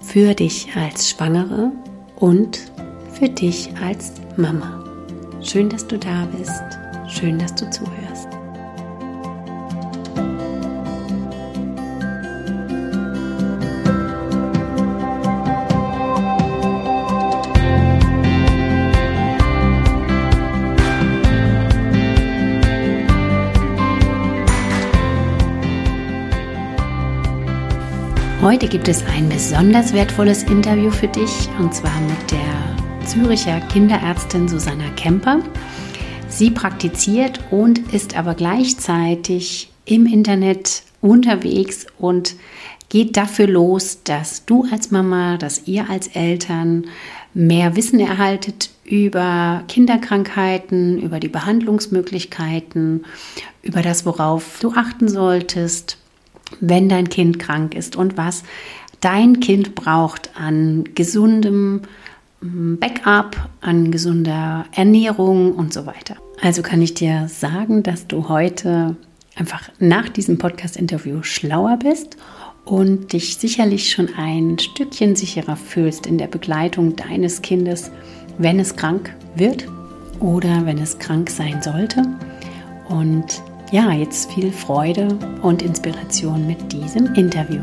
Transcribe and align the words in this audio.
für 0.00 0.34
dich 0.34 0.68
als 0.76 1.10
Schwangere 1.10 1.72
und 2.16 2.70
für 3.12 3.28
dich 3.28 3.70
als 3.82 4.12
Mama. 4.36 4.84
Schön, 5.42 5.68
dass 5.68 5.86
du 5.86 5.98
da 5.98 6.26
bist. 6.36 6.62
Schön, 7.08 7.38
dass 7.38 7.54
du 7.54 7.68
zuhörst. 7.70 8.27
Heute 28.48 28.66
gibt 28.66 28.88
es 28.88 29.04
ein 29.04 29.28
besonders 29.28 29.92
wertvolles 29.92 30.44
Interview 30.44 30.90
für 30.90 31.08
dich 31.08 31.50
und 31.58 31.74
zwar 31.74 32.00
mit 32.00 32.30
der 32.30 33.06
Züricher 33.06 33.60
Kinderärztin 33.70 34.48
Susanna 34.48 34.88
Kemper. 34.96 35.40
Sie 36.30 36.50
praktiziert 36.50 37.40
und 37.50 37.92
ist 37.92 38.16
aber 38.16 38.32
gleichzeitig 38.32 39.70
im 39.84 40.06
Internet 40.06 40.82
unterwegs 41.02 41.84
und 41.98 42.36
geht 42.88 43.18
dafür 43.18 43.48
los, 43.48 44.02
dass 44.02 44.46
du 44.46 44.66
als 44.72 44.90
Mama, 44.90 45.36
dass 45.36 45.68
ihr 45.68 45.90
als 45.90 46.06
Eltern 46.06 46.86
mehr 47.34 47.76
Wissen 47.76 48.00
erhaltet 48.00 48.70
über 48.82 49.62
Kinderkrankheiten, 49.68 50.98
über 51.02 51.20
die 51.20 51.28
Behandlungsmöglichkeiten, 51.28 53.04
über 53.60 53.82
das, 53.82 54.06
worauf 54.06 54.58
du 54.60 54.72
achten 54.72 55.10
solltest 55.10 55.98
wenn 56.60 56.88
dein 56.88 57.08
Kind 57.08 57.38
krank 57.38 57.74
ist 57.74 57.96
und 57.96 58.16
was 58.16 58.42
dein 59.00 59.40
Kind 59.40 59.74
braucht 59.74 60.30
an 60.34 60.84
gesundem 60.94 61.82
mm, 62.40 62.76
Backup, 62.76 63.36
an 63.60 63.90
gesunder 63.90 64.66
Ernährung 64.72 65.52
und 65.52 65.72
so 65.72 65.86
weiter. 65.86 66.16
Also 66.40 66.62
kann 66.62 66.82
ich 66.82 66.94
dir 66.94 67.28
sagen, 67.28 67.82
dass 67.82 68.06
du 68.06 68.28
heute 68.28 68.96
einfach 69.36 69.70
nach 69.78 70.08
diesem 70.08 70.38
Podcast-Interview 70.38 71.22
schlauer 71.22 71.78
bist 71.78 72.16
und 72.64 73.12
dich 73.12 73.36
sicherlich 73.36 73.90
schon 73.90 74.10
ein 74.16 74.58
Stückchen 74.58 75.16
sicherer 75.16 75.56
fühlst 75.56 76.06
in 76.06 76.18
der 76.18 76.26
Begleitung 76.26 76.96
deines 76.96 77.40
Kindes, 77.40 77.90
wenn 78.36 78.60
es 78.60 78.76
krank 78.76 79.14
wird 79.36 79.66
oder 80.20 80.66
wenn 80.66 80.78
es 80.78 80.98
krank 80.98 81.30
sein 81.30 81.62
sollte. 81.62 82.02
Und 82.88 83.42
ja, 83.70 83.92
jetzt 83.92 84.32
viel 84.32 84.50
Freude 84.50 85.08
und 85.42 85.62
Inspiration 85.62 86.46
mit 86.46 86.72
diesem 86.72 87.14
Interview. 87.14 87.60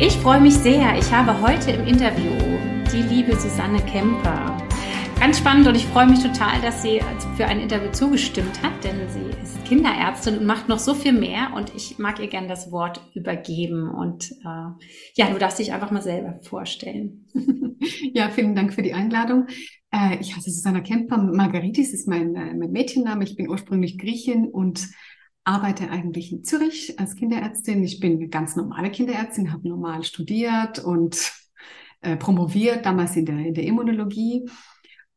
Ich 0.00 0.16
freue 0.18 0.40
mich 0.40 0.54
sehr. 0.54 0.96
Ich 0.98 1.12
habe 1.12 1.40
heute 1.40 1.70
im 1.70 1.86
Interview 1.86 2.30
die 2.92 3.02
liebe 3.02 3.34
Susanne 3.34 3.80
Kemper. 3.80 4.56
Ganz 5.18 5.38
spannend 5.38 5.66
und 5.66 5.74
ich 5.74 5.86
freue 5.86 6.06
mich 6.06 6.22
total, 6.22 6.60
dass 6.62 6.82
sie 6.82 7.00
für 7.36 7.46
ein 7.46 7.60
Interview 7.60 7.90
zugestimmt 7.90 8.62
hat, 8.62 8.84
denn 8.84 9.08
sie 9.08 9.27
Kinderärztin 9.68 10.38
und 10.38 10.46
macht 10.46 10.70
noch 10.70 10.78
so 10.78 10.94
viel 10.94 11.12
mehr 11.12 11.52
und 11.54 11.74
ich 11.76 11.98
mag 11.98 12.20
ihr 12.20 12.28
gerne 12.28 12.48
das 12.48 12.72
Wort 12.72 13.02
übergeben 13.14 13.90
und 13.90 14.32
äh, 14.42 14.70
ja, 15.14 15.30
du 15.30 15.38
darfst 15.38 15.58
dich 15.58 15.74
einfach 15.74 15.90
mal 15.90 16.02
selber 16.02 16.40
vorstellen. 16.42 17.26
Ja, 18.12 18.28
vielen 18.28 18.56
Dank 18.56 18.74
für 18.74 18.82
die 18.82 18.92
Einladung. 18.92 19.46
Äh, 19.92 20.16
ich 20.20 20.34
heiße 20.34 20.50
Susanna 20.50 20.80
Kemper, 20.80 21.16
Margaritis 21.16 21.92
ist 21.92 22.08
mein, 22.08 22.34
äh, 22.34 22.54
mein 22.54 22.72
Mädchenname, 22.72 23.22
ich 23.22 23.36
bin 23.36 23.48
ursprünglich 23.48 23.98
Griechin 23.98 24.48
und 24.48 24.88
arbeite 25.44 25.88
eigentlich 25.88 26.32
in 26.32 26.42
Zürich 26.42 26.98
als 26.98 27.14
Kinderärztin. 27.14 27.84
Ich 27.84 28.00
bin 28.00 28.16
eine 28.16 28.28
ganz 28.28 28.56
normale 28.56 28.90
Kinderärztin, 28.90 29.52
habe 29.52 29.68
normal 29.68 30.02
studiert 30.02 30.80
und 30.80 31.32
äh, 32.00 32.16
promoviert, 32.16 32.84
damals 32.84 33.14
in 33.14 33.26
der, 33.26 33.38
in 33.38 33.54
der 33.54 33.64
Immunologie 33.64 34.44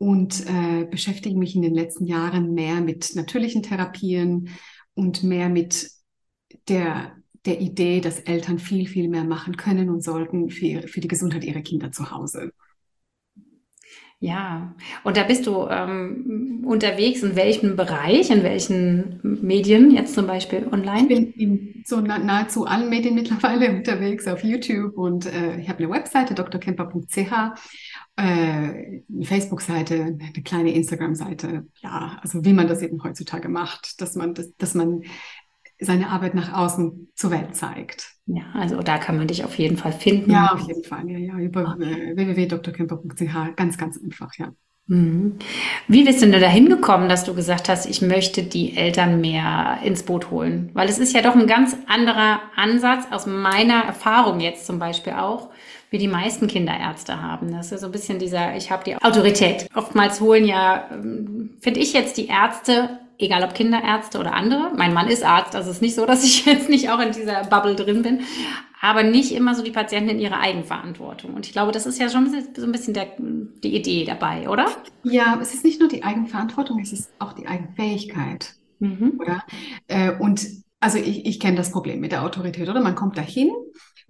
und 0.02 0.48
äh, 0.48 0.86
beschäftige 0.86 1.38
mich 1.38 1.56
in 1.56 1.62
den 1.62 1.76
letzten 1.76 2.08
Jahren 2.08 2.56
mehr 2.56 2.82
mit 2.82 3.16
natürlichen 3.16 3.62
Therapien 3.62 4.50
und 4.96 5.22
mehr 5.22 5.48
mit 5.48 5.92
der, 6.68 7.16
der 7.46 7.62
Idee, 7.62 8.02
dass 8.02 8.20
Eltern 8.20 8.58
viel, 8.58 8.88
viel 8.88 9.10
mehr 9.10 9.24
machen 9.24 9.58
können 9.58 9.92
und 9.92 10.04
sollten 10.04 10.50
für, 10.50 10.88
für 10.88 11.02
die 11.02 11.08
Gesundheit 11.08 11.44
ihrer 11.44 11.62
Kinder 11.62 11.92
zu 11.92 12.10
Hause. 12.10 12.52
Ja, 14.24 14.76
und 15.04 15.18
da 15.18 15.24
bist 15.24 15.46
du 15.46 15.68
ähm, 15.68 16.64
unterwegs 16.66 17.24
in 17.24 17.36
welchem 17.36 17.76
Bereich, 17.76 18.30
in 18.30 18.44
welchen 18.44 19.20
Medien, 19.24 19.90
jetzt 19.90 20.14
zum 20.14 20.28
Beispiel 20.28 20.68
online? 20.72 21.02
Ich 21.02 21.08
bin 21.08 21.34
in 21.34 21.84
so 21.86 22.02
nahezu 22.02 22.66
allen 22.66 22.90
Medien 22.90 23.16
mittlerweile 23.16 23.72
unterwegs, 23.78 24.28
auf 24.28 24.44
YouTube 24.44 24.98
und 24.98 25.26
äh, 25.26 25.60
ich 25.60 25.70
habe 25.70 25.84
eine 25.84 25.92
Webseite, 25.92 26.36
drkemper.ch 26.36 27.32
eine 28.22 29.04
Facebook-Seite, 29.24 30.18
eine 30.20 30.44
kleine 30.44 30.74
Instagram-Seite. 30.74 31.68
Ja, 31.82 32.20
also 32.22 32.46
wie 32.46 32.54
man 32.54 32.68
das 32.68 32.82
eben 32.82 33.04
heutzutage 33.04 33.50
macht, 33.50 34.02
dass 34.02 34.16
man, 34.16 34.34
das, 34.34 34.56
dass 34.58 34.74
man 34.74 35.04
seine 35.80 36.10
Arbeit 36.10 36.36
nach 36.36 36.54
außen 36.54 37.12
zur 37.16 37.32
Welt 37.32 37.56
zeigt. 37.56 38.14
Ja, 38.28 38.44
also 38.54 38.82
da 38.82 38.98
kann 38.98 39.18
man 39.18 39.28
dich 39.28 39.44
auf 39.44 39.58
jeden 39.58 39.78
Fall 39.78 39.92
finden. 39.92 40.32
Ja, 40.32 40.54
auf 40.54 40.68
jeden 40.68 40.84
Fall. 40.84 41.10
Ja, 41.10 41.18
ja, 41.18 41.40
über 41.40 41.76
okay. 41.76 42.12
äh, 42.12 42.16
www.drkemper.ch. 42.16 43.56
Ganz, 43.56 43.78
ganz 43.78 44.00
einfach, 44.02 44.32
ja. 44.38 44.52
Mhm. 44.88 45.38
Wie 45.88 46.04
bist 46.04 46.22
du 46.22 46.28
denn 46.28 46.42
dahin 46.42 46.70
gekommen, 46.70 47.10
dass 47.10 47.24
du 47.24 47.34
gesagt 47.34 47.70
hast, 47.70 47.86
ich 47.86 48.02
möchte 48.02 48.44
die 48.44 48.76
Eltern 48.76 49.22
mehr 49.22 49.80
ins 49.84 50.04
Boot 50.04 50.32
holen? 50.32 50.70
Weil 50.74 50.90
es 50.90 51.00
ist 51.00 51.14
ja 51.14 51.22
doch 51.22 51.36
ein 51.36 51.48
ganz 51.48 51.76
anderer 51.88 52.42
Ansatz 52.56 53.06
aus 53.12 53.26
meiner 53.26 53.84
Erfahrung 53.86 54.40
jetzt 54.40 54.66
zum 54.66 54.80
Beispiel 54.80 55.14
auch, 55.14 55.50
wie 55.92 55.98
die 55.98 56.08
meisten 56.08 56.48
Kinderärzte 56.48 57.22
haben. 57.22 57.52
Das 57.52 57.66
ist 57.66 57.72
ja 57.74 57.78
so 57.78 57.86
ein 57.88 57.92
bisschen 57.92 58.18
dieser, 58.18 58.56
ich 58.56 58.72
habe 58.72 58.84
die 58.86 58.96
Autorität. 58.96 59.68
Oftmals 59.76 60.22
holen 60.22 60.46
ja, 60.46 60.90
ähm, 60.92 61.58
finde 61.60 61.82
ich 61.82 61.92
jetzt 61.92 62.18
die 62.18 62.28
Ärzte, 62.28 62.98
egal 63.20 63.44
ob 63.44 63.54
Kinderärzte 63.54 64.18
oder 64.18 64.34
andere. 64.34 64.72
Mein 64.76 64.94
Mann 64.94 65.10
ist 65.10 65.24
Arzt, 65.24 65.54
also 65.54 65.70
es 65.70 65.76
ist 65.78 65.82
nicht 65.82 65.96
so, 65.96 66.06
dass 66.08 66.24
ich 66.24 66.46
jetzt 66.46 66.70
nicht 66.70 66.90
auch 66.90 67.00
in 67.00 67.12
dieser 67.12 67.44
Bubble 67.44 67.76
drin 67.76 68.04
bin, 68.04 68.22
aber 68.80 69.04
nicht 69.04 69.34
immer 69.34 69.54
so 69.54 69.64
die 69.64 69.72
Patienten 69.72 70.12
in 70.12 70.20
ihrer 70.20 70.40
Eigenverantwortung. 70.40 71.34
Und 71.34 71.46
ich 71.46 71.52
glaube, 71.52 71.74
das 71.74 71.86
ist 71.86 72.00
ja 72.00 72.10
schon 72.10 72.32
so 72.56 72.66
ein 72.66 72.72
bisschen 72.72 72.94
der, 72.94 73.08
die 73.20 73.76
Idee 73.76 74.06
dabei, 74.06 74.48
oder? 74.48 74.68
Ja, 75.04 75.38
es 75.42 75.54
ist 75.54 75.66
nicht 75.66 75.82
nur 75.82 75.90
die 75.90 76.04
Eigenverantwortung, 76.04 76.80
es 76.80 76.94
ist 76.94 77.12
auch 77.20 77.34
die 77.34 77.48
Eigenfähigkeit, 77.48 78.54
mhm. 78.80 79.20
oder? 79.20 79.44
Äh, 79.88 80.14
und 80.14 80.48
also 80.80 80.98
ich, 80.98 81.26
ich 81.26 81.40
kenne 81.42 81.58
das 81.58 81.72
Problem 81.72 82.00
mit 82.00 82.14
der 82.14 82.24
Autorität, 82.24 82.70
oder? 82.70 82.80
Man 82.80 82.96
kommt 82.96 83.18
dahin 83.18 83.52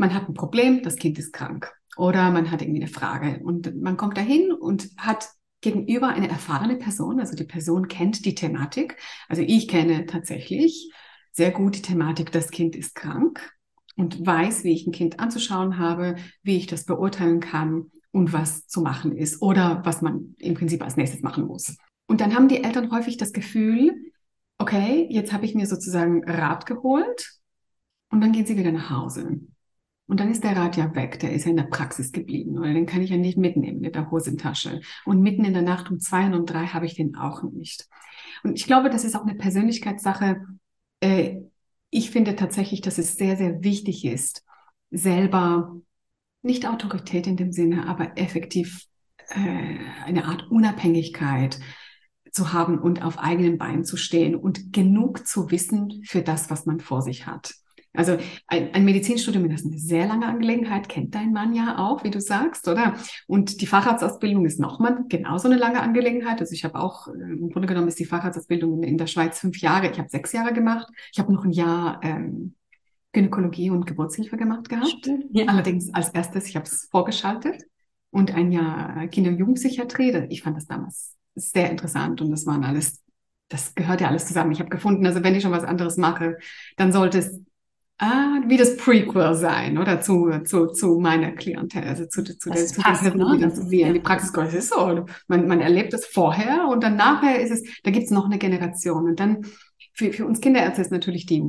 man 0.02 0.16
hat 0.16 0.28
ein 0.28 0.34
Problem, 0.34 0.82
das 0.82 0.96
Kind 0.96 1.20
ist 1.20 1.32
krank 1.32 1.72
oder 1.98 2.32
man 2.32 2.52
hat 2.52 2.62
irgendwie 2.62 2.82
eine 2.82 2.92
Frage 2.92 3.42
und 3.44 3.82
man 3.82 3.98
kommt 3.98 4.18
dahin 4.18 4.52
und 4.52 4.90
hat 4.98 5.30
gegenüber 5.62 6.08
eine 6.10 6.30
erfahrene 6.30 6.78
Person, 6.78 7.20
also 7.20 7.36
die 7.36 7.44
Person 7.44 7.88
kennt 7.88 8.26
die 8.26 8.36
Thematik. 8.36 8.98
Also 9.30 9.44
ich 9.44 9.68
kenne 9.68 10.06
tatsächlich 10.08 10.92
sehr 11.32 11.52
gut 11.52 11.76
die 11.76 11.82
Thematik, 11.82 12.32
das 12.32 12.50
Kind 12.50 12.76
ist 12.76 12.96
krank 12.96 13.54
und 13.96 14.26
weiß, 14.26 14.64
wie 14.64 14.74
ich 14.74 14.88
ein 14.88 14.92
Kind 14.92 15.20
anzuschauen 15.20 15.78
habe, 15.78 16.16
wie 16.42 16.58
ich 16.58 16.68
das 16.68 16.86
beurteilen 16.86 17.40
kann 17.40 17.92
und 18.12 18.34
was 18.34 18.68
zu 18.68 18.82
machen 18.82 19.16
ist 19.16 19.42
oder 19.42 19.82
was 19.86 20.02
man 20.02 20.36
im 20.40 20.56
Prinzip 20.56 20.84
als 20.84 20.98
nächstes 20.98 21.22
machen 21.22 21.46
muss. 21.46 21.78
Und 22.08 22.22
dann 22.22 22.36
haben 22.36 22.48
die 22.48 22.64
Eltern 22.64 22.92
häufig 22.92 23.18
das 23.18 23.32
Gefühl, 23.32 24.12
okay, 24.58 25.08
jetzt 25.10 25.32
habe 25.32 25.46
ich 25.46 25.56
mir 25.56 25.66
sozusagen 25.66 26.24
Rat 26.30 26.66
geholt 26.66 27.40
und 28.10 28.22
dann 28.22 28.32
gehen 28.32 28.46
sie 28.46 28.58
wieder 28.58 28.72
nach 28.72 28.90
Hause. 28.90 29.40
Und 30.12 30.20
dann 30.20 30.30
ist 30.30 30.44
der 30.44 30.58
Rat 30.58 30.76
ja 30.76 30.94
weg, 30.94 31.22
der 31.22 31.32
ist 31.32 31.46
ja 31.46 31.52
in 31.52 31.56
der 31.56 31.64
Praxis 31.64 32.12
geblieben, 32.12 32.58
oder 32.58 32.74
den 32.74 32.86
kann 32.86 33.02
ich 33.02 33.12
ja 33.12 33.16
nicht 33.16 33.38
mitnehmen 33.38 33.82
in 33.82 33.94
der 33.94 34.12
Hosentasche. 34.12 34.82
Und 35.06 35.22
mitten 35.22 35.46
in 35.46 35.54
der 35.54 35.62
Nacht 35.62 35.90
um 35.90 36.02
zwei 36.02 36.26
und 36.26 36.34
um 36.34 36.46
drei 36.46 36.66
habe 36.66 36.86
ich 36.86 36.96
den 36.96 37.16
auch 37.16 37.44
nicht. 37.44 37.88
Und 38.44 38.58
ich 38.58 38.66
glaube, 38.66 38.90
das 38.90 39.06
ist 39.06 39.16
auch 39.16 39.22
eine 39.22 39.36
Persönlichkeitssache. 39.36 40.46
Äh, 41.00 41.38
ich 41.92 42.12
finde 42.12 42.36
tatsächlich, 42.36 42.82
dass 42.82 42.98
es 42.98 43.16
sehr, 43.16 43.38
sehr 43.38 43.64
wichtig 43.64 44.04
ist, 44.04 44.44
selber 44.90 45.78
nicht 46.42 46.68
Autorität 46.68 47.26
in 47.26 47.38
dem 47.38 47.54
Sinne, 47.54 47.88
aber 47.88 48.18
effektiv 48.18 48.88
äh, 49.30 49.78
eine 50.04 50.26
Art 50.26 50.52
Unabhängigkeit 50.52 51.58
zu 52.34 52.52
haben 52.52 52.80
und 52.80 53.02
auf 53.02 53.18
eigenen 53.18 53.58
Beinen 53.58 53.86
zu 53.86 53.96
stehen 53.96 54.36
und 54.36 54.74
genug 54.74 55.26
zu 55.26 55.52
wissen 55.52 56.04
für 56.04 56.22
das, 56.22 56.50
was 56.50 56.66
man 56.66 56.82
vor 56.82 57.02
sich 57.02 57.28
hat. 57.28 57.61
Also 57.94 58.18
ein, 58.48 58.74
ein 58.74 58.86
Medizinstudium 58.86 59.50
ist 59.52 59.66
eine 59.66 59.78
sehr 59.78 60.08
lange 60.08 60.26
Angelegenheit, 60.26 60.88
kennt 60.88 61.14
dein 61.14 61.34
Mann 61.34 61.54
ja 61.54 61.78
auch, 61.78 62.04
wie 62.06 62.10
du 62.10 62.22
sagst, 62.22 62.68
oder? 62.70 62.96
Und 63.28 63.60
die 63.62 63.68
Facharztausbildung 63.68 64.46
ist 64.46 64.62
nochmal 64.62 65.04
genauso 65.10 65.50
eine 65.50 65.58
lange 65.58 65.82
Angelegenheit. 65.82 66.40
Also 66.40 66.54
ich 66.54 66.64
habe 66.64 66.80
auch, 66.80 67.10
äh, 67.10 67.12
im 67.12 67.50
Grunde 67.50 67.68
genommen 67.68 67.90
ist 67.90 68.00
die 68.00 68.06
Facharztausbildung 68.06 68.84
in 68.84 68.98
der 68.98 69.08
Schweiz 69.08 69.40
fünf 69.40 69.60
Jahre. 69.60 69.92
Ich 69.92 70.00
habe 70.00 70.08
sechs 70.08 70.32
Jahre 70.32 70.54
gemacht. 70.54 70.88
Ich 71.12 71.20
habe 71.20 71.34
noch 71.34 71.44
ein 71.44 71.52
Jahr 71.52 72.00
ähm, 72.02 72.56
Gynäkologie 73.12 73.70
und 73.72 73.86
Geburtshilfe 73.86 74.38
gemacht 74.38 74.70
gehabt. 74.70 75.10
Ja. 75.32 75.48
Allerdings 75.48 75.94
als 75.94 76.10
erstes, 76.10 76.48
ich 76.48 76.56
habe 76.56 76.66
es 76.66 76.88
vorgeschaltet 76.90 77.64
und 78.10 78.34
ein 78.34 78.54
Jahr 78.54 79.08
Kinder- 79.08 79.32
und 79.32 79.38
Jugendpsychiatrie. 79.38 80.28
Ich 80.30 80.44
fand 80.44 80.56
das 80.56 80.66
damals 80.66 81.18
sehr 81.36 81.70
interessant 81.70 82.22
und 82.22 82.32
das 82.32 82.46
waren 82.46 82.64
alles, 82.64 83.02
das 83.50 83.76
gehört 83.76 84.00
ja 84.00 84.08
alles 84.08 84.28
zusammen. 84.28 84.54
Ich 84.54 84.60
habe 84.60 84.70
gefunden, 84.70 85.06
also 85.06 85.24
wenn 85.24 85.36
ich 85.36 85.44
schon 85.44 85.52
was 85.52 85.66
anderes 85.66 85.98
mache, 85.98 86.38
dann 86.78 86.94
sollte 86.94 87.20
es 87.20 87.42
ah, 88.02 88.42
wie 88.48 88.58
das 88.58 88.78
Prequel 88.78 89.36
sein, 89.36 89.78
oder 89.78 90.02
zu, 90.02 90.30
zu, 90.44 90.68
zu 90.68 91.00
meiner 91.00 91.32
Klientel, 91.32 91.84
also 91.84 92.06
zu, 92.06 92.24
zu, 92.24 92.50
der, 92.50 92.66
zu 92.66 92.82
passt, 92.82 93.06
den 93.06 93.14
Personen, 93.14 93.40
ne? 93.40 93.48
dann 93.48 93.72
wie 93.72 93.82
in 93.82 93.94
die 93.94 94.00
Praxis 94.00 94.34
kommen. 94.34 94.48
Es 94.48 94.54
ist 94.54 94.74
so, 94.74 95.06
man, 95.28 95.48
man 95.48 95.62
erlebt 95.62 95.94
es 95.94 96.06
vorher 96.06 96.68
und 96.68 96.84
dann 96.84 96.96
nachher 96.96 97.40
ist 97.40 97.52
es, 97.52 97.64
da 97.84 97.92
gibt 97.92 98.06
es 98.06 98.12
noch 98.12 98.26
eine 98.26 98.40
Generation. 98.40 99.06
Und 99.06 99.20
dann 99.20 99.46
für, 99.94 100.12
für 100.12 100.26
uns 100.26 100.42
Kinderärzte 100.42 100.82
ist 100.82 100.92
natürlich 100.92 101.26
die, 101.28 101.44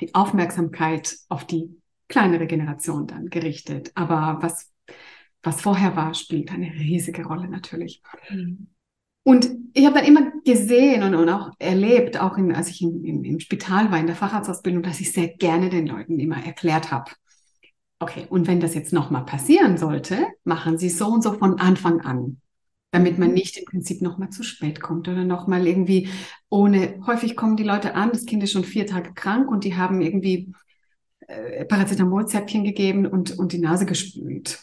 die 0.00 0.14
Aufmerksamkeit 0.14 1.14
auf 1.28 1.44
die 1.44 1.76
kleinere 2.08 2.46
Generation 2.46 3.06
dann 3.06 3.26
gerichtet. 3.26 3.92
Aber 3.94 4.38
was, 4.40 4.72
was 5.42 5.60
vorher 5.60 5.94
war, 5.94 6.14
spielt 6.14 6.50
eine 6.50 6.72
riesige 6.72 7.26
Rolle 7.26 7.48
natürlich. 7.48 8.02
Mhm. 8.30 8.68
Und 9.28 9.50
ich 9.74 9.84
habe 9.84 9.96
dann 9.96 10.06
immer 10.06 10.32
gesehen 10.46 11.02
und, 11.02 11.14
und 11.14 11.28
auch 11.28 11.50
erlebt, 11.58 12.18
auch 12.18 12.38
in, 12.38 12.50
als 12.54 12.70
ich 12.70 12.80
in, 12.80 13.04
in, 13.04 13.24
im 13.24 13.40
Spital 13.40 13.90
war, 13.90 13.98
in 13.98 14.06
der 14.06 14.16
Facharztausbildung, 14.16 14.82
dass 14.82 15.00
ich 15.00 15.12
sehr 15.12 15.28
gerne 15.28 15.68
den 15.68 15.86
Leuten 15.86 16.18
immer 16.18 16.42
erklärt 16.42 16.90
habe, 16.90 17.10
okay, 17.98 18.26
und 18.30 18.46
wenn 18.46 18.58
das 18.58 18.74
jetzt 18.74 18.94
nochmal 18.94 19.26
passieren 19.26 19.76
sollte, 19.76 20.26
machen 20.44 20.78
Sie 20.78 20.88
so 20.88 21.08
und 21.08 21.22
so 21.22 21.34
von 21.34 21.60
Anfang 21.60 22.00
an, 22.00 22.40
damit 22.90 23.18
man 23.18 23.34
nicht 23.34 23.58
im 23.58 23.66
Prinzip 23.66 24.00
nochmal 24.00 24.30
zu 24.30 24.42
spät 24.42 24.80
kommt 24.80 25.08
oder 25.08 25.26
nochmal 25.26 25.66
irgendwie 25.66 26.08
ohne, 26.48 26.98
häufig 27.06 27.36
kommen 27.36 27.58
die 27.58 27.64
Leute 27.64 27.94
an, 27.96 28.12
das 28.12 28.24
Kind 28.24 28.42
ist 28.42 28.52
schon 28.52 28.64
vier 28.64 28.86
Tage 28.86 29.12
krank 29.12 29.50
und 29.50 29.64
die 29.64 29.76
haben 29.76 30.00
irgendwie 30.00 30.54
äh, 31.26 31.66
Paracetamolzäpfchen 31.66 32.64
gegeben 32.64 33.04
und, 33.04 33.38
und 33.38 33.52
die 33.52 33.58
Nase 33.58 33.84
gespült. 33.84 34.58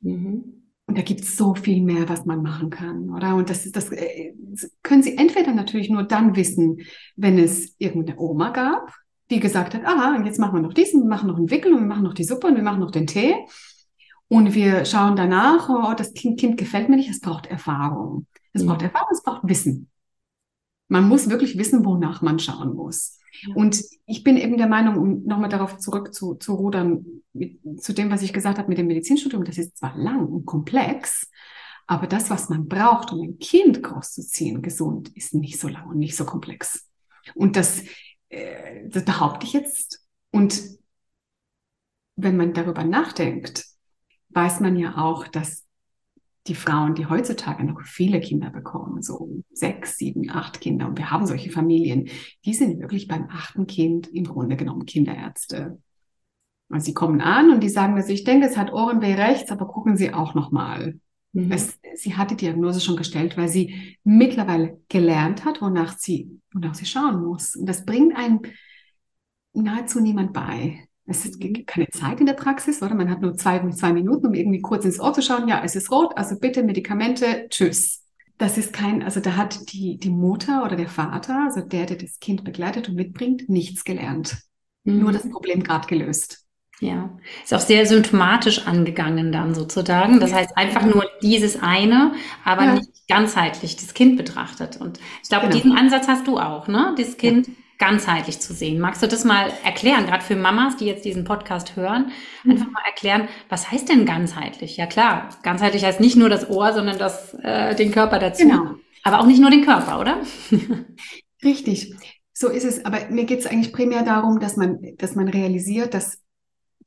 Mhm. 0.00 0.59
Und 0.90 0.98
da 0.98 1.02
gibt 1.02 1.20
es 1.20 1.36
so 1.36 1.54
viel 1.54 1.84
mehr, 1.84 2.08
was 2.08 2.24
man 2.24 2.42
machen 2.42 2.68
kann, 2.68 3.10
oder? 3.10 3.36
Und 3.36 3.48
das, 3.48 3.70
das, 3.70 3.92
äh, 3.92 4.32
das 4.36 4.72
können 4.82 5.04
Sie 5.04 5.16
entweder 5.16 5.54
natürlich 5.54 5.88
nur 5.88 6.02
dann 6.02 6.34
wissen, 6.34 6.78
wenn 7.14 7.38
es 7.38 7.76
irgendeine 7.78 8.18
Oma 8.18 8.50
gab, 8.50 8.92
die 9.30 9.38
gesagt 9.38 9.74
hat, 9.74 9.84
aha, 9.84 10.16
und 10.16 10.26
jetzt 10.26 10.40
machen 10.40 10.56
wir 10.56 10.62
noch 10.62 10.74
diesen, 10.74 11.02
wir 11.02 11.08
machen 11.08 11.28
noch 11.28 11.36
einen 11.36 11.48
Wickel 11.48 11.74
und 11.74 11.82
wir 11.82 11.86
machen 11.86 12.02
noch 12.02 12.14
die 12.14 12.24
Suppe 12.24 12.48
und 12.48 12.56
wir 12.56 12.64
machen 12.64 12.80
noch 12.80 12.90
den 12.90 13.06
Tee. 13.06 13.36
Und 14.26 14.56
wir 14.56 14.84
schauen 14.84 15.14
danach, 15.14 15.68
oh, 15.68 15.94
das 15.96 16.12
kind, 16.12 16.40
kind 16.40 16.56
gefällt 16.56 16.88
mir 16.88 16.96
nicht, 16.96 17.08
es 17.08 17.20
braucht 17.20 17.46
Erfahrung. 17.46 18.26
Es 18.52 18.66
braucht 18.66 18.82
Erfahrung, 18.82 19.10
es 19.12 19.22
braucht 19.22 19.42
Wissen. 19.44 19.90
Man 20.88 21.06
muss 21.06 21.30
wirklich 21.30 21.56
wissen, 21.56 21.84
wonach 21.84 22.20
man 22.20 22.40
schauen 22.40 22.74
muss. 22.74 23.19
Und 23.54 23.82
ich 24.06 24.24
bin 24.24 24.36
eben 24.36 24.56
der 24.56 24.66
Meinung, 24.66 24.96
um 24.96 25.24
nochmal 25.24 25.48
darauf 25.48 25.78
zurück 25.78 26.12
zu, 26.14 26.34
zu 26.34 26.70
dem, 26.70 27.22
was 28.10 28.22
ich 28.22 28.32
gesagt 28.32 28.58
habe 28.58 28.68
mit 28.68 28.78
dem 28.78 28.86
Medizinstudium, 28.86 29.44
das 29.44 29.58
ist 29.58 29.78
zwar 29.78 29.96
lang 29.96 30.26
und 30.26 30.46
komplex, 30.46 31.30
aber 31.86 32.06
das, 32.06 32.30
was 32.30 32.48
man 32.48 32.68
braucht, 32.68 33.12
um 33.12 33.20
ein 33.20 33.38
Kind 33.38 33.82
großzuziehen, 33.82 34.62
gesund, 34.62 35.08
ist 35.16 35.34
nicht 35.34 35.58
so 35.58 35.66
lang 35.66 35.88
und 35.88 35.98
nicht 35.98 36.16
so 36.16 36.24
komplex. 36.24 36.88
Und 37.34 37.56
das, 37.56 37.82
äh, 38.28 38.88
das 38.88 39.04
behaupte 39.04 39.44
ich 39.44 39.54
jetzt. 39.54 40.06
Und 40.30 40.62
wenn 42.14 42.36
man 42.36 42.52
darüber 42.52 42.84
nachdenkt, 42.84 43.64
weiß 44.28 44.60
man 44.60 44.76
ja 44.76 44.98
auch, 44.98 45.26
dass 45.26 45.64
die 46.46 46.54
Frauen, 46.54 46.94
die 46.94 47.06
heutzutage 47.06 47.64
noch 47.64 47.82
viele 47.82 48.20
Kinder 48.20 48.50
bekommen, 48.50 49.02
so 49.02 49.42
sechs, 49.52 49.98
sieben, 49.98 50.30
acht 50.30 50.60
Kinder, 50.60 50.88
und 50.88 50.98
wir 50.98 51.10
haben 51.10 51.26
solche 51.26 51.50
Familien, 51.50 52.08
die 52.44 52.54
sind 52.54 52.80
wirklich 52.80 53.08
beim 53.08 53.28
achten 53.30 53.66
Kind 53.66 54.08
im 54.08 54.24
Grunde 54.24 54.56
genommen 54.56 54.86
Kinderärzte. 54.86 55.78
Also 56.70 56.86
sie 56.86 56.94
kommen 56.94 57.20
an 57.20 57.50
und 57.50 57.62
die 57.62 57.68
sagen, 57.68 57.96
dass 57.96 58.08
ich 58.08 58.24
denke, 58.24 58.46
es 58.46 58.56
hat 58.56 58.72
Ohrenweh 58.72 59.14
rechts, 59.14 59.50
aber 59.50 59.66
gucken 59.66 59.96
Sie 59.96 60.14
auch 60.14 60.34
noch 60.34 60.50
mal. 60.50 60.98
Mhm. 61.32 61.52
Es, 61.52 61.78
sie 61.94 62.16
hat 62.16 62.30
die 62.30 62.36
Diagnose 62.36 62.80
schon 62.80 62.96
gestellt, 62.96 63.36
weil 63.36 63.48
sie 63.48 63.96
mittlerweile 64.04 64.80
gelernt 64.88 65.44
hat, 65.44 65.60
wonach 65.60 65.98
sie, 65.98 66.40
wonach 66.52 66.74
sie 66.74 66.86
schauen 66.86 67.24
muss. 67.24 67.56
Und 67.56 67.66
das 67.66 67.84
bringt 67.84 68.16
einem 68.16 68.40
nahezu 69.52 70.00
niemand 70.00 70.32
bei. 70.32 70.88
Es 71.06 71.24
ist 71.24 71.40
keine 71.66 71.88
Zeit 71.88 72.20
in 72.20 72.26
der 72.26 72.34
Praxis, 72.34 72.82
oder? 72.82 72.94
Man 72.94 73.10
hat 73.10 73.20
nur 73.20 73.34
zwei, 73.34 73.58
zwei 73.70 73.92
Minuten, 73.92 74.26
um 74.26 74.34
irgendwie 74.34 74.60
kurz 74.60 74.84
ins 74.84 75.00
Ohr 75.00 75.12
zu 75.12 75.22
schauen. 75.22 75.48
Ja, 75.48 75.62
es 75.64 75.74
ist 75.74 75.90
rot, 75.90 76.16
also 76.16 76.38
bitte 76.38 76.62
Medikamente, 76.62 77.46
tschüss. 77.48 78.04
Das 78.38 78.56
ist 78.56 78.72
kein, 78.72 79.02
also 79.02 79.20
da 79.20 79.36
hat 79.36 79.72
die, 79.72 79.98
die 79.98 80.10
Mutter 80.10 80.64
oder 80.64 80.76
der 80.76 80.88
Vater, 80.88 81.44
also 81.46 81.60
der, 81.60 81.86
der 81.86 81.96
das 81.96 82.20
Kind 82.20 82.44
begleitet 82.44 82.88
und 82.88 82.94
mitbringt, 82.94 83.48
nichts 83.48 83.84
gelernt. 83.84 84.38
Mhm. 84.84 85.00
Nur 85.00 85.12
das 85.12 85.28
Problem 85.28 85.62
gerade 85.62 85.86
gelöst. 85.88 86.46
Ja, 86.80 87.10
ist 87.44 87.52
auch 87.52 87.60
sehr 87.60 87.84
symptomatisch 87.84 88.66
angegangen 88.66 89.32
dann 89.32 89.54
sozusagen. 89.54 90.18
Das 90.18 90.32
heißt 90.32 90.56
einfach 90.56 90.86
nur 90.86 91.04
dieses 91.22 91.60
eine, 91.60 92.14
aber 92.42 92.64
ja. 92.64 92.74
nicht 92.76 93.06
ganzheitlich 93.06 93.76
das 93.76 93.92
Kind 93.92 94.16
betrachtet. 94.16 94.78
Und 94.78 94.98
ich 95.22 95.28
glaube, 95.28 95.48
genau. 95.48 95.56
diesen 95.56 95.76
Ansatz 95.76 96.08
hast 96.08 96.26
du 96.26 96.38
auch, 96.38 96.68
ne? 96.68 96.94
Das 96.96 97.18
Kind 97.18 97.48
ja 97.48 97.52
ganzheitlich 97.80 98.38
zu 98.40 98.52
sehen. 98.52 98.78
Magst 98.78 99.02
du 99.02 99.08
das 99.08 99.24
mal 99.24 99.50
erklären, 99.64 100.06
gerade 100.06 100.22
für 100.22 100.36
Mamas, 100.36 100.76
die 100.76 100.84
jetzt 100.84 101.04
diesen 101.04 101.24
Podcast 101.24 101.74
hören, 101.76 102.12
mhm. 102.44 102.52
einfach 102.52 102.70
mal 102.70 102.82
erklären, 102.86 103.28
was 103.48 103.72
heißt 103.72 103.88
denn 103.88 104.04
ganzheitlich? 104.04 104.76
Ja 104.76 104.86
klar, 104.86 105.30
ganzheitlich 105.42 105.84
heißt 105.84 105.98
nicht 105.98 106.16
nur 106.16 106.28
das 106.28 106.48
Ohr, 106.48 106.74
sondern 106.74 106.98
das, 106.98 107.34
äh, 107.42 107.74
den 107.74 107.90
Körper 107.90 108.18
dazu. 108.18 108.44
Genau. 108.44 108.74
Aber 109.02 109.20
auch 109.20 109.26
nicht 109.26 109.40
nur 109.40 109.50
den 109.50 109.64
Körper, 109.64 109.98
oder? 109.98 110.20
Richtig, 111.42 111.94
so 112.34 112.48
ist 112.48 112.64
es. 112.64 112.84
Aber 112.84 112.98
mir 113.08 113.24
geht 113.24 113.40
es 113.40 113.46
eigentlich 113.46 113.72
primär 113.72 114.04
darum, 114.04 114.40
dass 114.40 114.56
man, 114.56 114.78
dass 114.98 115.14
man 115.14 115.28
realisiert, 115.28 115.94
dass 115.94 116.20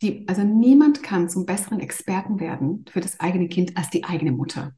die, 0.03 0.27
also 0.27 0.43
niemand 0.43 1.01
kann 1.01 1.27
zum 1.27 1.47
besseren 1.47 1.79
Experten 1.79 2.39
werden 2.39 2.85
für 2.91 3.01
das 3.01 3.19
eigene 3.19 3.47
Kind 3.47 3.77
als 3.77 3.89
die 3.89 4.03
eigene 4.03 4.31
Mutter. 4.31 4.75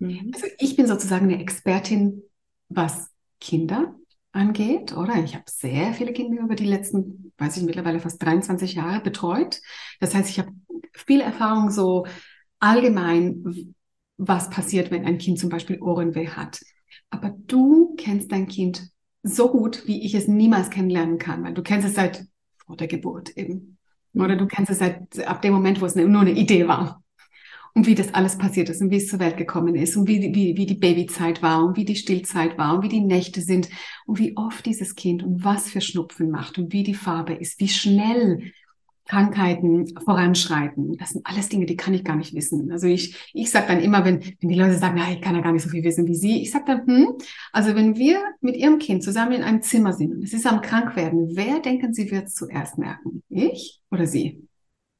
Mhm. 0.00 0.32
Also 0.34 0.48
ich 0.58 0.74
bin 0.74 0.88
sozusagen 0.88 1.26
eine 1.30 1.40
Expertin, 1.40 2.24
was 2.68 3.10
Kinder 3.40 3.94
angeht, 4.34 4.96
oder? 4.96 5.22
Ich 5.22 5.34
habe 5.34 5.44
sehr 5.48 5.94
viele 5.94 6.12
Kinder 6.12 6.42
über 6.42 6.54
die 6.54 6.66
letzten, 6.66 7.32
weiß 7.38 7.56
ich 7.56 7.62
mittlerweile 7.62 8.00
fast 8.00 8.22
23 8.22 8.74
Jahre 8.74 9.00
betreut. 9.00 9.60
Das 10.00 10.14
heißt, 10.14 10.28
ich 10.28 10.38
habe 10.38 10.50
viel 10.92 11.20
Erfahrung 11.20 11.70
so 11.70 12.06
allgemein, 12.58 13.74
was 14.16 14.50
passiert, 14.50 14.90
wenn 14.90 15.06
ein 15.06 15.18
Kind 15.18 15.38
zum 15.38 15.50
Beispiel 15.50 15.80
Ohrenweh 15.80 16.28
hat. 16.28 16.60
Aber 17.10 17.30
du 17.46 17.94
kennst 17.96 18.32
dein 18.32 18.48
Kind 18.48 18.90
so 19.22 19.50
gut, 19.50 19.86
wie 19.86 20.04
ich 20.04 20.14
es 20.14 20.28
niemals 20.28 20.70
kennenlernen 20.70 21.18
kann, 21.18 21.44
weil 21.44 21.54
du 21.54 21.62
kennst 21.62 21.86
es 21.86 21.94
seit 21.94 22.26
vor 22.66 22.76
der 22.76 22.88
Geburt 22.88 23.36
eben. 23.36 23.78
Oder 24.14 24.36
du 24.36 24.46
kennst 24.46 24.70
es 24.70 24.78
seit 24.78 25.26
ab 25.26 25.42
dem 25.42 25.54
Moment, 25.54 25.80
wo 25.80 25.86
es 25.86 25.94
nur 25.94 26.20
eine 26.20 26.32
Idee 26.32 26.68
war 26.68 27.03
und 27.74 27.86
wie 27.86 27.94
das 27.94 28.14
alles 28.14 28.38
passiert 28.38 28.68
ist 28.68 28.80
und 28.80 28.90
wie 28.90 28.96
es 28.96 29.08
zur 29.08 29.18
Welt 29.18 29.36
gekommen 29.36 29.74
ist 29.74 29.96
und 29.96 30.08
wie, 30.08 30.34
wie, 30.34 30.56
wie 30.56 30.66
die 30.66 30.76
Babyzeit 30.76 31.42
war 31.42 31.64
und 31.64 31.76
wie 31.76 31.84
die 31.84 31.96
Stillzeit 31.96 32.56
war 32.56 32.76
und 32.76 32.84
wie 32.84 32.88
die 32.88 33.00
Nächte 33.00 33.40
sind 33.40 33.68
und 34.06 34.18
wie 34.18 34.36
oft 34.36 34.64
dieses 34.64 34.94
Kind 34.94 35.22
und 35.22 35.44
was 35.44 35.70
für 35.70 35.80
Schnupfen 35.80 36.30
macht 36.30 36.58
und 36.58 36.72
wie 36.72 36.84
die 36.84 36.94
Farbe 36.94 37.34
ist, 37.34 37.60
wie 37.60 37.68
schnell 37.68 38.52
Krankheiten 39.06 39.86
voranschreiten. 39.98 40.96
Das 40.96 41.10
sind 41.10 41.26
alles 41.26 41.48
Dinge, 41.50 41.66
die 41.66 41.76
kann 41.76 41.92
ich 41.92 42.04
gar 42.04 42.16
nicht 42.16 42.34
wissen. 42.34 42.72
Also 42.72 42.86
ich, 42.86 43.30
ich 43.34 43.50
sage 43.50 43.66
dann 43.68 43.80
immer, 43.80 44.04
wenn, 44.04 44.20
wenn 44.40 44.48
die 44.48 44.54
Leute 44.54 44.78
sagen, 44.78 44.94
na, 44.96 45.12
ich 45.12 45.20
kann 45.20 45.34
ja 45.34 45.42
gar 45.42 45.52
nicht 45.52 45.62
so 45.62 45.68
viel 45.68 45.84
wissen 45.84 46.06
wie 46.06 46.14
Sie, 46.14 46.42
ich 46.42 46.50
sage 46.50 46.64
dann, 46.66 46.86
hm, 46.86 47.14
also 47.52 47.74
wenn 47.74 47.96
wir 47.96 48.22
mit 48.40 48.56
Ihrem 48.56 48.78
Kind 48.78 49.02
zusammen 49.02 49.32
in 49.32 49.42
einem 49.42 49.60
Zimmer 49.60 49.92
sind 49.92 50.14
und 50.14 50.22
es 50.22 50.32
ist 50.32 50.46
am 50.46 50.62
Krankwerden, 50.62 51.36
wer 51.36 51.60
denken 51.60 51.92
Sie 51.92 52.10
wird 52.10 52.28
es 52.28 52.34
zuerst 52.34 52.78
merken? 52.78 53.22
Ich 53.28 53.82
oder 53.90 54.06
Sie? 54.06 54.46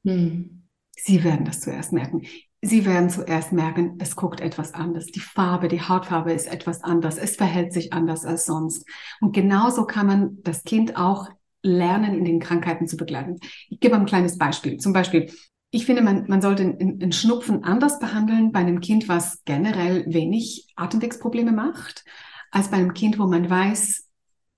Hm. 0.05 0.65
Sie 0.97 1.25
werden 1.25 1.45
das 1.45 1.61
zuerst 1.61 1.93
merken. 1.93 2.23
Sie 2.65 2.87
werden 2.87 3.11
zuerst 3.11 3.53
merken, 3.53 3.99
es 3.99 4.17
guckt 4.17 4.41
etwas 4.41 4.73
anders. 4.73 5.07
Die 5.07 5.21
Farbe, 5.21 5.69
die 5.69 5.83
Hautfarbe 5.83 6.33
ist 6.33 6.47
etwas 6.47 6.83
anders. 6.83 7.19
Es 7.19 7.37
verhält 7.37 7.75
sich 7.75 7.93
anders 7.93 8.25
als 8.25 8.47
sonst. 8.47 8.89
Und 9.21 9.35
genauso 9.35 9.85
kann 9.85 10.07
man 10.07 10.39
das 10.43 10.65
Kind 10.65 10.97
auch 10.97 11.29
lernen, 11.63 12.15
in 12.15 12.25
den 12.25 12.41
Krankheiten 12.41 12.87
zu 12.87 12.97
begleiten. 12.97 13.39
Ich 13.69 13.81
gebe 13.81 13.97
ein 13.97 14.07
kleines 14.07 14.39
Beispiel. 14.39 14.79
Zum 14.79 14.95
Beispiel, 14.95 15.31
ich 15.71 15.85
finde, 15.85 16.01
man, 16.01 16.25
man 16.27 16.41
sollte 16.41 16.63
einen 16.63 17.13
Schnupfen 17.13 17.65
anders 17.65 17.99
behandeln 17.99 18.51
bei 18.51 18.61
einem 18.61 18.81
Kind, 18.81 19.09
was 19.11 19.45
generell 19.45 20.07
wenig 20.07 20.73
Atemwegsprobleme 20.75 21.53
macht, 21.53 22.05
als 22.51 22.71
bei 22.71 22.79
einem 22.79 22.95
Kind, 22.95 23.19
wo 23.19 23.27
man 23.27 23.51
weiß, 23.51 24.09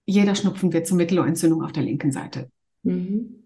jeder 0.05 0.37
Schnupfen 0.37 0.73
wird 0.73 0.87
zur 0.87 0.97
Mittelohrentzündung 0.97 1.65
auf 1.65 1.73
der 1.73 1.83
linken 1.83 2.13
Seite. 2.13 2.51
Mhm. 2.85 3.46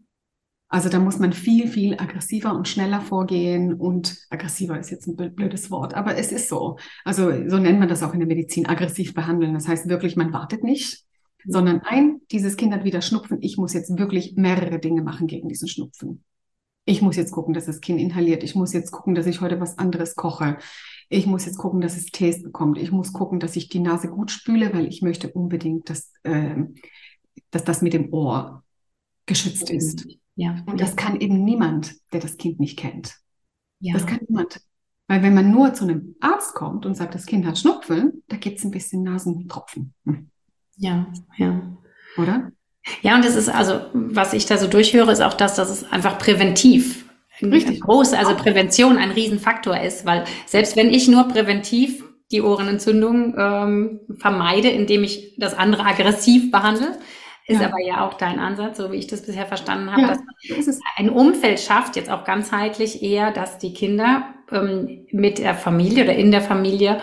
Also 0.72 0.88
da 0.88 1.00
muss 1.00 1.18
man 1.18 1.32
viel, 1.32 1.66
viel 1.66 1.94
aggressiver 1.94 2.54
und 2.54 2.68
schneller 2.68 3.00
vorgehen 3.00 3.74
und 3.74 4.16
aggressiver 4.30 4.78
ist 4.78 4.90
jetzt 4.90 5.08
ein 5.08 5.16
blödes 5.16 5.68
Wort, 5.72 5.94
aber 5.94 6.16
es 6.16 6.30
ist 6.30 6.48
so. 6.48 6.78
Also 7.04 7.32
so 7.48 7.58
nennt 7.58 7.80
man 7.80 7.88
das 7.88 8.04
auch 8.04 8.14
in 8.14 8.20
der 8.20 8.28
Medizin, 8.28 8.66
aggressiv 8.66 9.12
behandeln. 9.12 9.52
Das 9.52 9.66
heißt 9.66 9.88
wirklich, 9.88 10.14
man 10.14 10.32
wartet 10.32 10.62
nicht, 10.62 11.04
mhm. 11.44 11.50
sondern 11.50 11.80
ein, 11.80 12.20
dieses 12.30 12.56
Kind 12.56 12.72
hat 12.72 12.84
wieder 12.84 13.02
Schnupfen, 13.02 13.38
ich 13.40 13.56
muss 13.56 13.72
jetzt 13.72 13.98
wirklich 13.98 14.36
mehrere 14.36 14.78
Dinge 14.78 15.02
machen 15.02 15.26
gegen 15.26 15.48
diesen 15.48 15.66
Schnupfen. 15.66 16.22
Ich 16.84 17.02
muss 17.02 17.16
jetzt 17.16 17.32
gucken, 17.32 17.52
dass 17.52 17.66
das 17.66 17.80
Kind 17.80 18.00
inhaliert. 18.00 18.44
Ich 18.44 18.54
muss 18.54 18.72
jetzt 18.72 18.92
gucken, 18.92 19.16
dass 19.16 19.26
ich 19.26 19.40
heute 19.40 19.60
was 19.60 19.76
anderes 19.76 20.14
koche. 20.14 20.56
Ich 21.08 21.26
muss 21.26 21.46
jetzt 21.46 21.58
gucken, 21.58 21.80
dass 21.80 21.96
es 21.96 22.06
Tees 22.06 22.44
bekommt. 22.44 22.78
Ich 22.78 22.92
muss 22.92 23.12
gucken, 23.12 23.40
dass 23.40 23.56
ich 23.56 23.68
die 23.68 23.80
Nase 23.80 24.08
gut 24.08 24.30
spüle, 24.30 24.72
weil 24.72 24.86
ich 24.86 25.02
möchte 25.02 25.32
unbedingt, 25.32 25.90
dass, 25.90 26.12
äh, 26.22 26.62
dass 27.50 27.64
das 27.64 27.82
mit 27.82 27.92
dem 27.92 28.12
Ohr 28.12 28.62
geschützt 29.26 29.70
ist. 29.70 30.06
Ja. 30.40 30.56
Und 30.64 30.80
das 30.80 30.96
kann 30.96 31.20
eben 31.20 31.44
niemand, 31.44 31.92
der 32.14 32.20
das 32.20 32.38
Kind 32.38 32.60
nicht 32.60 32.78
kennt. 32.78 33.14
Ja. 33.78 33.92
Das 33.92 34.06
kann 34.06 34.20
niemand. 34.26 34.62
Weil 35.06 35.22
wenn 35.22 35.34
man 35.34 35.50
nur 35.50 35.74
zu 35.74 35.84
einem 35.84 36.16
Arzt 36.20 36.54
kommt 36.54 36.86
und 36.86 36.94
sagt, 36.94 37.14
das 37.14 37.26
Kind 37.26 37.44
hat 37.44 37.58
Schnupfen, 37.58 38.22
da 38.28 38.36
gibt 38.36 38.56
es 38.56 38.64
ein 38.64 38.70
bisschen 38.70 39.02
Nasentropfen. 39.02 39.92
Hm. 40.06 40.30
Ja, 40.76 41.12
ja. 41.36 41.76
Oder? 42.16 42.52
Ja, 43.02 43.16
und 43.16 43.24
das 43.24 43.36
ist 43.36 43.50
also, 43.50 43.82
was 43.92 44.32
ich 44.32 44.46
da 44.46 44.56
so 44.56 44.66
durchhöre, 44.66 45.12
ist 45.12 45.20
auch 45.20 45.34
das, 45.34 45.56
dass 45.56 45.68
es 45.68 45.92
einfach 45.92 46.18
präventiv 46.18 47.04
Richtig. 47.42 47.82
groß, 47.82 48.14
also 48.14 48.34
Prävention 48.34 48.96
ein 48.96 49.10
Riesenfaktor 49.10 49.78
ist, 49.78 50.06
weil 50.06 50.24
selbst 50.46 50.74
wenn 50.74 50.88
ich 50.88 51.06
nur 51.06 51.28
präventiv 51.28 52.02
die 52.30 52.40
Ohrenentzündung 52.40 53.34
ähm, 53.36 54.00
vermeide, 54.16 54.70
indem 54.70 55.04
ich 55.04 55.34
das 55.36 55.52
andere 55.52 55.84
aggressiv 55.84 56.50
behandle, 56.50 56.98
ist 57.50 57.60
ja. 57.60 57.66
aber 57.66 57.80
ja 57.80 58.06
auch 58.06 58.14
dein 58.14 58.38
Ansatz, 58.38 58.78
so 58.78 58.92
wie 58.92 58.96
ich 58.96 59.08
das 59.08 59.22
bisher 59.22 59.46
verstanden 59.46 59.90
habe, 59.90 60.02
ja, 60.02 60.08
dass 60.08 60.18
man 60.18 60.78
ein 60.96 61.10
Umfeld 61.10 61.58
schafft, 61.58 61.96
jetzt 61.96 62.10
auch 62.10 62.24
ganzheitlich 62.24 63.02
eher, 63.02 63.32
dass 63.32 63.58
die 63.58 63.74
Kinder 63.74 64.22
ähm, 64.52 65.06
mit 65.10 65.38
der 65.38 65.54
Familie 65.54 66.04
oder 66.04 66.14
in 66.14 66.30
der 66.30 66.42
Familie 66.42 67.00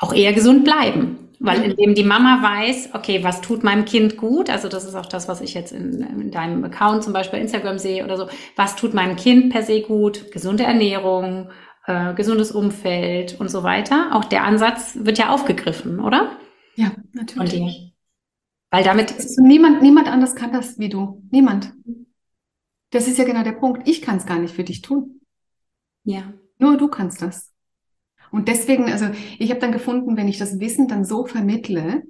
auch 0.00 0.12
eher 0.12 0.32
gesund 0.32 0.64
bleiben. 0.64 1.24
Weil 1.40 1.62
indem 1.62 1.94
die 1.94 2.02
Mama 2.02 2.42
weiß, 2.42 2.90
okay, 2.94 3.22
was 3.22 3.40
tut 3.40 3.62
meinem 3.62 3.84
Kind 3.84 4.16
gut, 4.16 4.50
also 4.50 4.68
das 4.68 4.84
ist 4.84 4.96
auch 4.96 5.06
das, 5.06 5.28
was 5.28 5.40
ich 5.40 5.54
jetzt 5.54 5.70
in, 5.70 6.02
in 6.02 6.30
deinem 6.32 6.64
Account 6.64 7.04
zum 7.04 7.12
Beispiel 7.12 7.38
Instagram 7.38 7.78
sehe 7.78 8.04
oder 8.04 8.16
so, 8.16 8.26
was 8.56 8.74
tut 8.74 8.92
meinem 8.92 9.14
Kind 9.14 9.52
per 9.52 9.62
se 9.62 9.80
gut, 9.82 10.32
gesunde 10.32 10.64
Ernährung, 10.64 11.50
äh, 11.86 12.12
gesundes 12.14 12.50
Umfeld 12.50 13.38
und 13.38 13.52
so 13.52 13.62
weiter. 13.62 14.10
Auch 14.12 14.24
der 14.24 14.42
Ansatz 14.42 14.98
wird 15.00 15.18
ja 15.18 15.30
aufgegriffen, 15.30 16.00
oder? 16.00 16.32
Ja, 16.74 16.90
natürlich. 17.12 17.87
Weil 18.70 18.84
damit. 18.84 19.14
Niemand, 19.38 19.82
niemand 19.82 20.08
anders 20.08 20.34
kann 20.34 20.52
das 20.52 20.78
wie 20.78 20.88
du. 20.88 21.22
Niemand. 21.30 21.74
Das 22.90 23.06
ist 23.06 23.18
ja 23.18 23.24
genau 23.24 23.42
der 23.42 23.52
Punkt. 23.52 23.88
Ich 23.88 24.02
kann 24.02 24.16
es 24.16 24.26
gar 24.26 24.38
nicht 24.38 24.54
für 24.54 24.64
dich 24.64 24.82
tun. 24.82 25.20
Ja. 26.04 26.32
Nur 26.58 26.76
du 26.76 26.88
kannst 26.88 27.22
das. 27.22 27.52
Und 28.30 28.48
deswegen, 28.48 28.84
also 28.84 29.06
ich 29.38 29.50
habe 29.50 29.60
dann 29.60 29.72
gefunden, 29.72 30.16
wenn 30.16 30.28
ich 30.28 30.38
das 30.38 30.60
Wissen 30.60 30.88
dann 30.88 31.04
so 31.04 31.24
vermittle, 31.24 32.02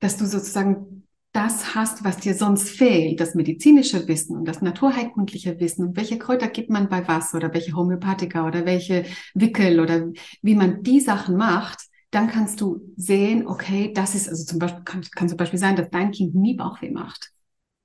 dass 0.00 0.16
du 0.16 0.26
sozusagen 0.26 1.06
das 1.32 1.74
hast, 1.74 2.04
was 2.04 2.16
dir 2.18 2.34
sonst 2.34 2.70
fehlt, 2.70 3.20
das 3.20 3.34
medizinische 3.34 4.08
Wissen 4.08 4.36
und 4.36 4.46
das 4.46 4.62
naturheilkundliche 4.62 5.60
Wissen 5.60 5.88
und 5.88 5.96
welche 5.96 6.18
Kräuter 6.18 6.48
gibt 6.48 6.70
man 6.70 6.88
bei 6.88 7.06
was 7.06 7.34
oder 7.34 7.52
welche 7.52 7.74
Homöopathika 7.74 8.46
oder 8.46 8.64
welche 8.64 9.04
Wickel 9.34 9.80
oder 9.80 10.08
wie 10.42 10.54
man 10.54 10.82
die 10.82 11.00
Sachen 11.00 11.36
macht, 11.36 11.87
dann 12.10 12.28
kannst 12.28 12.60
du 12.60 12.80
sehen, 12.96 13.46
okay, 13.46 13.92
das 13.92 14.14
ist, 14.14 14.28
also 14.28 14.44
zum 14.44 14.58
Beispiel, 14.58 14.82
kann, 14.84 15.02
kann 15.14 15.28
zum 15.28 15.36
Beispiel 15.36 15.58
sein, 15.58 15.76
dass 15.76 15.90
dein 15.90 16.10
Kind 16.10 16.34
nie 16.34 16.54
Bauchweh 16.54 16.90
macht. 16.90 17.32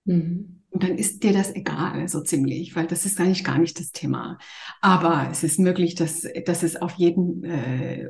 Mhm. 0.05 0.63
Und 0.69 0.81
dann 0.81 0.97
ist 0.97 1.23
dir 1.23 1.33
das 1.33 1.53
egal, 1.55 2.07
so 2.07 2.21
ziemlich, 2.21 2.75
weil 2.75 2.87
das 2.87 3.05
ist 3.05 3.19
eigentlich 3.19 3.43
gar 3.43 3.59
nicht 3.59 3.79
das 3.79 3.91
Thema. 3.91 4.39
Aber 4.81 5.27
es 5.29 5.43
ist 5.43 5.59
möglich, 5.59 5.93
dass, 5.93 6.25
dass 6.45 6.63
es 6.63 6.81
auf 6.81 6.93
jeden, 6.93 7.43
äh, 7.43 8.09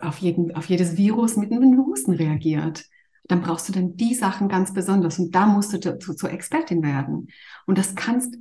auf 0.00 0.18
jeden, 0.18 0.54
auf 0.54 0.66
jedes 0.66 0.96
Virus 0.96 1.36
mit 1.36 1.50
einem 1.50 1.84
Husten 1.84 2.12
reagiert. 2.12 2.84
Dann 3.26 3.40
brauchst 3.40 3.68
du 3.68 3.72
dann 3.72 3.96
die 3.96 4.14
Sachen 4.14 4.48
ganz 4.48 4.72
besonders 4.72 5.18
und 5.18 5.34
da 5.34 5.46
musst 5.46 5.72
du 5.72 5.98
zu, 5.98 6.14
zur 6.14 6.30
Expertin 6.30 6.82
werden. 6.82 7.28
Und 7.66 7.78
das 7.78 7.96
kannst, 7.96 8.36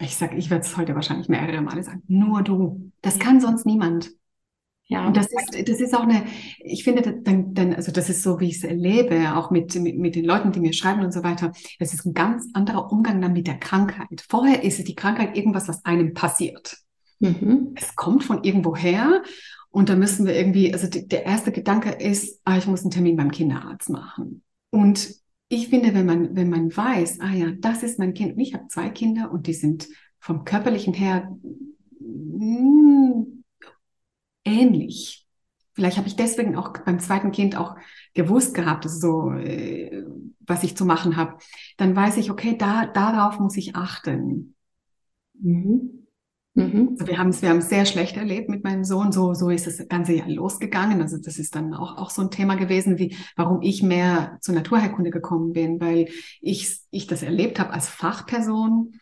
ich 0.00 0.16
sag, 0.16 0.36
ich 0.36 0.50
werde 0.50 0.64
es 0.64 0.76
heute 0.76 0.94
wahrscheinlich 0.94 1.28
mehrere 1.28 1.60
Male 1.60 1.84
sagen, 1.84 2.02
nur 2.08 2.42
du. 2.42 2.90
Das 3.02 3.18
kann 3.18 3.40
sonst 3.40 3.66
niemand. 3.66 4.10
Ja. 4.88 5.06
Und 5.06 5.16
das 5.16 5.26
ist, 5.26 5.68
das 5.68 5.80
ist 5.80 5.94
auch 5.94 6.04
eine, 6.04 6.24
ich 6.60 6.84
finde, 6.84 7.02
dann, 7.02 7.54
dann, 7.54 7.74
also 7.74 7.90
das 7.90 8.08
ist 8.08 8.22
so, 8.22 8.38
wie 8.38 8.48
ich 8.48 8.58
es 8.58 8.64
erlebe, 8.64 9.34
auch 9.36 9.50
mit, 9.50 9.74
mit, 9.74 9.98
mit 9.98 10.14
den 10.14 10.24
Leuten, 10.24 10.52
die 10.52 10.60
mir 10.60 10.72
schreiben 10.72 11.04
und 11.04 11.12
so 11.12 11.24
weiter. 11.24 11.52
Das 11.80 11.92
ist 11.92 12.06
ein 12.06 12.14
ganz 12.14 12.46
anderer 12.52 12.92
Umgang 12.92 13.20
dann 13.20 13.32
mit 13.32 13.48
der 13.48 13.58
Krankheit. 13.58 14.24
Vorher 14.28 14.62
ist 14.62 14.86
die 14.86 14.94
Krankheit 14.94 15.36
irgendwas, 15.36 15.66
was 15.66 15.84
einem 15.84 16.14
passiert. 16.14 16.76
Mhm. 17.18 17.72
Es 17.74 17.96
kommt 17.96 18.22
von 18.22 18.44
irgendwoher 18.44 19.22
und 19.70 19.88
da 19.88 19.96
müssen 19.96 20.24
wir 20.24 20.36
irgendwie, 20.36 20.72
also 20.72 20.86
die, 20.86 21.08
der 21.08 21.26
erste 21.26 21.50
Gedanke 21.50 21.90
ist, 21.90 22.40
ah, 22.44 22.56
ich 22.56 22.66
muss 22.66 22.82
einen 22.82 22.90
Termin 22.90 23.16
beim 23.16 23.32
Kinderarzt 23.32 23.90
machen. 23.90 24.42
Und 24.70 25.10
ich 25.48 25.68
finde, 25.68 25.94
wenn 25.94 26.06
man, 26.06 26.36
wenn 26.36 26.48
man 26.48 26.74
weiß, 26.74 27.20
ah 27.20 27.32
ja, 27.32 27.50
das 27.58 27.82
ist 27.82 27.98
mein 27.98 28.14
Kind, 28.14 28.38
ich 28.38 28.54
habe 28.54 28.68
zwei 28.68 28.90
Kinder 28.90 29.32
und 29.32 29.46
die 29.48 29.54
sind 29.54 29.88
vom 30.20 30.44
körperlichen 30.44 30.94
her 30.94 31.30
mh, 32.00 32.40
hm, 32.40 33.35
ähnlich. 34.46 35.26
Vielleicht 35.74 35.98
habe 35.98 36.08
ich 36.08 36.16
deswegen 36.16 36.56
auch 36.56 36.72
beim 36.84 36.98
zweiten 37.00 37.32
Kind 37.32 37.56
auch 37.56 37.76
gewusst 38.14 38.54
gehabt, 38.54 38.88
so, 38.88 39.30
äh, 39.32 40.04
was 40.40 40.62
ich 40.62 40.76
zu 40.76 40.86
machen 40.86 41.16
habe. 41.16 41.36
Dann 41.76 41.94
weiß 41.94 42.16
ich, 42.16 42.30
okay, 42.30 42.56
da, 42.56 42.86
darauf 42.86 43.38
muss 43.38 43.56
ich 43.58 43.76
achten. 43.76 44.54
Mhm. 45.34 46.06
Mhm. 46.56 46.96
Also 46.98 47.06
wir 47.06 47.18
haben 47.18 47.28
es, 47.28 47.42
wir 47.42 47.50
haben 47.50 47.58
es 47.58 47.68
sehr 47.68 47.84
schlecht 47.84 48.16
erlebt 48.16 48.48
mit 48.48 48.64
meinem 48.64 48.84
Sohn. 48.84 49.12
So, 49.12 49.34
so 49.34 49.50
ist 49.50 49.66
das 49.66 49.86
ganze 49.88 50.14
Jahr 50.14 50.30
losgegangen. 50.30 51.02
Also 51.02 51.18
das 51.18 51.38
ist 51.38 51.54
dann 51.54 51.74
auch, 51.74 51.98
auch 51.98 52.08
so 52.08 52.22
ein 52.22 52.30
Thema 52.30 52.54
gewesen, 52.54 52.98
wie, 52.98 53.14
warum 53.36 53.60
ich 53.60 53.82
mehr 53.82 54.38
zur 54.40 54.54
Naturheilkunde 54.54 55.10
gekommen 55.10 55.52
bin, 55.52 55.78
weil 55.80 56.08
ich, 56.40 56.80
ich 56.90 57.06
das 57.06 57.22
erlebt 57.22 57.60
habe 57.60 57.74
als 57.74 57.88
Fachperson 57.88 58.92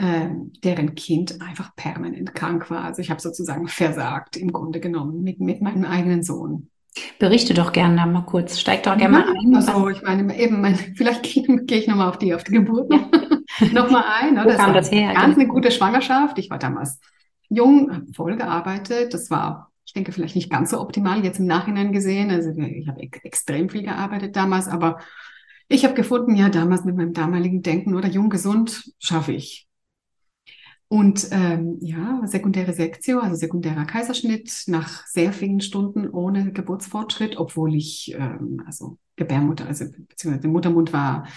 ähm, 0.00 0.52
deren 0.64 0.94
Kind 0.94 1.42
einfach 1.42 1.76
permanent 1.76 2.34
krank 2.34 2.70
war. 2.70 2.84
Also 2.84 3.02
ich 3.02 3.10
habe 3.10 3.20
sozusagen 3.20 3.68
versagt 3.68 4.36
im 4.36 4.50
Grunde 4.50 4.80
genommen 4.80 5.22
mit, 5.22 5.40
mit 5.40 5.60
meinem 5.60 5.84
eigenen 5.84 6.22
Sohn. 6.22 6.70
Berichte 7.18 7.54
doch 7.54 7.72
gerne 7.72 7.96
da 7.96 8.06
mal 8.06 8.22
kurz. 8.22 8.58
Steig 8.58 8.82
doch 8.84 8.96
gerne 8.96 9.18
ja, 9.18 9.24
mal 9.24 9.34
ein. 9.38 9.54
Also 9.54 9.88
ich 9.90 10.02
meine, 10.02 10.38
eben, 10.38 10.60
mein, 10.60 10.74
vielleicht 10.96 11.22
gehe 11.22 11.44
geh 11.64 11.76
ich 11.76 11.86
nochmal 11.86 12.08
auf 12.08 12.18
die, 12.18 12.34
auf 12.34 12.44
die 12.44 12.52
Geburt 12.52 12.90
ja. 12.92 13.68
nochmal 13.72 14.04
ein. 14.20 14.36
Wo 14.36 14.44
das 14.44 14.56
kam 14.56 14.72
das 14.72 14.90
her? 14.90 15.12
Ganz 15.12 15.36
eine 15.36 15.46
gute 15.46 15.70
Schwangerschaft. 15.70 16.38
Ich 16.38 16.48
war 16.48 16.58
damals 16.58 16.98
jung, 17.50 17.92
habe 17.92 18.06
voll 18.14 18.36
gearbeitet. 18.36 19.12
Das 19.12 19.30
war, 19.30 19.70
ich 19.84 19.92
denke, 19.92 20.12
vielleicht 20.12 20.34
nicht 20.34 20.50
ganz 20.50 20.70
so 20.70 20.80
optimal 20.80 21.22
jetzt 21.24 21.40
im 21.40 21.46
Nachhinein 21.46 21.92
gesehen. 21.92 22.30
Also 22.30 22.50
ich 22.50 22.88
habe 22.88 23.00
extrem 23.22 23.68
viel 23.68 23.82
gearbeitet 23.82 24.34
damals, 24.34 24.66
aber 24.66 24.98
ich 25.68 25.84
habe 25.84 25.94
gefunden, 25.94 26.34
ja, 26.34 26.48
damals 26.48 26.84
mit 26.84 26.96
meinem 26.96 27.12
damaligen 27.12 27.62
Denken 27.62 27.94
oder 27.94 28.08
jung 28.08 28.30
gesund 28.30 28.92
schaffe 28.98 29.32
ich. 29.32 29.68
Und 30.92 31.28
ähm, 31.30 31.78
ja, 31.80 32.20
sekundäre 32.24 32.72
Sektio, 32.72 33.20
also 33.20 33.36
sekundärer 33.36 33.84
Kaiserschnitt 33.84 34.64
nach 34.66 35.06
sehr 35.06 35.32
vielen 35.32 35.60
Stunden 35.60 36.10
ohne 36.10 36.52
Geburtsfortschritt, 36.52 37.36
obwohl 37.36 37.76
ich, 37.76 38.12
ähm, 38.18 38.60
also 38.66 38.98
Gebärmutter, 39.14 39.68
also 39.68 39.84
beziehungsweise 39.84 40.40
der 40.40 40.50
Muttermund 40.50 40.92
war 40.92 41.28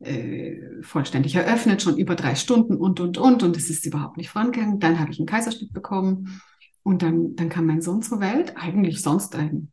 äh, 0.00 0.56
vollständig 0.82 1.36
eröffnet, 1.36 1.82
schon 1.82 1.98
über 1.98 2.16
drei 2.16 2.34
Stunden 2.34 2.74
und, 2.74 2.98
und, 2.98 3.16
und, 3.16 3.44
und 3.44 3.56
es 3.56 3.70
ist 3.70 3.86
überhaupt 3.86 4.16
nicht 4.16 4.30
vorangegangen. 4.30 4.80
Dann 4.80 4.98
habe 4.98 5.12
ich 5.12 5.20
einen 5.20 5.28
Kaiserschnitt 5.28 5.72
bekommen 5.72 6.42
und 6.82 7.02
dann, 7.02 7.36
dann 7.36 7.48
kam 7.48 7.66
mein 7.66 7.82
Sohn 7.82 8.02
zur 8.02 8.18
Welt, 8.18 8.54
eigentlich 8.56 9.02
sonst 9.02 9.36
ein 9.36 9.70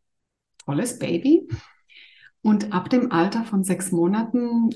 tolles 0.64 1.00
Baby. 1.00 1.48
Und 2.40 2.72
ab 2.72 2.88
dem 2.88 3.10
Alter 3.10 3.42
von 3.42 3.64
sechs 3.64 3.90
Monaten, 3.90 4.70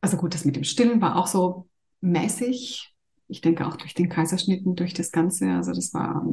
also 0.00 0.16
gut, 0.16 0.32
das 0.32 0.44
mit 0.44 0.54
dem 0.54 0.62
Stillen 0.62 1.00
war 1.00 1.16
auch 1.16 1.26
so 1.26 1.66
mäßig, 2.02 2.95
ich 3.28 3.40
denke 3.40 3.66
auch 3.66 3.76
durch 3.76 3.94
den 3.94 4.08
Kaiserschnitten, 4.08 4.76
durch 4.76 4.94
das 4.94 5.10
Ganze. 5.12 5.50
Also 5.50 5.72
das 5.72 5.92
war, 5.94 6.26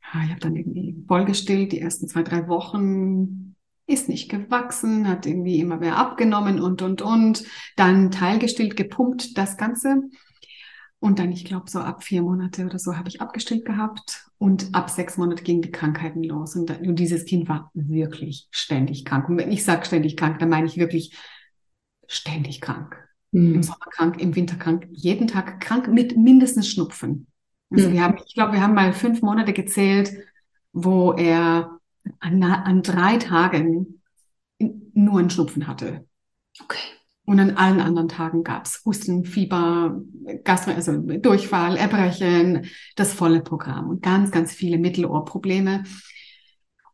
ich 0.00 0.30
habe 0.30 0.40
dann 0.40 0.56
irgendwie 0.56 0.96
vollgestillt, 1.06 1.72
die 1.72 1.80
ersten 1.80 2.08
zwei, 2.08 2.22
drei 2.22 2.48
Wochen 2.48 3.56
ist 3.86 4.08
nicht 4.08 4.28
gewachsen, 4.28 5.08
hat 5.08 5.24
irgendwie 5.24 5.58
immer 5.60 5.78
mehr 5.78 5.96
abgenommen 5.96 6.60
und, 6.60 6.82
und, 6.82 7.00
und. 7.00 7.44
Dann 7.76 8.10
teilgestillt, 8.10 8.76
gepumpt, 8.76 9.36
das 9.38 9.56
Ganze. 9.56 10.02
Und 11.00 11.18
dann, 11.18 11.32
ich 11.32 11.44
glaube, 11.44 11.70
so 11.70 11.78
ab 11.78 12.04
vier 12.04 12.22
Monate 12.22 12.66
oder 12.66 12.78
so 12.78 12.96
habe 12.96 13.08
ich 13.08 13.20
abgestillt 13.22 13.64
gehabt. 13.64 14.26
Und 14.36 14.74
ab 14.74 14.90
sechs 14.90 15.16
Monate 15.16 15.42
gingen 15.42 15.62
die 15.62 15.70
Krankheiten 15.70 16.22
los. 16.22 16.54
Und, 16.54 16.70
und 16.80 16.96
dieses 16.96 17.24
Kind 17.24 17.48
war 17.48 17.70
wirklich 17.72 18.48
ständig 18.50 19.04
krank. 19.06 19.28
Und 19.28 19.38
wenn 19.38 19.50
ich 19.50 19.64
sage 19.64 19.86
ständig 19.86 20.16
krank, 20.16 20.38
dann 20.38 20.50
meine 20.50 20.66
ich 20.66 20.76
wirklich 20.76 21.16
ständig 22.06 22.60
krank. 22.60 23.07
Mhm. 23.32 23.56
Im 23.56 23.62
Sommer 23.62 23.86
krank, 23.90 24.20
im 24.20 24.34
Winter 24.34 24.56
krank, 24.56 24.86
jeden 24.90 25.28
Tag 25.28 25.60
krank 25.60 25.88
mit 25.88 26.16
mindestens 26.16 26.68
Schnupfen. 26.68 27.26
Also 27.70 27.88
mhm. 27.88 27.92
wir 27.92 28.02
haben, 28.02 28.18
ich 28.26 28.34
glaube, 28.34 28.54
wir 28.54 28.62
haben 28.62 28.74
mal 28.74 28.92
fünf 28.92 29.22
Monate 29.22 29.52
gezählt, 29.52 30.12
wo 30.72 31.12
er 31.12 31.78
an, 32.20 32.42
an 32.42 32.82
drei 32.82 33.18
Tagen 33.18 34.00
nur 34.58 35.18
einen 35.18 35.30
Schnupfen 35.30 35.66
hatte. 35.66 36.06
Okay. 36.60 36.78
Und 37.24 37.40
an 37.40 37.56
allen 37.58 37.80
anderen 37.80 38.08
Tagen 38.08 38.42
gab 38.42 38.64
es 38.64 38.80
Husten, 38.86 39.26
Fieber, 39.26 40.00
Gastro 40.44 40.72
also 40.72 40.96
Durchfall, 40.96 41.76
Erbrechen, 41.76 42.66
das 42.96 43.12
volle 43.12 43.42
Programm 43.42 43.90
und 43.90 44.02
ganz, 44.02 44.30
ganz 44.30 44.52
viele 44.52 44.78
Mittelohrprobleme. 44.78 45.84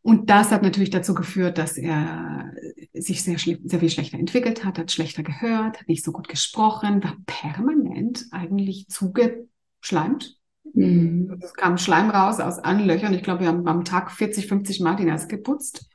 Und 0.05 0.29
das 0.29 0.51
hat 0.51 0.61
natürlich 0.61 0.91
dazu 0.91 1.15
geführt, 1.15 1.57
dass 1.57 1.79
er 1.79 2.53
sich 2.93 3.23
sehr, 3.23 3.39
sehr 3.39 3.79
viel 3.79 3.89
schlechter 3.89 4.19
entwickelt 4.19 4.63
hat, 4.63 4.77
hat 4.77 4.91
schlechter 4.91 5.23
gehört, 5.23 5.79
hat 5.79 5.87
nicht 5.87 6.05
so 6.05 6.11
gut 6.11 6.27
gesprochen, 6.27 7.03
war 7.03 7.17
permanent 7.25 8.27
eigentlich 8.29 8.87
zugeschleimt. 8.87 10.37
Mhm. 10.75 11.39
Es 11.41 11.55
kam 11.55 11.79
Schleim 11.79 12.11
raus 12.11 12.39
aus 12.39 12.59
allen 12.59 12.85
Löchern. 12.85 13.15
Ich 13.15 13.23
glaube, 13.23 13.39
wir 13.39 13.47
haben 13.47 13.67
am 13.67 13.83
Tag 13.83 14.11
40, 14.11 14.45
50 14.45 14.79
Mal 14.79 14.95
die 14.95 15.05
Nase 15.05 15.25
geputzt 15.25 15.89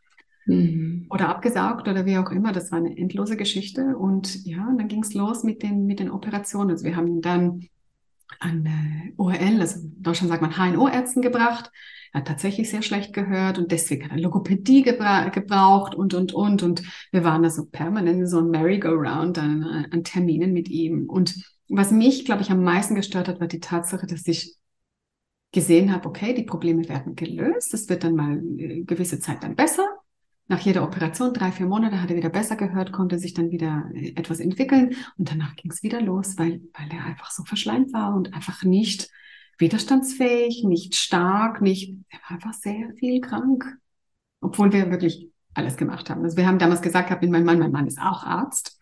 mhm. 0.47 1.07
oder 1.09 1.29
abgesaugt 1.29 1.87
oder 1.87 2.05
wie 2.05 2.19
auch 2.19 2.33
immer. 2.33 2.51
Das 2.51 2.73
war 2.73 2.79
eine 2.79 2.99
endlose 2.99 3.37
Geschichte. 3.37 3.97
Und 3.97 4.45
ja, 4.45 4.67
und 4.67 4.79
dann 4.79 4.89
ging 4.89 5.05
es 5.05 5.15
los 5.15 5.45
mit 5.45 5.63
den, 5.63 5.87
mit 5.87 6.01
den 6.01 6.11
Operationen. 6.11 6.73
Also 6.73 6.85
wir 6.85 6.97
haben 6.97 7.23
dann 7.23 7.69
an 8.41 8.67
äh, 8.67 9.13
ORL, 9.19 9.61
also 9.61 9.79
in 9.79 10.03
Deutschland 10.03 10.31
sagt 10.31 10.43
man 10.43 10.57
HNO-Ärzten 10.57 11.23
gebracht. 11.23 11.71
Er 12.13 12.21
hat 12.21 12.29
tatsächlich 12.29 12.71
sehr 12.71 12.83
schlecht 12.83 13.13
gehört 13.13 13.59
und 13.59 13.71
deswegen 13.73 14.05
hat 14.05 14.13
er 14.13 14.19
Logopädie 14.19 14.83
gebra 14.83 15.29
gebraucht 15.29 15.95
und, 15.95 16.15
und, 16.15 16.33
und. 16.33 16.63
Und 16.63 16.83
wir 17.13 17.25
waren 17.25 17.43
da 17.43 17.51
so 17.51 17.67
permanent 17.67 18.29
so 18.29 18.39
ein 18.39 18.51
Merry-Go-Round 18.51 19.39
an, 19.39 19.87
an 19.91 20.05
Terminen 20.05 20.53
mit 20.53 20.69
ihm. 20.69 21.09
Und 21.09 21.35
was 21.69 21.93
mich, 21.93 22.25
glaube 22.25 22.43
ich, 22.43 22.51
am 22.51 22.63
meisten 22.63 22.95
gestört 22.95 23.29
hat, 23.29 23.41
war 23.41 23.47
die 23.47 23.61
Tatsache, 23.61 24.07
dass 24.07 24.27
ich 24.27 24.57
gesehen 25.53 25.93
habe, 25.93 26.09
okay, 26.09 26.35
die 26.35 26.45
Probleme 26.45 26.89
werden 26.89 27.15
gelöst. 27.17 27.75
Es 27.75 27.89
wird 27.89 28.05
dann 28.05 28.15
mal 28.15 28.39
eine 28.39 28.85
gewisse 28.85 29.21
Zeit 29.21 29.43
dann 29.43 29.57
besser 29.57 29.87
nach 30.51 30.61
jeder 30.61 30.83
Operation, 30.83 31.33
drei, 31.33 31.53
vier 31.53 31.67
Monate, 31.67 32.03
hat 32.03 32.11
er 32.11 32.17
wieder 32.17 32.29
besser 32.29 32.57
gehört, 32.57 32.91
konnte 32.91 33.21
sich 33.21 33.35
dann 33.35 33.53
wieder 33.53 33.89
äh, 33.95 34.15
etwas 34.17 34.41
entwickeln 34.41 34.97
und 35.17 35.31
danach 35.31 35.55
ging 35.55 35.71
es 35.71 35.85
wieder 35.85 36.01
los, 36.01 36.37
weil, 36.39 36.61
weil 36.75 36.89
er 36.91 37.07
einfach 37.07 37.31
so 37.31 37.45
verschleimt 37.45 37.93
war 37.93 38.17
und 38.17 38.35
einfach 38.35 38.65
nicht 38.65 39.09
widerstandsfähig, 39.61 40.65
nicht 40.65 40.95
stark, 40.95 41.61
nicht, 41.61 41.95
er 42.09 42.19
war 42.21 42.31
einfach 42.33 42.55
sehr 42.55 42.93
viel 42.99 43.21
krank, 43.21 43.65
obwohl 44.41 44.73
wir 44.73 44.91
wirklich 44.91 45.29
alles 45.55 45.77
gemacht 45.77 46.11
haben. 46.11 46.25
Also 46.25 46.37
wir 46.37 46.47
haben 46.47 46.59
damals 46.59 46.83
gesagt 46.83 47.09
gehabt, 47.09 47.23
mit 47.23 47.31
meinem 47.31 47.45
Mann, 47.45 47.59
mein 47.59 47.73
Mann 47.73 47.87
ist 47.87 48.01
auch 48.01 48.25
Arzt. 48.25 48.81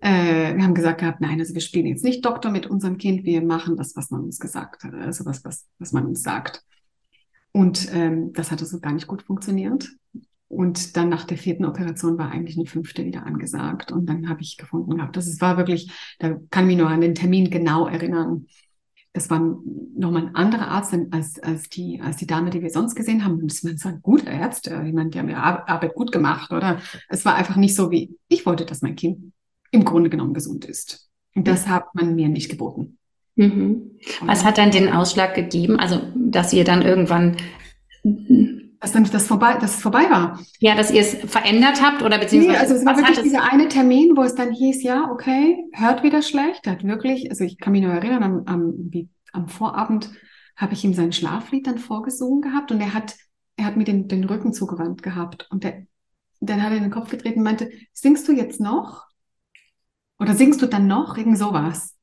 Äh, 0.00 0.54
wir 0.54 0.62
haben 0.62 0.74
gesagt 0.74 1.00
gehabt, 1.00 1.20
nein, 1.20 1.40
also 1.40 1.54
wir 1.54 1.60
spielen 1.60 1.86
jetzt 1.86 2.04
nicht 2.04 2.24
Doktor 2.24 2.50
mit 2.50 2.66
unserem 2.66 2.98
Kind, 2.98 3.24
wir 3.24 3.42
machen 3.42 3.76
das, 3.76 3.96
was 3.96 4.10
man 4.10 4.22
uns 4.22 4.38
gesagt 4.38 4.84
hat, 4.84 4.94
also 4.94 5.24
was, 5.24 5.44
was, 5.44 5.66
was 5.78 5.92
man 5.92 6.06
uns 6.06 6.22
sagt. 6.22 6.62
Und 7.52 7.92
ähm, 7.92 8.32
das 8.32 8.50
hat 8.50 8.60
also 8.60 8.78
gar 8.78 8.92
nicht 8.92 9.06
gut 9.06 9.22
funktioniert. 9.22 9.88
Und 10.48 10.96
dann 10.96 11.10
nach 11.10 11.24
der 11.24 11.36
vierten 11.36 11.66
Operation 11.66 12.16
war 12.16 12.30
eigentlich 12.30 12.56
eine 12.56 12.66
fünfte 12.66 13.04
wieder 13.04 13.26
angesagt. 13.26 13.92
Und 13.92 14.06
dann 14.06 14.28
habe 14.28 14.40
ich 14.40 14.56
gefunden 14.56 14.96
gehabt, 14.96 15.16
das 15.16 15.40
war 15.40 15.56
wirklich, 15.56 15.90
da 16.18 16.38
kann 16.50 16.64
ich 16.64 16.68
mich 16.68 16.76
nur 16.78 16.88
an 16.88 17.00
den 17.00 17.14
Termin 17.14 17.50
genau 17.50 17.86
erinnern. 17.86 18.46
Das 19.12 19.30
war 19.30 19.40
nochmal 19.96 20.26
ein 20.26 20.34
anderer 20.34 20.68
Arzt 20.68 20.94
als, 21.10 21.38
als, 21.40 21.68
die, 21.68 22.00
als 22.00 22.16
die 22.18 22.26
Dame, 22.26 22.50
die 22.50 22.62
wir 22.62 22.70
sonst 22.70 22.94
gesehen 22.94 23.24
haben. 23.24 23.46
Das 23.46 23.64
waren 23.64 23.78
so 23.78 23.90
gute 24.02 24.30
Ärzte. 24.30 24.82
Ich 24.86 24.92
meine, 24.92 25.10
die 25.10 25.18
haben 25.18 25.28
ihre 25.28 25.42
Arbeit 25.68 25.94
gut 25.94 26.12
gemacht, 26.12 26.52
oder? 26.52 26.78
Es 27.08 27.24
war 27.24 27.34
einfach 27.34 27.56
nicht 27.56 27.74
so, 27.74 27.90
wie 27.90 28.16
ich 28.28 28.46
wollte, 28.46 28.64
dass 28.64 28.82
mein 28.82 28.96
Kind 28.96 29.32
im 29.70 29.84
Grunde 29.84 30.10
genommen 30.10 30.34
gesund 30.34 30.64
ist. 30.64 31.08
Und 31.34 31.48
das 31.48 31.68
hat 31.68 31.94
man 31.94 32.14
mir 32.14 32.28
nicht 32.28 32.48
geboten. 32.48 32.98
Mhm. 33.36 33.92
Was 34.22 34.44
hat 34.44 34.58
dann 34.58 34.70
den 34.70 34.92
Ausschlag 34.92 35.34
gegeben? 35.34 35.78
Also, 35.78 36.00
dass 36.16 36.52
ihr 36.52 36.64
dann 36.64 36.82
irgendwann 36.82 37.36
dass 38.80 38.92
dann 38.92 39.04
das 39.04 39.26
vorbei, 39.26 39.54
dass 39.54 39.76
es 39.76 39.82
vorbei 39.82 40.08
war. 40.08 40.38
Ja, 40.60 40.76
dass 40.76 40.90
ihr 40.90 41.00
es 41.00 41.14
verändert 41.14 41.82
habt 41.82 42.02
oder 42.02 42.18
beziehungsweise. 42.18 42.52
Nee, 42.52 42.60
also 42.60 42.74
es 42.74 42.86
war 42.86 42.96
wirklich 42.96 43.20
dieser 43.22 43.42
eine 43.42 43.68
Termin, 43.68 44.16
wo 44.16 44.22
es 44.22 44.34
dann 44.34 44.52
hieß, 44.52 44.82
ja, 44.82 45.10
okay, 45.10 45.64
hört 45.72 46.02
wieder 46.02 46.22
schlecht. 46.22 46.66
Er 46.66 46.72
hat 46.72 46.84
wirklich, 46.84 47.30
also 47.30 47.44
ich 47.44 47.58
kann 47.58 47.72
mich 47.72 47.82
nur 47.82 47.92
erinnern, 47.92 48.22
am, 48.22 48.42
am, 48.46 48.74
wie, 48.90 49.08
am 49.32 49.48
Vorabend 49.48 50.10
habe 50.56 50.74
ich 50.74 50.84
ihm 50.84 50.94
sein 50.94 51.12
Schlaflied 51.12 51.66
dann 51.66 51.78
vorgesungen 51.78 52.40
gehabt 52.40 52.70
und 52.70 52.80
er 52.80 52.94
hat, 52.94 53.16
er 53.56 53.64
hat 53.64 53.76
mir 53.76 53.84
den, 53.84 54.08
den 54.08 54.24
Rücken 54.24 54.52
zugewandt 54.52 55.02
gehabt 55.02 55.48
und 55.50 55.64
der, 55.64 55.86
dann 56.40 56.62
hat 56.62 56.72
er 56.72 56.80
den 56.80 56.90
Kopf 56.90 57.10
gedreht 57.10 57.36
und 57.36 57.42
meinte, 57.42 57.70
singst 57.92 58.28
du 58.28 58.32
jetzt 58.32 58.60
noch? 58.60 59.06
Oder 60.20 60.34
singst 60.34 60.62
du 60.62 60.66
dann 60.66 60.86
noch? 60.86 61.16
Irgend 61.16 61.38
sowas. 61.38 61.96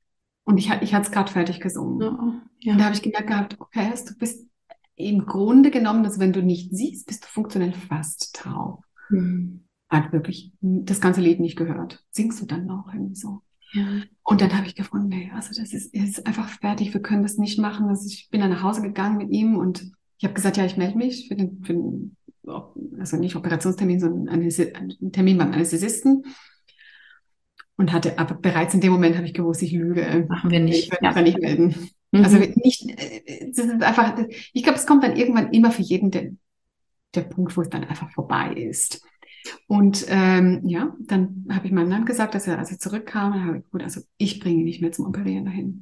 Und 0.43 0.57
ich, 0.57 0.71
ich 0.81 0.93
hatte 0.93 1.07
es 1.07 1.11
gerade 1.11 1.31
fertig 1.31 1.59
gesungen. 1.59 2.01
Oh, 2.01 2.33
ja. 2.59 2.73
Und 2.73 2.79
da 2.79 2.85
habe 2.85 2.95
ich 2.95 3.01
gemerkt 3.01 3.27
gehabt, 3.27 3.57
okay, 3.59 3.91
du 4.07 4.15
bist 4.17 4.45
im 4.95 5.25
Grunde 5.25 5.71
genommen, 5.71 6.03
dass 6.03 6.19
wenn 6.19 6.33
du 6.33 6.41
nicht 6.41 6.75
siehst, 6.75 7.07
bist 7.07 7.23
du 7.23 7.27
funktionell 7.27 7.73
fast 7.73 8.35
taub. 8.35 8.83
Mhm. 9.09 9.65
Hat 9.89 10.13
wirklich 10.13 10.53
das 10.61 11.01
ganze 11.01 11.21
Lied 11.21 11.39
nicht 11.39 11.57
gehört. 11.57 12.03
Singst 12.11 12.41
du 12.41 12.45
dann 12.45 12.65
noch 12.65 12.87
irgendwie 12.93 13.15
so? 13.15 13.41
Ja. 13.73 13.85
Und 14.23 14.41
dann 14.41 14.55
habe 14.57 14.67
ich 14.67 14.75
gefunden, 14.75 15.09
nee, 15.09 15.31
also 15.33 15.49
das 15.49 15.73
ist, 15.73 15.93
ist 15.93 16.25
einfach 16.25 16.47
fertig, 16.47 16.93
wir 16.93 17.01
können 17.01 17.23
das 17.23 17.37
nicht 17.37 17.59
machen. 17.59 17.87
Also 17.87 18.07
ich 18.07 18.29
bin 18.29 18.39
dann 18.41 18.51
nach 18.51 18.63
Hause 18.63 18.81
gegangen 18.81 19.17
mit 19.17 19.29
ihm 19.31 19.57
und 19.57 19.91
ich 20.17 20.23
habe 20.23 20.33
gesagt, 20.33 20.57
ja, 20.57 20.65
ich 20.65 20.77
melde 20.77 20.97
mich 20.97 21.27
für 21.27 21.35
den, 21.35 21.61
für 21.63 21.73
den, 21.73 22.15
also 22.97 23.17
nicht 23.17 23.35
Operationstermin, 23.35 23.99
sondern 23.99 24.29
einen 24.29 25.11
Termin 25.11 25.37
beim 25.37 25.51
Anästhesisten. 25.51 26.23
Und 27.77 27.91
hatte, 27.91 28.17
aber 28.17 28.35
bereits 28.35 28.73
in 28.73 28.79
dem 28.79 28.93
Moment 28.93 29.17
habe 29.17 29.27
ich 29.27 29.33
gewusst, 29.33 29.61
ich 29.61 29.73
lüge. 29.73 30.25
Machen 30.29 30.49
wir 30.49 30.61
nicht. 30.61 30.85
Ich 30.85 30.91
werde 30.91 31.19
ja. 31.19 31.21
nicht 31.21 31.39
melden. 31.39 31.75
Also 32.11 32.37
mhm. 32.37 32.53
nicht, 32.63 32.89
äh, 32.89 33.51
das 33.53 33.65
ist 33.65 33.81
einfach, 33.81 34.17
ich 34.53 34.63
glaube, 34.63 34.77
es 34.77 34.85
kommt 34.85 35.03
dann 35.03 35.15
irgendwann 35.15 35.51
immer 35.51 35.71
für 35.71 35.81
jeden 35.81 36.11
der, 36.11 36.31
der 37.13 37.21
Punkt, 37.21 37.55
wo 37.57 37.61
es 37.61 37.69
dann 37.69 37.83
einfach 37.83 38.09
vorbei 38.11 38.53
ist. 38.53 39.05
Und 39.67 40.05
ähm, 40.09 40.61
ja, 40.65 40.95
dann 40.99 41.45
habe 41.51 41.67
ich 41.67 41.71
meinem 41.71 41.89
Mann 41.89 42.05
gesagt, 42.05 42.35
dass 42.35 42.47
er, 42.47 42.57
als 42.57 42.71
er 42.71 42.79
zurückkam, 42.79 43.45
habe 43.45 43.59
ich, 43.59 43.69
gut, 43.69 43.83
also 43.83 44.01
ich 44.17 44.39
bringe 44.39 44.59
ihn 44.59 44.65
nicht 44.65 44.81
mehr 44.81 44.91
zum 44.91 45.05
Operieren 45.05 45.45
dahin. 45.45 45.81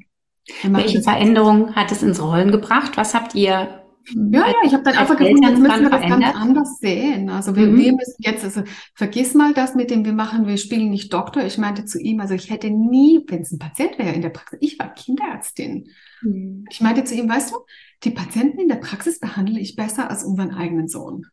Welche 0.64 1.02
Veränderung 1.02 1.74
hat 1.76 1.92
es 1.92 2.04
ins 2.04 2.22
Rollen 2.22 2.52
gebracht? 2.52 2.98
Was 2.98 3.14
habt 3.14 3.36
ihr 3.36 3.83
ja, 4.10 4.48
ja, 4.48 4.54
ich 4.66 4.74
habe 4.74 4.84
dann 4.84 4.96
einfach 4.96 5.18
gefunden, 5.18 5.44
jetzt 5.44 5.60
müssen 5.60 5.82
wir 5.82 5.90
das 5.90 6.02
ganz 6.02 6.36
anders 6.36 6.80
sehen. 6.80 7.30
Also 7.30 7.56
wir, 7.56 7.68
mhm. 7.68 7.78
wir 7.78 7.94
müssen 7.94 8.16
jetzt, 8.20 8.44
also 8.44 8.64
vergiss 8.96 9.34
mal 9.34 9.54
das 9.54 9.76
mit 9.76 9.92
dem, 9.92 10.04
wir 10.04 10.14
machen, 10.14 10.46
wir 10.46 10.58
spielen 10.58 10.90
nicht 10.90 11.14
Doktor. 11.14 11.44
Ich 11.44 11.58
meinte 11.58 11.86
zu 11.86 12.00
ihm, 12.00 12.20
also 12.20 12.34
ich 12.34 12.50
hätte 12.50 12.70
nie, 12.70 13.24
wenn 13.28 13.42
es 13.42 13.52
ein 13.52 13.60
Patient 13.60 13.98
wäre 13.98 14.14
in 14.14 14.22
der 14.22 14.30
Praxis, 14.30 14.60
ich 14.62 14.78
war 14.80 14.94
Kinderärztin. 14.94 15.90
Mhm. 16.22 16.66
Ich 16.70 16.82
meinte 16.82 17.04
zu 17.04 17.16
ihm, 17.16 17.30
weißt 17.30 17.52
du, 17.52 17.58
die 18.04 18.12
Patienten 18.12 18.60
in 18.60 18.68
der 18.68 18.76
Praxis 18.76 19.20
behandle 19.20 19.60
ich 19.60 19.76
besser 19.76 20.10
als 20.10 20.24
unseren 20.24 20.52
eigenen 20.52 20.88
Sohn. 20.88 21.26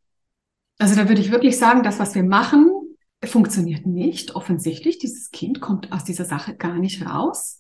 Also 0.79 0.95
da 0.95 1.09
würde 1.09 1.21
ich 1.21 1.33
wirklich 1.33 1.59
sagen, 1.59 1.83
das, 1.83 1.99
was 1.99 2.15
wir 2.15 2.23
machen, 2.23 2.71
funktioniert 3.25 3.85
nicht. 3.87 4.35
Offensichtlich, 4.35 4.99
dieses 4.99 5.31
Kind 5.31 5.61
kommt 5.61 5.93
aus 5.93 6.05
dieser 6.05 6.25
Sache 6.25 6.55
gar 6.55 6.79
nicht 6.79 7.05
raus. 7.05 7.60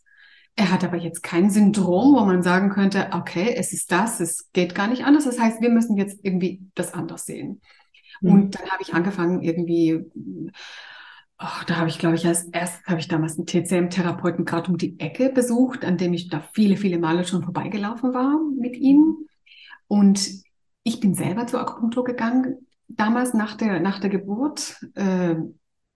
Er 0.56 0.70
hat 0.70 0.84
aber 0.84 0.96
jetzt 0.96 1.22
kein 1.22 1.50
Syndrom, 1.50 2.14
wo 2.14 2.24
man 2.24 2.42
sagen 2.42 2.70
könnte, 2.70 3.08
okay, 3.12 3.54
es 3.56 3.72
ist 3.72 3.90
das, 3.92 4.20
es 4.20 4.50
geht 4.52 4.74
gar 4.74 4.88
nicht 4.88 5.04
anders. 5.04 5.24
Das 5.24 5.38
heißt, 5.38 5.60
wir 5.60 5.70
müssen 5.70 5.96
jetzt 5.96 6.20
irgendwie 6.22 6.60
das 6.74 6.92
anders 6.92 7.24
sehen. 7.24 7.60
Mhm. 8.20 8.32
Und 8.32 8.54
dann 8.54 8.68
habe 8.70 8.82
ich 8.82 8.94
angefangen, 8.94 9.42
irgendwie, 9.42 10.04
oh, 11.38 11.62
da 11.66 11.76
habe 11.76 11.88
ich, 11.88 11.98
glaube 11.98 12.16
ich, 12.16 12.26
als 12.26 12.44
erstes 12.44 12.84
habe 12.86 13.00
ich 13.00 13.08
damals 13.08 13.38
einen 13.38 13.46
TCM-Therapeuten 13.46 14.44
gerade 14.44 14.70
um 14.70 14.76
die 14.76 14.98
Ecke 14.98 15.30
besucht, 15.30 15.84
an 15.84 15.96
dem 15.96 16.12
ich 16.12 16.28
da 16.28 16.42
viele, 16.52 16.76
viele 16.76 16.98
Male 16.98 17.24
schon 17.24 17.42
vorbeigelaufen 17.42 18.12
war 18.12 18.38
mit 18.58 18.76
ihm. 18.76 19.16
Und 19.88 20.28
ich 20.82 21.00
bin 21.00 21.14
selber 21.14 21.46
zur 21.46 21.60
Akupunktur 21.60 22.04
gegangen, 22.04 22.66
damals 22.88 23.34
nach 23.34 23.56
der, 23.56 23.80
nach 23.80 23.98
der 24.00 24.10
Geburt. 24.10 24.84
Äh, 24.94 25.36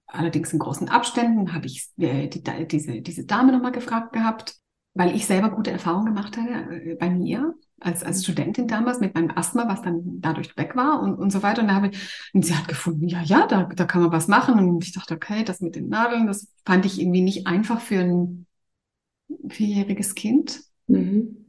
allerdings 0.06 0.52
in 0.52 0.58
großen 0.58 0.88
Abständen, 0.88 1.52
habe 1.52 1.66
ich 1.66 1.88
äh, 1.98 2.28
die, 2.28 2.42
diese, 2.66 3.00
diese 3.00 3.24
Dame 3.24 3.52
nochmal 3.52 3.72
gefragt 3.72 4.12
gehabt, 4.12 4.56
weil 4.94 5.14
ich 5.14 5.26
selber 5.26 5.50
gute 5.50 5.70
Erfahrungen 5.70 6.06
gemacht 6.06 6.36
hatte 6.36 6.50
äh, 6.72 6.94
bei 6.94 7.10
mir 7.10 7.54
als, 7.80 8.02
als 8.02 8.24
Studentin 8.24 8.66
damals 8.66 9.00
mit 9.00 9.14
meinem 9.14 9.32
Asthma, 9.34 9.68
was 9.68 9.82
dann 9.82 10.20
dadurch 10.20 10.56
weg 10.56 10.74
war 10.74 11.02
und, 11.02 11.16
und 11.16 11.30
so 11.30 11.42
weiter. 11.42 11.62
Und, 11.62 11.68
da 11.68 11.74
habe 11.74 11.88
ich, 11.88 12.30
und 12.32 12.44
sie 12.44 12.56
hat 12.56 12.68
gefunden, 12.68 13.08
ja, 13.08 13.22
ja, 13.22 13.46
da, 13.46 13.64
da 13.64 13.84
kann 13.84 14.02
man 14.02 14.12
was 14.12 14.28
machen. 14.28 14.58
Und 14.58 14.84
ich 14.84 14.92
dachte, 14.92 15.14
okay, 15.14 15.44
das 15.44 15.60
mit 15.60 15.74
den 15.74 15.88
Nadeln, 15.88 16.26
das 16.26 16.48
fand 16.64 16.86
ich 16.86 17.00
irgendwie 17.00 17.20
nicht 17.20 17.46
einfach 17.46 17.80
für 17.80 18.00
ein 18.00 18.46
vierjähriges 19.48 20.14
Kind. 20.14 20.62
Mhm. 20.86 21.43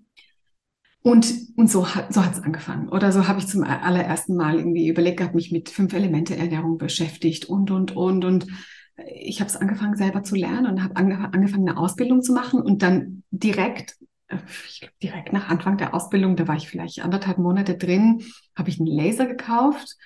Und, 1.05 1.31
und 1.55 1.69
so, 1.69 1.93
hat 1.93 2.11
so 2.11 2.25
hat's 2.25 2.41
angefangen. 2.41 2.89
Oder 2.89 3.11
so 3.11 3.27
habe 3.27 3.37
ich 3.37 3.45
zum 3.45 3.63
allerersten 3.63 4.35
Mal 4.35 4.57
irgendwie 4.57 4.87
überlegt 4.87 5.17
gehabt, 5.17 5.35
mich 5.35 5.51
mit 5.51 5.69
fünf 5.69 5.93
Elemente 5.93 6.35
Ernährung 6.35 6.79
beschäftigt 6.79 7.45
und, 7.45 7.69
und, 7.69 7.95
und. 7.95 8.25
Und 8.25 8.47
ich 9.05 9.39
habe 9.39 9.47
es 9.47 9.55
angefangen 9.55 9.97
selber 9.97 10.23
zu 10.23 10.33
lernen 10.33 10.65
und 10.65 10.83
habe 10.83 10.95
ange 10.95 11.31
angefangen, 11.31 11.69
eine 11.69 11.77
Ausbildung 11.77 12.23
zu 12.23 12.33
machen 12.33 12.59
und 12.59 12.81
dann 12.81 13.21
direkt, 13.29 13.97
äh, 14.29 14.37
ich 14.67 14.79
glaube, 14.79 14.95
direkt 15.03 15.31
nach 15.31 15.47
Anfang 15.47 15.77
der 15.77 15.93
Ausbildung, 15.93 16.37
da 16.37 16.47
war 16.47 16.55
ich 16.55 16.67
vielleicht 16.67 17.03
anderthalb 17.03 17.37
Monate 17.37 17.77
drin, 17.77 18.23
habe 18.55 18.71
ich 18.71 18.79
einen 18.79 18.87
Laser 18.87 19.27
gekauft 19.27 19.97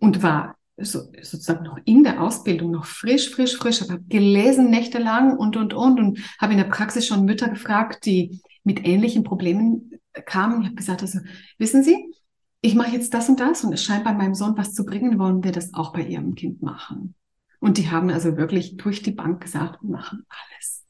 und 0.00 0.22
war 0.22 0.56
so, 0.76 0.98
sozusagen 1.22 1.64
noch 1.64 1.78
in 1.86 2.04
der 2.04 2.20
Ausbildung, 2.20 2.72
noch 2.72 2.84
frisch, 2.84 3.30
frisch, 3.30 3.56
frisch, 3.56 3.80
habe 3.80 4.02
gelesen 4.06 4.68
nächtelang 4.68 5.38
und, 5.38 5.56
und, 5.56 5.72
und 5.72 5.98
und 5.98 6.18
habe 6.38 6.52
in 6.52 6.58
der 6.58 6.66
Praxis 6.66 7.06
schon 7.06 7.24
Mütter 7.24 7.48
gefragt, 7.48 8.04
die 8.04 8.42
mit 8.64 8.86
ähnlichen 8.86 9.24
Problemen 9.24 9.92
kam 10.24 10.54
und 10.54 10.60
ich 10.62 10.66
habe 10.66 10.76
gesagt, 10.76 11.02
also 11.02 11.20
wissen 11.58 11.82
Sie, 11.82 12.12
ich 12.60 12.74
mache 12.74 12.92
jetzt 12.92 13.14
das 13.14 13.28
und 13.28 13.40
das 13.40 13.64
und 13.64 13.72
es 13.72 13.84
scheint 13.84 14.04
bei 14.04 14.12
meinem 14.12 14.34
Sohn 14.34 14.56
was 14.56 14.72
zu 14.72 14.84
bringen, 14.84 15.18
wollen 15.18 15.44
wir 15.44 15.52
das 15.52 15.74
auch 15.74 15.92
bei 15.92 16.02
Ihrem 16.02 16.34
Kind 16.34 16.62
machen. 16.62 17.14
Und 17.60 17.78
die 17.78 17.90
haben 17.90 18.10
also 18.10 18.36
wirklich 18.36 18.76
durch 18.76 19.02
die 19.02 19.12
Bank 19.12 19.42
gesagt, 19.42 19.82
wir 19.82 19.90
machen 19.90 20.24
alles. 20.28 20.84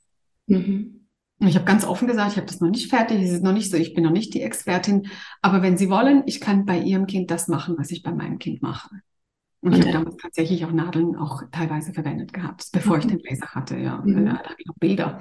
Mhm. 0.47 1.07
Und 1.39 1.49
ich 1.49 1.55
habe 1.55 1.67
ganz 1.67 1.85
offen 1.85 2.09
gesagt, 2.09 2.33
ich 2.33 2.37
habe 2.39 2.47
das 2.47 2.61
noch 2.61 2.71
nicht 2.71 2.89
fertig, 2.89 3.23
es 3.23 3.31
ist 3.31 3.43
noch 3.43 3.53
nicht 3.53 3.71
so, 3.71 3.77
ich 3.77 3.93
bin 3.93 4.05
noch 4.05 4.11
nicht 4.11 4.33
die 4.33 4.41
Expertin, 4.41 5.09
aber 5.43 5.61
wenn 5.61 5.77
Sie 5.77 5.91
wollen, 5.91 6.23
ich 6.27 6.41
kann 6.41 6.65
bei 6.65 6.79
Ihrem 6.79 7.07
Kind 7.07 7.31
das 7.31 7.47
machen, 7.47 7.77
was 7.79 7.91
ich 7.91 8.03
bei 8.03 8.13
meinem 8.13 8.39
Kind 8.39 8.63
mache. 8.63 8.89
Und 9.61 9.73
ich 9.73 9.81
habe 9.81 9.93
damals 9.93 10.17
tatsächlich 10.17 10.65
auch 10.65 10.73
Nadeln 10.73 11.17
auch 11.17 11.43
teilweise 11.51 11.93
verwendet 11.93 12.33
gehabt, 12.33 12.69
bevor 12.73 12.97
mhm. 12.97 13.01
ich 13.01 13.07
den 13.09 13.19
Laser 13.19 13.49
hatte. 13.49 13.77
Ja, 13.77 14.01
mhm. 14.03 14.27
da 14.27 14.39
habe 14.39 14.55
ich 14.59 14.67
noch 14.67 14.77
Bilder. 14.77 15.21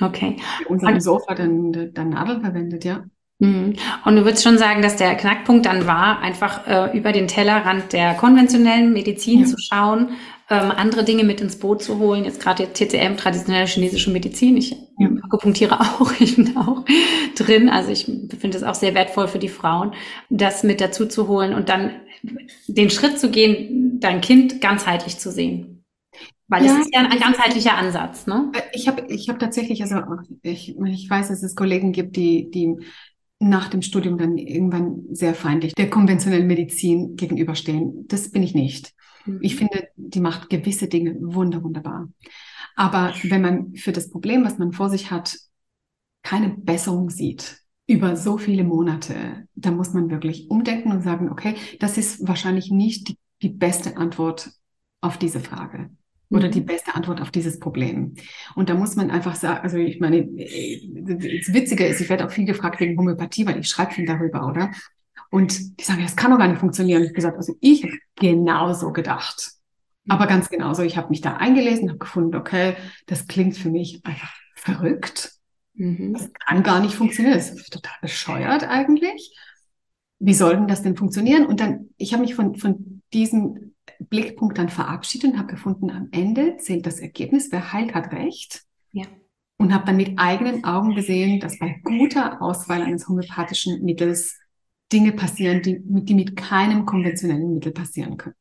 Okay. 0.00 0.36
Bei 0.64 0.70
unserem 0.70 1.00
Sofa 1.00 1.34
dann, 1.34 1.92
dann 1.92 2.10
Nadeln 2.10 2.40
verwendet, 2.40 2.84
ja. 2.84 3.04
Mhm. 3.42 3.74
Und 4.04 4.16
du 4.16 4.24
würdest 4.24 4.44
schon 4.44 4.56
sagen, 4.56 4.82
dass 4.82 4.96
der 4.96 5.16
Knackpunkt 5.16 5.66
dann 5.66 5.86
war, 5.88 6.20
einfach 6.20 6.66
äh, 6.66 6.96
über 6.96 7.10
den 7.10 7.26
Tellerrand 7.26 7.92
der 7.92 8.14
konventionellen 8.14 8.92
Medizin 8.92 9.40
ja. 9.40 9.46
zu 9.46 9.56
schauen, 9.58 10.10
ähm, 10.48 10.70
andere 10.70 11.02
Dinge 11.02 11.24
mit 11.24 11.40
ins 11.40 11.56
Boot 11.56 11.82
zu 11.82 11.98
holen. 11.98 12.24
Jetzt 12.24 12.40
gerade 12.40 12.72
TCM, 12.72 13.16
traditionelle 13.16 13.66
chinesische 13.66 14.10
Medizin. 14.10 14.56
Ich 14.56 14.76
ja. 14.96 15.08
akupunktiere 15.22 15.80
auch, 15.80 16.12
ich 16.20 16.36
bin 16.36 16.56
auch 16.56 16.84
drin. 17.34 17.68
Also 17.68 17.90
ich 17.90 18.04
finde 18.04 18.56
es 18.56 18.62
auch 18.62 18.76
sehr 18.76 18.94
wertvoll 18.94 19.26
für 19.26 19.40
die 19.40 19.48
Frauen, 19.48 19.92
das 20.30 20.62
mit 20.62 20.80
dazu 20.80 21.06
zu 21.06 21.26
holen 21.26 21.52
und 21.52 21.68
dann 21.68 21.90
den 22.68 22.90
Schritt 22.90 23.18
zu 23.18 23.28
gehen, 23.28 23.98
dein 23.98 24.20
Kind 24.20 24.60
ganzheitlich 24.60 25.18
zu 25.18 25.32
sehen. 25.32 25.84
Weil 26.46 26.64
ja, 26.64 26.74
es 26.74 26.86
ist 26.86 26.94
ja 26.94 27.00
ein 27.00 27.18
ganzheitlicher 27.18 27.76
Ansatz, 27.76 28.26
ne? 28.26 28.52
Äh, 28.54 28.60
ich 28.72 28.86
habe 28.86 29.06
ich 29.08 29.28
hab 29.28 29.40
tatsächlich, 29.40 29.82
also 29.82 29.96
ich, 30.42 30.76
ich 30.78 31.10
weiß, 31.10 31.28
dass 31.28 31.42
es 31.42 31.56
Kollegen 31.56 31.92
gibt, 31.92 32.14
die, 32.14 32.50
die 32.50 32.76
nach 33.42 33.68
dem 33.68 33.82
Studium 33.82 34.18
dann 34.18 34.38
irgendwann 34.38 35.04
sehr 35.10 35.34
feindlich 35.34 35.74
der 35.74 35.90
konventionellen 35.90 36.46
Medizin 36.46 37.16
gegenüberstehen. 37.16 38.06
Das 38.08 38.30
bin 38.30 38.42
ich 38.42 38.54
nicht. 38.54 38.94
Mhm. 39.26 39.38
Ich 39.42 39.56
finde, 39.56 39.88
die 39.96 40.20
macht 40.20 40.50
gewisse 40.50 40.88
Dinge 40.88 41.16
wunder, 41.20 41.62
wunderbar. 41.62 42.08
Aber 42.76 43.14
wenn 43.24 43.42
man 43.42 43.74
für 43.74 43.92
das 43.92 44.10
Problem, 44.10 44.44
was 44.44 44.58
man 44.58 44.72
vor 44.72 44.88
sich 44.88 45.10
hat, 45.10 45.36
keine 46.22 46.50
Besserung 46.50 47.10
sieht, 47.10 47.58
über 47.86 48.16
so 48.16 48.38
viele 48.38 48.64
Monate, 48.64 49.48
da 49.54 49.70
muss 49.70 49.92
man 49.92 50.10
wirklich 50.10 50.48
umdenken 50.48 50.92
und 50.92 51.02
sagen, 51.02 51.30
okay, 51.30 51.56
das 51.80 51.98
ist 51.98 52.26
wahrscheinlich 52.26 52.70
nicht 52.70 53.08
die, 53.08 53.18
die 53.42 53.50
beste 53.50 53.96
Antwort 53.96 54.50
auf 55.00 55.18
diese 55.18 55.40
Frage 55.40 55.90
oder 56.32 56.48
die 56.48 56.60
mhm. 56.60 56.66
beste 56.66 56.94
Antwort 56.94 57.20
auf 57.20 57.30
dieses 57.30 57.58
Problem. 57.58 58.14
Und 58.54 58.68
da 58.68 58.74
muss 58.74 58.96
man 58.96 59.10
einfach 59.10 59.34
sagen, 59.34 59.60
also 59.62 59.76
ich 59.76 60.00
meine, 60.00 60.22
das 60.24 61.52
Witzige 61.52 61.86
ist, 61.86 62.00
ich 62.00 62.08
werde 62.08 62.26
auch 62.26 62.30
viel 62.30 62.46
gefragt 62.46 62.80
wegen 62.80 62.98
Homöopathie, 62.98 63.46
weil 63.46 63.58
ich 63.58 63.68
schreibe 63.68 63.92
viel 63.92 64.06
darüber, 64.06 64.46
oder? 64.46 64.70
Und 65.30 65.80
die 65.80 65.84
sagen, 65.84 66.02
das 66.02 66.16
kann 66.16 66.30
doch 66.30 66.38
gar 66.38 66.48
nicht 66.48 66.60
funktionieren. 66.60 67.02
ich 67.02 67.08
habe 67.08 67.14
gesagt, 67.14 67.36
also 67.36 67.54
ich 67.60 67.84
habe 67.84 67.98
genauso 68.16 68.92
gedacht. 68.92 69.52
Aber 70.08 70.26
ganz 70.26 70.48
genauso, 70.48 70.82
ich 70.82 70.96
habe 70.96 71.10
mich 71.10 71.20
da 71.20 71.36
eingelesen, 71.36 71.88
habe 71.88 71.98
gefunden, 71.98 72.34
okay, 72.34 72.74
das 73.06 73.28
klingt 73.28 73.56
für 73.56 73.70
mich 73.70 74.04
einfach 74.04 74.34
verrückt. 74.56 75.32
Mhm. 75.74 76.14
Das 76.14 76.30
kann 76.32 76.62
gar 76.62 76.80
nicht 76.80 76.94
funktionieren. 76.94 77.36
Das 77.36 77.50
ist 77.50 77.72
total 77.72 77.94
bescheuert 78.00 78.64
eigentlich. 78.64 79.36
Wie 80.18 80.34
soll 80.34 80.56
denn 80.56 80.68
das 80.68 80.82
denn 80.82 80.96
funktionieren? 80.96 81.46
Und 81.46 81.60
dann, 81.60 81.90
ich 81.96 82.12
habe 82.12 82.22
mich 82.22 82.34
von, 82.34 82.56
von 82.56 83.02
diesem 83.12 83.71
Blickpunkt 84.06 84.58
dann 84.58 84.68
verabschiedet 84.68 85.32
und 85.32 85.38
habe 85.38 85.48
gefunden, 85.48 85.90
am 85.90 86.08
Ende 86.12 86.56
zählt 86.58 86.86
das 86.86 87.00
Ergebnis. 87.00 87.48
Wer 87.50 87.72
heilt, 87.72 87.94
hat 87.94 88.12
recht. 88.12 88.62
Ja. 88.92 89.04
Und 89.58 89.72
habe 89.72 89.86
dann 89.86 89.96
mit 89.96 90.18
eigenen 90.18 90.64
Augen 90.64 90.94
gesehen, 90.94 91.40
dass 91.40 91.58
bei 91.58 91.80
guter 91.84 92.42
Auswahl 92.42 92.82
eines 92.82 93.08
homöopathischen 93.08 93.84
Mittels 93.84 94.38
Dinge 94.92 95.12
passieren, 95.12 95.62
die, 95.62 95.80
die 95.80 96.14
mit 96.14 96.36
keinem 96.36 96.84
konventionellen 96.84 97.54
Mittel 97.54 97.72
passieren 97.72 98.16
können. 98.16 98.36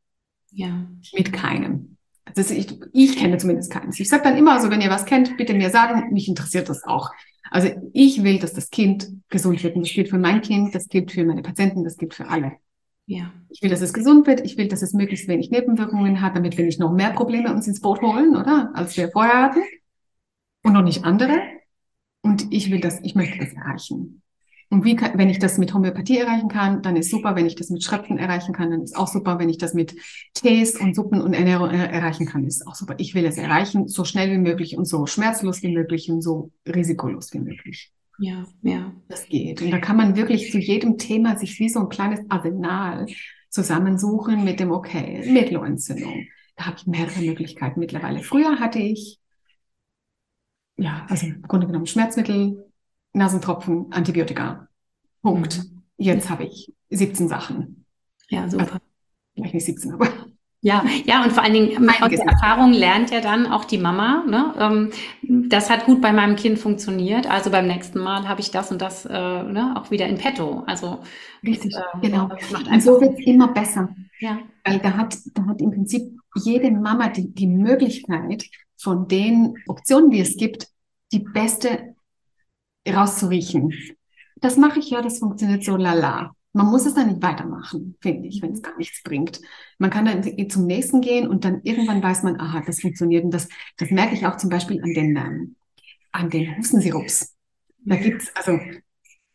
Ja. 0.52 0.88
Mit 1.14 1.32
keinem. 1.32 1.98
Also 2.26 2.54
ich, 2.54 2.80
ich 2.94 3.18
kenne 3.18 3.38
zumindest 3.38 3.72
keines. 3.72 4.00
Ich 4.00 4.10
sage 4.10 4.24
dann 4.24 4.38
immer, 4.38 4.54
also 4.54 4.70
wenn 4.70 4.82
ihr 4.82 4.90
was 4.90 5.06
kennt, 5.06 5.38
bitte 5.38 5.54
mir 5.54 5.70
sagen, 5.70 6.14
mich 6.14 6.28
interessiert 6.28 6.70
das 6.70 6.84
auch. 6.84 7.12
Also 7.50 7.70
ich 7.94 8.24
will, 8.24 8.40
dass 8.40 8.54
das 8.54 8.70
Kind 8.70 9.10
gesund 9.30 9.64
wird. 9.64 9.76
Und 9.76 9.86
das 9.86 9.94
gilt 9.94 10.10
für 10.10 10.18
mein 10.18 10.42
Kind, 10.42 10.74
das 10.76 10.88
gilt 10.88 11.12
für 11.12 11.26
meine 11.26 11.42
Patienten, 11.42 11.84
das 11.84 11.98
gilt 11.98 12.14
für 12.14 12.28
alle. 12.28 12.54
Ja. 13.12 13.34
Ich 13.50 13.62
will, 13.62 13.70
dass 13.70 13.82
es 13.82 13.92
gesund 13.92 14.26
wird. 14.26 14.40
Ich 14.46 14.58
will, 14.58 14.70
dass 14.70 14.82
es 14.82 14.94
möglichst 14.94 15.28
wenig 15.28 15.52
Nebenwirkungen 15.52 16.22
hat, 16.22 16.38
damit 16.38 16.58
wir 16.58 16.64
nicht 16.64 16.80
noch 16.80 16.94
mehr 16.94 17.12
Probleme 17.12 17.54
uns 17.54 17.68
ins 17.68 17.82
Boot 17.82 18.02
holen, 18.02 18.38
oder? 18.38 18.72
Als 18.74 18.96
wir 18.96 19.10
vorher 19.12 19.42
hatten. 19.44 19.60
Und 20.64 20.72
noch 20.72 20.82
nicht 20.82 21.04
andere. 21.04 21.42
Und 22.22 22.54
ich 22.54 22.72
will 22.72 22.80
das, 22.80 23.02
ich 23.04 23.14
möchte 23.14 23.38
das 23.38 23.52
erreichen. 23.52 24.22
Und 24.70 24.86
wie 24.86 24.96
kann, 24.96 25.18
wenn 25.18 25.30
ich 25.30 25.40
das 25.40 25.58
mit 25.58 25.74
Homöopathie 25.74 26.20
erreichen 26.20 26.48
kann, 26.48 26.82
dann 26.84 26.96
ist 26.96 27.12
super. 27.12 27.36
Wenn 27.36 27.46
ich 27.46 27.56
das 27.56 27.70
mit 27.70 27.84
Schröpfen 27.84 28.18
erreichen 28.18 28.54
kann, 28.54 28.72
dann 28.72 28.82
ist 28.82 28.96
auch 28.96 29.10
super. 29.10 29.40
Wenn 29.40 29.50
ich 29.50 29.58
das 29.58 29.74
mit 29.74 29.94
Tees 30.34 30.80
und 30.80 30.96
Suppen 30.96 31.22
und 31.22 31.34
Ernährung 31.34 31.70
erreichen 31.70 32.26
kann, 32.26 32.46
ist 32.46 32.66
auch 32.66 32.76
super. 32.76 32.96
Ich 32.98 33.14
will 33.14 33.26
es 33.26 33.36
erreichen, 33.36 33.90
so 33.90 34.06
schnell 34.06 34.32
wie 34.32 34.38
möglich 34.38 34.78
und 34.78 34.86
so 34.86 35.06
schmerzlos 35.06 35.62
wie 35.64 35.74
möglich 35.74 36.10
und 36.10 36.22
so 36.22 36.52
risikolos 36.66 37.34
wie 37.34 37.40
möglich. 37.40 37.92
Ja, 38.22 38.46
ja. 38.62 38.94
Das 39.08 39.28
geht. 39.28 39.64
Und 39.64 39.72
da 39.72 39.80
kann 39.80 39.98
man 39.98 40.16
wirklich 40.16 40.52
zu 40.52 40.60
jedem 40.60 41.00
Thema 41.00 41.38
sich 41.38 41.60
wie 41.60 41.70
so 41.70 41.80
ein 41.80 41.90
kleines 41.90 42.20
Arsenal 42.30 43.08
zusammensuchen 43.50 44.44
mit 44.44 44.60
dem, 44.60 44.72
okay, 44.72 45.28
Mittelohrentzündung. 45.28 46.28
Da 46.56 46.68
habe 46.68 46.78
ich 46.78 46.86
mehrere 46.86 47.20
Möglichkeiten 47.22 47.80
mittlerweile. 47.80 48.22
Früher 48.22 48.60
hatte 48.60 48.78
ich, 48.78 49.20
ja, 50.78 51.08
also 51.10 51.26
im 51.26 51.42
Grunde 51.42 51.66
genommen 51.66 51.88
Schmerzmittel, 51.88 52.72
Nasentropfen, 53.14 53.92
Antibiotika. 53.92 54.68
Punkt. 55.24 55.58
Mhm. 55.58 55.82
Jetzt 55.98 56.30
habe 56.30 56.44
ich 56.44 56.72
17 56.92 57.28
Sachen. 57.28 57.86
Ja, 58.30 58.48
super. 58.48 58.64
Also, 58.66 58.78
vielleicht 59.34 59.54
nicht 59.56 59.66
17, 59.66 59.94
aber. 59.94 60.08
Ja, 60.64 60.86
ja, 61.06 61.24
und 61.24 61.32
vor 61.34 61.42
allen 61.42 61.54
Dingen 61.54 61.90
aus 61.90 62.10
der 62.10 62.26
Erfahrung 62.26 62.72
lernt 62.72 63.10
ja 63.10 63.20
dann 63.20 63.48
auch 63.48 63.66
die 63.66 63.80
Mama, 63.80 64.24
ne? 64.28 64.54
Ähm, 64.60 64.92
das 65.50 65.72
hat 65.72 65.86
gut 65.86 66.02
bei 66.02 66.14
meinem 66.14 66.36
Kind 66.36 66.60
funktioniert, 66.60 67.30
also 67.30 67.50
beim 67.50 67.66
nächsten 67.66 68.00
Mal 68.00 68.28
habe 68.28 68.42
ich 68.42 68.52
das 68.52 68.72
und 68.72 68.80
das 68.80 69.06
äh, 69.06 69.10
ne, 69.10 69.74
auch 69.76 69.90
wieder 69.90 70.06
in 70.06 70.20
petto. 70.20 70.64
Also 70.68 71.00
Richtig, 71.44 71.76
äh, 71.76 72.00
genau. 72.02 72.30
und 72.72 72.84
so 72.84 73.02
wird 73.02 73.18
es 73.18 73.26
immer 73.26 73.48
besser. 73.48 73.90
Ja. 74.20 74.38
Weil 74.64 74.78
da 74.78 74.96
hat, 74.98 75.18
da 75.34 75.48
hat 75.48 75.62
im 75.62 75.72
Prinzip 75.72 76.04
jede 76.36 76.70
Mama 76.70 77.10
die, 77.10 77.34
die 77.34 77.48
Möglichkeit, 77.48 78.46
von 78.82 79.08
den 79.08 79.56
Optionen, 79.68 80.10
die 80.10 80.22
es 80.22 80.38
gibt, 80.38 80.68
die 81.12 81.20
beste 81.20 81.96
rauszuriechen. 82.88 83.74
Das 84.38 84.58
mache 84.58 84.80
ich 84.80 84.90
ja, 84.90 85.02
das 85.02 85.20
funktioniert 85.20 85.64
so 85.64 85.76
lala. 85.76 86.36
Man 86.54 86.68
muss 86.68 86.86
es 86.86 86.94
dann 86.94 87.08
nicht 87.08 87.22
weitermachen, 87.22 87.96
finde 88.02 88.28
ich, 88.28 88.42
wenn 88.42 88.52
es 88.52 88.62
gar 88.62 88.78
nichts 88.78 89.02
bringt. 89.04 89.40
Man 89.78 89.90
kann 89.90 90.06
dann 90.06 90.50
zum 90.50 90.66
nächsten 90.66 91.00
gehen 91.00 91.28
und 91.28 91.46
dann 91.46 91.62
irgendwann 91.64 92.04
weiß 92.04 92.24
man, 92.24 92.40
aha, 92.40 92.62
das 92.66 92.82
funktioniert. 92.82 93.24
Und 93.24 93.34
das, 93.34 93.48
das 93.78 93.90
merke 93.90 94.16
ich 94.16 94.26
auch 94.26 94.36
zum 94.38 94.50
Beispiel 94.50 94.82
an 94.84 94.94
den, 94.94 95.16
ähm, 95.16 95.56
an 96.12 96.30
den 96.30 96.58
Hustensirups. 96.58 97.34
Da 97.86 97.96
gibt's 97.96 98.32
also, 98.36 98.60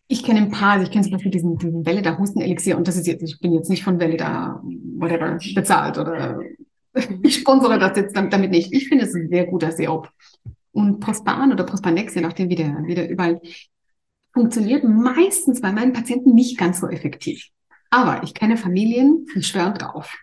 ich 0.09 0.25
kenne 0.25 0.41
ein 0.41 0.51
paar, 0.51 0.73
also 0.73 0.85
ich 0.85 0.91
kenne 0.91 1.05
zum 1.05 1.13
Beispiel 1.13 1.33
diesen, 1.33 1.57
diesen 1.59 1.87
Welle 1.87 2.03
da 2.03 2.19
Hustenelixier 2.19 2.77
und 2.77 2.87
das 2.87 2.97
ist 2.97 3.07
jetzt, 3.07 3.23
ich 3.23 3.41
bin 3.41 3.53
jetzt 3.53 3.71
nicht 3.71 3.83
von 3.83 3.99
Welle 3.99 4.17
da, 4.17 4.63
whatever, 4.99 5.39
bezahlt 5.55 5.99
oder 5.99 6.41
ich 7.23 7.37
sponsere 7.37 7.79
das 7.79 7.97
jetzt 7.97 8.17
damit 8.17 8.51
nicht. 8.51 8.73
Ich 8.73 8.89
finde 8.89 9.05
es 9.05 9.15
ein 9.15 9.29
sehr 9.29 9.47
guter 9.47 9.73
Sirup. 9.73 10.11
Und 10.73 11.01
Prospan 11.01 11.53
oder 11.53 11.65
Prospanex, 11.65 12.15
je 12.15 12.21
nachdem, 12.21 12.51
wie 12.51 12.55
der, 12.55 12.83
wie 12.85 12.95
der 12.95 13.09
überall 13.09 13.41
funktioniert, 14.37 14.85
meistens 14.85 15.63
bei 15.63 15.73
meinen 15.73 15.95
Patienten 15.95 16.35
nicht 16.35 16.59
ganz 16.59 16.81
so 16.81 16.89
effektiv. 16.89 17.49
Aber 17.91 18.23
ich 18.23 18.35
kenne 18.35 18.59
Familien, 18.59 19.27
die 19.35 19.43
schwören 19.43 19.75
drauf. 19.75 20.15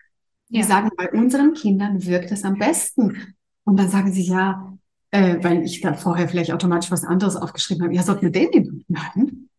Die 0.50 0.60
ja. 0.60 0.64
sagen, 0.64 0.92
bei 0.96 1.12
unseren 1.12 1.54
Kindern 1.54 2.06
wirkt 2.06 2.32
es 2.32 2.44
am 2.44 2.60
besten. 2.60 3.36
Und 3.64 3.80
dann 3.80 3.90
sagen 3.90 4.14
sie, 4.14 4.22
ja, 4.22 4.78
äh, 5.10 5.38
weil 5.42 5.64
ich 5.64 5.82
da 5.82 5.94
vorher 5.94 6.28
vielleicht 6.28 6.52
automatisch 6.52 6.92
was 6.92 7.04
anderes 7.04 7.36
aufgeschrieben 7.36 7.86
habe. 7.86 7.96
Ja, 7.96 8.04
sollten 8.04 8.22
wir 8.22 8.32
den 8.32 8.50
nehmen? 8.52 8.86
Nein. 8.88 9.50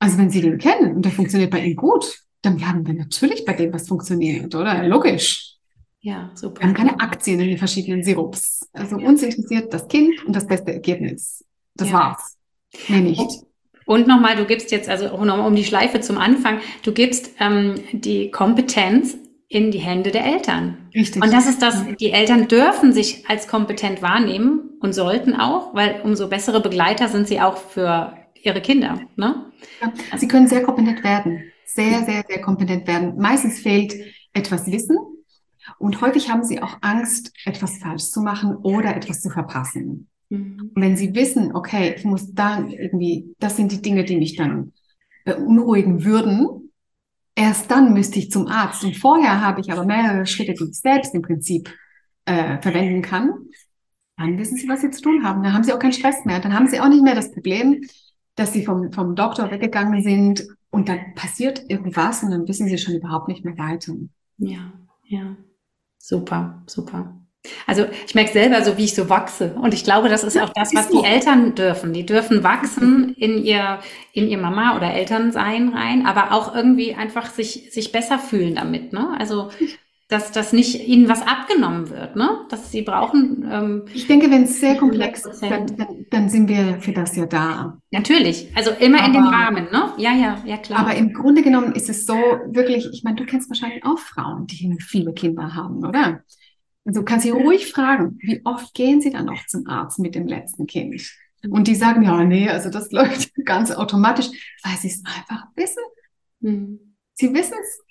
Also 0.00 0.18
wenn 0.18 0.30
Sie 0.30 0.42
den 0.42 0.58
kennen 0.58 0.96
und 0.96 1.04
der 1.04 1.12
funktioniert 1.12 1.50
bei 1.50 1.64
Ihnen 1.64 1.76
gut, 1.76 2.20
dann 2.42 2.56
bleiben 2.56 2.86
wir 2.86 2.94
natürlich 2.94 3.44
bei 3.46 3.54
dem, 3.54 3.72
was 3.72 3.88
funktioniert, 3.88 4.54
oder? 4.54 4.86
Logisch. 4.86 5.56
Ja, 6.00 6.30
super. 6.34 6.60
Wir 6.60 6.68
haben 6.68 6.74
keine 6.74 7.00
Aktien 7.00 7.40
in 7.40 7.48
den 7.48 7.58
verschiedenen 7.58 8.04
Sirups. 8.04 8.68
Also 8.72 8.98
ja. 8.98 9.08
uns 9.08 9.22
interessiert 9.22 9.72
das 9.72 9.88
Kind 9.88 10.24
und 10.26 10.36
das 10.36 10.46
beste 10.46 10.72
Ergebnis. 10.74 11.44
Das 11.74 11.88
ja. 11.88 11.94
war's. 11.94 12.36
Mehr 12.88 13.00
nicht. 13.00 13.47
Und 13.88 14.06
nochmal, 14.06 14.36
du 14.36 14.44
gibst 14.44 14.70
jetzt, 14.70 14.86
also 14.86 15.06
nochmal 15.24 15.48
um 15.48 15.56
die 15.56 15.64
Schleife 15.64 16.00
zum 16.00 16.18
Anfang, 16.18 16.60
du 16.82 16.92
gibst 16.92 17.30
ähm, 17.40 17.76
die 17.92 18.30
Kompetenz 18.30 19.16
in 19.48 19.70
die 19.70 19.78
Hände 19.78 20.10
der 20.10 20.26
Eltern. 20.26 20.90
Richtig. 20.94 21.22
Und 21.22 21.32
das 21.32 21.48
ist 21.48 21.62
das, 21.62 21.86
die 21.98 22.12
Eltern 22.12 22.48
dürfen 22.48 22.92
sich 22.92 23.24
als 23.30 23.48
kompetent 23.48 24.02
wahrnehmen 24.02 24.76
und 24.80 24.92
sollten 24.92 25.34
auch, 25.34 25.74
weil 25.74 26.02
umso 26.04 26.28
bessere 26.28 26.60
Begleiter 26.60 27.08
sind 27.08 27.28
sie 27.28 27.40
auch 27.40 27.56
für 27.56 28.12
ihre 28.34 28.60
Kinder. 28.60 29.00
Ne? 29.16 29.46
Ja, 29.80 30.18
sie 30.18 30.28
können 30.28 30.48
sehr 30.48 30.62
kompetent 30.64 31.02
werden. 31.02 31.44
Sehr, 31.64 32.04
sehr, 32.04 32.24
sehr 32.28 32.42
kompetent 32.42 32.86
werden. 32.86 33.14
Meistens 33.16 33.58
fehlt 33.58 33.94
etwas 34.34 34.66
Wissen 34.66 34.98
und 35.78 36.02
häufig 36.02 36.28
haben 36.28 36.44
sie 36.44 36.62
auch 36.62 36.76
Angst, 36.82 37.32
etwas 37.46 37.78
falsch 37.78 38.04
zu 38.04 38.20
machen 38.20 38.54
oder 38.54 38.94
etwas 38.94 39.22
zu 39.22 39.30
verpassen. 39.30 40.10
Mhm. 40.30 40.72
Und 40.74 40.82
wenn 40.82 40.96
sie 40.96 41.14
wissen, 41.14 41.54
okay, 41.54 41.94
ich 41.96 42.04
muss 42.04 42.34
da 42.34 42.66
irgendwie, 42.66 43.34
das 43.38 43.56
sind 43.56 43.72
die 43.72 43.82
Dinge, 43.82 44.04
die 44.04 44.16
mich 44.16 44.36
dann 44.36 44.72
beunruhigen 45.24 46.04
würden, 46.04 46.72
erst 47.34 47.70
dann 47.70 47.92
müsste 47.92 48.18
ich 48.18 48.30
zum 48.30 48.46
Arzt. 48.46 48.84
Und 48.84 48.96
vorher 48.96 49.40
habe 49.40 49.60
ich 49.60 49.70
aber 49.70 49.84
mehrere 49.84 50.26
Schritte, 50.26 50.54
die 50.54 50.70
ich 50.70 50.80
selbst 50.80 51.14
im 51.14 51.22
Prinzip 51.22 51.72
äh, 52.24 52.60
verwenden 52.60 53.02
kann, 53.02 53.32
dann 54.16 54.36
wissen 54.36 54.56
sie, 54.56 54.68
was 54.68 54.80
sie 54.80 54.90
zu 54.90 55.00
tun 55.00 55.22
haben. 55.24 55.42
Dann 55.42 55.52
haben 55.52 55.62
sie 55.62 55.72
auch 55.72 55.78
keinen 55.78 55.92
Stress 55.92 56.24
mehr. 56.24 56.40
Dann 56.40 56.52
haben 56.52 56.66
sie 56.66 56.80
auch 56.80 56.88
nicht 56.88 57.04
mehr 57.04 57.14
das 57.14 57.30
Problem, 57.30 57.82
dass 58.34 58.52
sie 58.52 58.64
vom, 58.64 58.92
vom 58.92 59.14
Doktor 59.14 59.50
weggegangen 59.50 60.02
sind 60.02 60.46
und 60.70 60.88
dann 60.88 61.14
passiert 61.14 61.62
irgendwas 61.68 62.22
und 62.22 62.30
dann 62.30 62.46
wissen 62.46 62.68
sie 62.68 62.78
schon 62.78 62.94
überhaupt 62.94 63.28
nicht 63.28 63.44
mehr 63.44 63.56
weiter. 63.56 63.94
Ja, 64.38 64.72
ja. 65.04 65.36
Super, 65.98 66.62
super. 66.66 67.17
Also 67.66 67.86
ich 68.06 68.14
merke 68.14 68.32
selber 68.32 68.62
so, 68.62 68.76
wie 68.76 68.84
ich 68.84 68.94
so 68.94 69.08
wachse. 69.08 69.54
Und 69.60 69.74
ich 69.74 69.84
glaube, 69.84 70.08
das 70.08 70.24
ist 70.24 70.36
ja, 70.36 70.44
auch 70.44 70.52
das, 70.54 70.74
was 70.74 70.88
die 70.88 71.04
Eltern 71.04 71.54
dürfen. 71.54 71.92
Die 71.92 72.04
dürfen 72.04 72.42
wachsen 72.42 73.14
in 73.16 73.42
ihr, 73.44 73.78
in 74.12 74.28
ihr 74.28 74.38
Mama- 74.38 74.76
oder 74.76 74.92
Elternsein 74.92 75.70
rein, 75.70 76.06
aber 76.06 76.32
auch 76.32 76.54
irgendwie 76.54 76.94
einfach 76.94 77.30
sich, 77.30 77.68
sich 77.70 77.92
besser 77.92 78.18
fühlen 78.18 78.56
damit. 78.56 78.92
Ne? 78.92 79.16
Also 79.18 79.50
dass 80.08 80.32
das 80.32 80.54
nicht 80.54 80.88
ihnen 80.88 81.06
was 81.06 81.20
abgenommen 81.20 81.90
wird, 81.90 82.16
ne? 82.16 82.46
Dass 82.48 82.72
sie 82.72 82.80
brauchen. 82.80 83.46
Ähm, 83.50 83.82
ich 83.92 84.06
denke, 84.06 84.30
wenn 84.30 84.44
es 84.44 84.58
sehr 84.58 84.76
komplex 84.76 85.26
ist, 85.26 85.42
dann, 85.42 85.66
dann, 85.76 86.06
dann, 86.10 86.28
sind 86.30 86.48
wir 86.48 86.80
für 86.80 86.92
das 86.92 87.14
ja 87.14 87.26
da. 87.26 87.78
Natürlich, 87.90 88.50
also 88.54 88.70
immer 88.70 89.00
aber, 89.00 89.06
in 89.06 89.12
dem 89.12 89.24
Rahmen, 89.24 89.64
ne? 89.70 89.92
Ja, 89.98 90.14
ja, 90.14 90.42
ja 90.46 90.56
klar. 90.56 90.80
Aber 90.80 90.94
im 90.94 91.12
Grunde 91.12 91.42
genommen 91.42 91.72
ist 91.72 91.90
es 91.90 92.06
so 92.06 92.14
wirklich. 92.14 92.88
Ich 92.90 93.04
meine, 93.04 93.16
du 93.16 93.26
kennst 93.26 93.50
wahrscheinlich 93.50 93.84
auch 93.84 93.98
Frauen, 93.98 94.46
die 94.46 94.74
viele 94.80 95.12
Kinder 95.12 95.54
haben, 95.54 95.84
oder? 95.84 96.24
Also 96.88 97.02
kannst 97.02 97.26
sie 97.26 97.30
ruhig 97.30 97.70
fragen, 97.70 98.18
wie 98.22 98.40
oft 98.46 98.72
gehen 98.72 99.02
sie 99.02 99.10
dann 99.10 99.26
noch 99.26 99.46
zum 99.46 99.66
Arzt 99.66 99.98
mit 99.98 100.14
dem 100.14 100.26
letzten 100.26 100.66
Kind? 100.66 101.14
Und 101.50 101.68
die 101.68 101.74
sagen, 101.74 102.02
ja, 102.02 102.24
nee, 102.24 102.48
also 102.48 102.70
das 102.70 102.90
läuft 102.92 103.30
ganz 103.44 103.70
automatisch, 103.70 104.28
weil 104.64 104.74
sie 104.78 104.88
es 104.88 105.02
einfach 105.04 105.48
wissen. 105.54 105.82
Mhm. 106.40 106.96
Sie 107.12 107.34
wissen 107.34 107.56
es. 107.60 107.84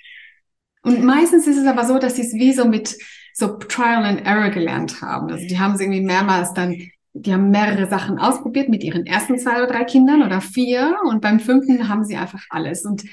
Und 0.81 1.03
meistens 1.03 1.45
ist 1.45 1.57
es 1.57 1.67
aber 1.67 1.85
so, 1.85 1.99
dass 1.99 2.15
sie 2.15 2.23
es 2.23 2.33
wie 2.33 2.53
so 2.53 2.65
mit 2.65 2.97
so 3.35 3.59
Trial 3.59 4.03
and 4.03 4.25
Error 4.25 4.49
gelernt 4.49 4.99
haben. 4.99 5.29
Also 5.29 5.45
die 5.45 5.59
haben 5.59 5.75
es 5.75 5.79
irgendwie 5.79 6.01
mehrmals 6.01 6.55
dann, 6.55 6.75
die 7.13 7.31
haben 7.31 7.51
mehrere 7.51 7.87
Sachen 7.87 8.17
ausprobiert 8.17 8.67
mit 8.67 8.83
ihren 8.83 9.05
ersten 9.05 9.37
zwei 9.37 9.57
oder 9.61 9.67
drei 9.67 9.83
Kindern 9.83 10.23
oder 10.23 10.41
vier 10.41 10.97
und 11.07 11.21
beim 11.21 11.39
fünften 11.39 11.87
haben 11.87 12.03
sie 12.03 12.15
einfach 12.17 12.43
alles. 12.49 12.83
Und 12.83 13.03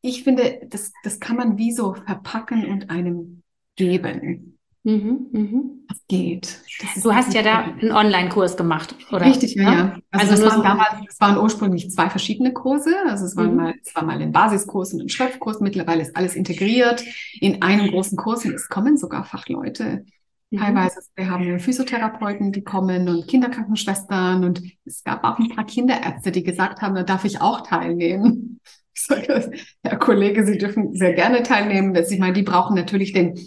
ich 0.00 0.24
finde, 0.24 0.60
das, 0.70 0.90
das 1.04 1.20
kann 1.20 1.36
man 1.36 1.58
wie 1.58 1.72
so 1.72 1.92
verpacken 1.92 2.64
und 2.64 2.88
einem 2.88 3.42
geben. 3.76 4.57
Mhm, 4.88 5.26
mhm. 5.32 5.84
Das 5.86 5.98
geht. 6.08 6.62
Das 6.80 7.02
du 7.02 7.12
hast 7.12 7.34
ja 7.34 7.42
da 7.42 7.58
einen 7.58 7.92
Online-Kurs 7.92 8.56
gemacht, 8.56 8.94
oder? 9.12 9.26
Richtig, 9.26 9.54
ja, 9.54 9.62
ja. 9.62 9.98
Also, 10.10 10.32
also 10.32 10.44
das, 10.44 10.54
waren 10.54 10.62
damals, 10.62 10.94
das 11.06 11.20
waren 11.20 11.36
ursprünglich 11.36 11.90
zwei 11.90 12.08
verschiedene 12.08 12.54
Kurse. 12.54 12.94
Also 13.06 13.26
es 13.26 13.36
waren 13.36 13.50
mhm. 13.50 13.56
mal, 13.56 13.74
es 13.84 13.94
war 13.94 14.04
mal 14.04 14.18
ein 14.18 14.32
Basiskurs 14.32 14.94
und 14.94 15.02
ein 15.02 15.10
Schöpfkurs. 15.10 15.60
Mittlerweile 15.60 16.00
ist 16.00 16.16
alles 16.16 16.34
integriert 16.34 17.04
in 17.38 17.60
einem 17.60 17.90
großen 17.90 18.16
Kurs 18.16 18.46
und 18.46 18.54
es 18.54 18.70
kommen 18.70 18.96
sogar 18.96 19.24
Fachleute. 19.24 20.06
Mhm. 20.50 20.58
Teilweise, 20.58 21.00
wir 21.16 21.28
haben 21.28 21.60
Physiotherapeuten, 21.60 22.52
die 22.52 22.64
kommen 22.64 23.10
und 23.10 23.28
Kinderkrankenschwestern 23.28 24.42
und 24.42 24.62
es 24.86 25.04
gab 25.04 25.22
auch 25.22 25.38
ein 25.38 25.50
paar 25.50 25.66
Kinderärzte, 25.66 26.32
die 26.32 26.42
gesagt 26.42 26.80
haben, 26.80 26.94
da 26.94 27.02
darf 27.02 27.26
ich 27.26 27.42
auch 27.42 27.60
teilnehmen. 27.60 28.60
Ich 28.94 29.04
sage, 29.04 29.52
Herr 29.84 29.96
Kollege, 29.96 30.44
Sie 30.44 30.58
dürfen 30.58 30.92
sehr 30.94 31.12
gerne 31.12 31.44
teilnehmen. 31.44 31.94
Ich 31.94 32.18
meine, 32.18 32.32
die 32.32 32.42
brauchen 32.42 32.74
natürlich 32.74 33.12
den 33.12 33.38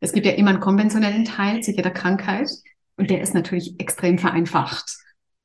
es 0.00 0.12
gibt 0.12 0.26
ja 0.26 0.32
immer 0.32 0.50
einen 0.50 0.60
konventionellen 0.60 1.24
Teil 1.24 1.62
zu 1.62 1.72
jeder 1.72 1.90
Krankheit 1.90 2.50
und 2.96 3.10
der 3.10 3.20
ist 3.20 3.34
natürlich 3.34 3.78
extrem 3.78 4.18
vereinfacht, 4.18 4.96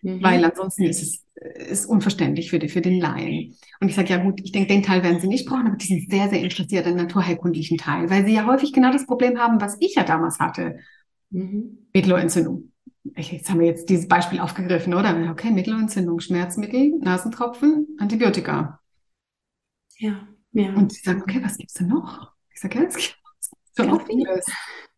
mhm. 0.02 0.24
weil 0.24 0.44
ansonsten 0.44 0.84
ist 0.84 1.02
es 1.02 1.26
ist 1.68 1.86
unverständlich 1.86 2.50
für, 2.50 2.60
die, 2.60 2.70
für 2.70 2.82
den 2.82 3.00
Laien. 3.00 3.56
Und 3.82 3.90
ich 3.90 3.96
sage, 3.96 4.10
ja 4.10 4.18
gut, 4.18 4.40
ich 4.44 4.52
denke, 4.52 4.70
den 4.70 4.84
Teil 4.84 5.04
werden 5.04 5.20
sie 5.20 5.28
nicht 5.28 5.48
brauchen, 5.48 5.68
aber 5.68 5.76
die 5.76 5.86
sind 5.86 6.10
sehr, 6.10 6.30
sehr 6.30 6.42
interessiert 6.42 6.88
an 6.88 6.96
naturheilkundlichen 6.96 7.78
Teil, 7.78 8.10
weil 8.10 8.26
sie 8.26 8.34
ja 8.34 8.46
häufig 8.46 8.72
genau 8.72 8.92
das 8.92 9.06
Problem 9.06 9.38
haben, 9.38 9.60
was 9.60 9.76
ich 9.82 9.96
ja 9.96 10.04
damals 10.04 10.40
hatte. 10.40 10.80
Mhm. 11.32 11.90
Mittelohrentzündung. 11.94 12.72
Jetzt 13.18 13.50
haben 13.50 13.60
wir 13.60 13.68
jetzt 13.68 13.90
dieses 13.90 14.08
Beispiel 14.08 14.40
aufgegriffen, 14.40 14.94
oder? 14.94 15.30
Okay, 15.30 15.52
Mittelohrentzündung, 15.52 16.20
Schmerzmittel, 16.20 16.98
Nasentropfen, 17.00 17.98
Antibiotika. 18.00 18.80
Ja, 19.98 20.28
ja. 20.54 20.74
Und 20.74 20.94
sie 20.94 21.02
sagen, 21.02 21.22
okay, 21.22 21.42
was 21.44 21.58
gibt's 21.58 21.76
denn 21.76 21.88
noch? 21.88 22.32
Ich 22.54 22.62
sage, 22.62 22.80
ja, 22.80 22.86
es 22.86 22.96
gibt 22.96 23.18
so 23.76 24.00
vieles. 24.00 24.46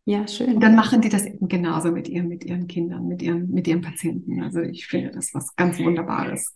Ja, 0.06 0.26
schön. 0.28 0.56
Und 0.56 0.62
dann 0.62 0.76
machen 0.76 1.02
die 1.02 1.10
das 1.10 1.26
eben 1.26 1.50
genauso 1.50 1.92
mit 1.92 2.08
ihren, 2.08 2.30
mit 2.30 2.46
ihren 2.46 2.68
Kindern, 2.68 3.08
mit 3.08 3.22
ihren, 3.22 3.52
mit 3.52 3.68
ihren 3.68 3.82
Patienten. 3.82 4.42
Also 4.42 4.62
ich 4.62 4.88
finde 4.88 5.12
das 5.12 5.34
was 5.34 5.54
ganz 5.56 5.80
Wunderbares. 5.80 6.56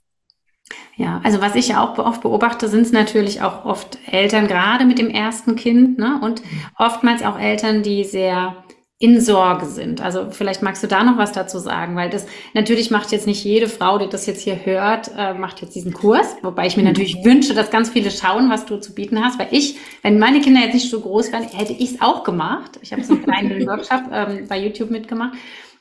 Ja, 0.95 1.19
also 1.23 1.41
was 1.41 1.55
ich 1.55 1.69
ja 1.69 1.83
auch 1.83 1.97
oft 1.97 2.21
beobachte, 2.21 2.69
sind 2.69 2.83
es 2.83 2.91
natürlich 2.93 3.41
auch 3.41 3.65
oft 3.65 3.97
Eltern, 4.09 4.47
gerade 4.47 4.85
mit 4.85 4.99
dem 4.99 5.09
ersten 5.09 5.57
Kind, 5.57 5.97
ne? 5.97 6.19
Und 6.21 6.41
oftmals 6.77 7.23
auch 7.23 7.37
Eltern, 7.37 7.83
die 7.83 8.05
sehr 8.05 8.63
in 9.01 9.19
Sorge 9.19 9.65
sind. 9.65 9.99
Also 9.99 10.27
vielleicht 10.29 10.61
magst 10.61 10.83
du 10.83 10.87
da 10.87 11.03
noch 11.03 11.17
was 11.17 11.31
dazu 11.31 11.57
sagen, 11.57 11.95
weil 11.95 12.11
das 12.11 12.27
natürlich 12.53 12.91
macht 12.91 13.11
jetzt 13.11 13.25
nicht 13.25 13.43
jede 13.43 13.67
Frau, 13.67 13.97
die 13.97 14.07
das 14.07 14.27
jetzt 14.27 14.41
hier 14.41 14.63
hört, 14.63 15.11
äh, 15.17 15.33
macht 15.33 15.61
jetzt 15.61 15.73
diesen 15.73 15.91
Kurs, 15.91 16.35
wobei 16.43 16.67
ich 16.67 16.77
mir 16.77 16.83
natürlich 16.83 17.25
wünsche, 17.25 17.55
dass 17.55 17.71
ganz 17.71 17.89
viele 17.89 18.11
schauen, 18.11 18.49
was 18.51 18.65
du 18.65 18.77
zu 18.77 18.93
bieten 18.93 19.23
hast, 19.25 19.39
weil 19.39 19.47
ich, 19.51 19.77
wenn 20.03 20.19
meine 20.19 20.39
Kinder 20.39 20.61
jetzt 20.61 20.75
nicht 20.75 20.91
so 20.91 20.99
groß 21.01 21.31
wären, 21.31 21.43
hätte 21.43 21.73
ich 21.73 21.95
es 21.95 22.01
auch 22.01 22.23
gemacht. 22.23 22.79
Ich 22.83 22.93
habe 22.93 23.03
so 23.03 23.13
einen 23.13 23.23
kleinen 23.23 23.65
Workshop 23.67 24.03
ähm, 24.11 24.45
bei 24.47 24.59
YouTube 24.59 24.91
mitgemacht 24.91 25.33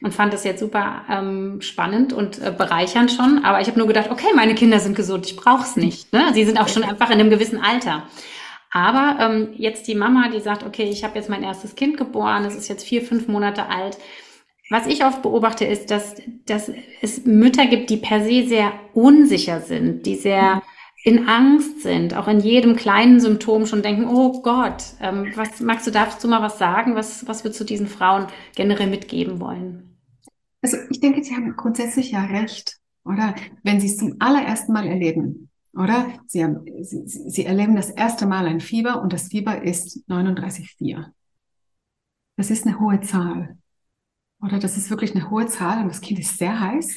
und 0.03 0.15
fand 0.15 0.33
das 0.33 0.45
jetzt 0.45 0.61
super 0.61 1.03
ähm, 1.11 1.61
spannend 1.61 2.15
und 2.15 2.41
äh, 2.41 2.51
bereichernd 2.57 3.13
schon. 3.13 3.45
Aber 3.45 3.61
ich 3.61 3.69
habe 3.69 3.79
nur 3.79 3.87
gedacht, 3.87 4.11
okay, 4.11 4.29
meine 4.35 4.55
Kinder 4.55 4.81
sind 4.81 4.97
gesund, 4.97 5.27
ich 5.27 5.37
brauche 5.37 5.63
es 5.63 5.77
nicht. 5.77 6.11
Ne? 6.15 6.31
Sie 6.33 6.45
sind 6.45 6.59
auch 6.59 6.69
schon 6.69 6.85
einfach 6.85 7.11
in 7.11 7.21
einem 7.21 7.29
gewissen 7.29 7.59
Alter. 7.59 8.05
Aber 8.71 9.19
ähm, 9.21 9.55
jetzt 9.57 9.89
die 9.89 9.95
Mama, 9.95 10.29
die 10.29 10.41
sagt, 10.41 10.65
okay, 10.65 10.85
ich 10.85 11.03
habe 11.03 11.17
jetzt 11.17 11.29
mein 11.29 11.43
erstes 11.43 11.75
Kind 11.75 11.97
geboren, 11.97 12.45
es 12.45 12.55
ist 12.55 12.69
jetzt 12.69 12.87
vier, 12.87 13.03
fünf 13.03 13.27
Monate 13.27 13.69
alt. 13.69 13.99
Was 14.71 14.87
ich 14.87 15.05
oft 15.05 15.23
beobachte, 15.23 15.65
ist, 15.65 15.91
dass, 15.91 16.15
dass 16.47 16.71
es 17.03 17.25
Mütter 17.25 17.67
gibt, 17.67 17.91
die 17.91 17.97
per 17.97 18.23
se 18.23 18.47
sehr 18.47 18.73
unsicher 18.95 19.61
sind, 19.61 20.07
die 20.07 20.15
sehr 20.15 20.63
in 21.03 21.29
Angst 21.29 21.81
sind, 21.81 22.15
auch 22.15 22.29
in 22.29 22.41
jedem 22.41 22.77
kleinen 22.77 23.21
Symptom 23.21 23.67
schon 23.67 23.83
denken, 23.83 24.07
oh 24.07 24.43
Gott, 24.43 24.85
ähm, 25.01 25.33
was 25.35 25.61
magst 25.61 25.87
du, 25.87 25.91
darfst 25.91 26.23
du 26.23 26.29
mal 26.29 26.43
was 26.43 26.59
sagen? 26.59 26.95
Was, 26.95 27.27
was 27.27 27.43
würdest 27.43 27.61
du 27.61 27.65
diesen 27.65 27.89
Frauen 27.89 28.27
generell 28.55 28.87
mitgeben 28.87 29.41
wollen? 29.41 29.99
Also 30.63 30.77
ich 30.91 31.01
denke, 31.01 31.25
sie 31.25 31.35
haben 31.35 31.57
grundsätzlich 31.57 32.13
ja 32.13 32.25
recht, 32.27 32.77
oder? 33.05 33.35
Wenn 33.63 33.81
sie 33.81 33.87
es 33.87 33.97
zum 33.97 34.17
allerersten 34.19 34.73
Mal 34.73 34.87
erleben, 34.87 35.50
oder? 35.75 36.13
Sie, 36.27 36.43
haben, 36.43 36.65
sie, 36.83 37.07
sie 37.07 37.45
erleben 37.45 37.77
das 37.77 37.91
erste 37.91 38.27
Mal 38.27 38.47
ein 38.47 38.61
Fieber 38.61 39.03
und 39.03 39.13
das 39.13 39.29
Fieber 39.29 39.63
ist 39.63 40.09
39,4. 40.09 41.07
Das 42.37 42.51
ist 42.51 42.67
eine 42.67 42.81
hohe 42.81 43.01
Zahl. 43.01 43.59
Oder 44.43 44.59
das 44.59 44.77
ist 44.77 44.91
wirklich 44.91 45.15
eine 45.15 45.31
hohe 45.31 45.47
Zahl 45.47 45.83
und 45.83 45.89
das 45.89 46.01
Kind 46.01 46.19
ist 46.19 46.39
sehr 46.39 46.59
heiß 46.59 46.97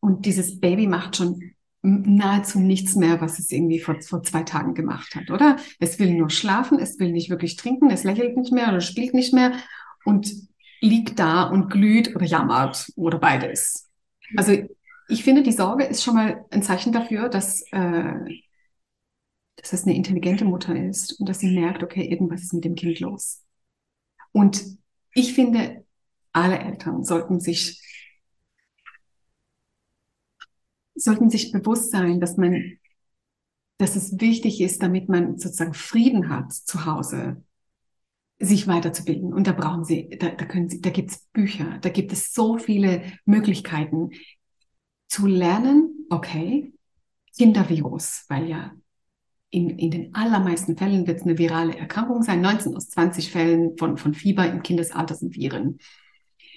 und 0.00 0.26
dieses 0.26 0.60
Baby 0.60 0.86
macht 0.86 1.16
schon 1.16 1.52
nahezu 1.82 2.60
nichts 2.60 2.94
mehr, 2.94 3.20
was 3.20 3.38
es 3.38 3.50
irgendwie 3.50 3.78
vor, 3.78 4.00
vor 4.02 4.22
zwei 4.22 4.42
Tagen 4.42 4.74
gemacht 4.74 5.14
hat, 5.14 5.30
oder? 5.30 5.56
Es 5.78 5.98
will 5.98 6.12
nur 6.14 6.28
schlafen, 6.28 6.78
es 6.78 6.98
will 6.98 7.12
nicht 7.12 7.30
wirklich 7.30 7.56
trinken, 7.56 7.90
es 7.90 8.04
lächelt 8.04 8.36
nicht 8.36 8.52
mehr 8.52 8.68
oder 8.68 8.80
spielt 8.80 9.14
nicht 9.14 9.32
mehr 9.32 9.52
und 10.04 10.30
liegt 10.80 11.18
da 11.18 11.44
und 11.44 11.70
glüht 11.70 12.14
oder 12.14 12.26
jammert 12.26 12.92
oder 12.96 13.18
beides. 13.18 13.88
Also 14.36 14.52
ich 15.10 15.24
finde, 15.24 15.42
die 15.42 15.52
Sorge 15.52 15.84
ist 15.84 16.02
schon 16.02 16.14
mal 16.14 16.44
ein 16.50 16.62
Zeichen 16.62 16.92
dafür, 16.92 17.28
dass, 17.28 17.62
äh, 17.72 18.14
dass 19.56 19.72
es 19.72 19.84
eine 19.84 19.94
intelligente 19.94 20.44
Mutter 20.44 20.74
ist 20.74 21.20
und 21.20 21.28
dass 21.28 21.40
sie 21.40 21.54
merkt, 21.54 21.82
okay, 21.82 22.04
irgendwas 22.06 22.42
ist 22.42 22.54
mit 22.54 22.64
dem 22.64 22.74
Kind 22.74 23.00
los. 23.00 23.44
Und 24.32 24.64
ich 25.12 25.34
finde, 25.34 25.84
alle 26.32 26.58
Eltern 26.58 27.04
sollten 27.04 27.40
sich 27.40 27.80
sollten 30.94 31.30
sich 31.30 31.50
bewusst 31.52 31.90
sein, 31.90 32.20
dass 32.20 32.36
man, 32.36 32.78
dass 33.78 33.96
es 33.96 34.20
wichtig 34.20 34.60
ist, 34.60 34.82
damit 34.82 35.08
man 35.08 35.38
sozusagen 35.38 35.74
Frieden 35.74 36.28
hat 36.28 36.52
zu 36.52 36.84
Hause, 36.84 37.42
sich 38.38 38.66
weiterzubilden. 38.66 39.32
Und 39.32 39.46
da 39.46 39.52
brauchen 39.52 39.84
Sie, 39.84 40.08
da, 40.18 40.30
da 40.30 40.44
können 40.44 40.68
Sie, 40.68 40.80
da 40.80 40.90
gibt 40.90 41.10
es 41.10 41.26
Bücher, 41.32 41.78
da 41.80 41.88
gibt 41.88 42.12
es 42.12 42.32
so 42.32 42.58
viele 42.58 43.02
Möglichkeiten, 43.24 44.10
zu 45.10 45.26
lernen, 45.26 46.06
okay, 46.08 46.72
Kindervirus, 47.36 48.24
weil 48.28 48.48
ja 48.48 48.72
in, 49.50 49.70
in 49.70 49.90
den 49.90 50.14
allermeisten 50.14 50.76
Fällen 50.76 51.06
wird 51.06 51.18
es 51.18 51.24
eine 51.24 51.36
virale 51.36 51.76
Erkrankung 51.76 52.22
sein. 52.22 52.40
19 52.40 52.76
aus 52.76 52.88
20 52.90 53.30
Fällen 53.30 53.76
von, 53.76 53.96
von 53.96 54.14
Fieber 54.14 54.48
im 54.48 54.62
Kindesalter 54.62 55.16
sind 55.16 55.34
Viren. 55.34 55.78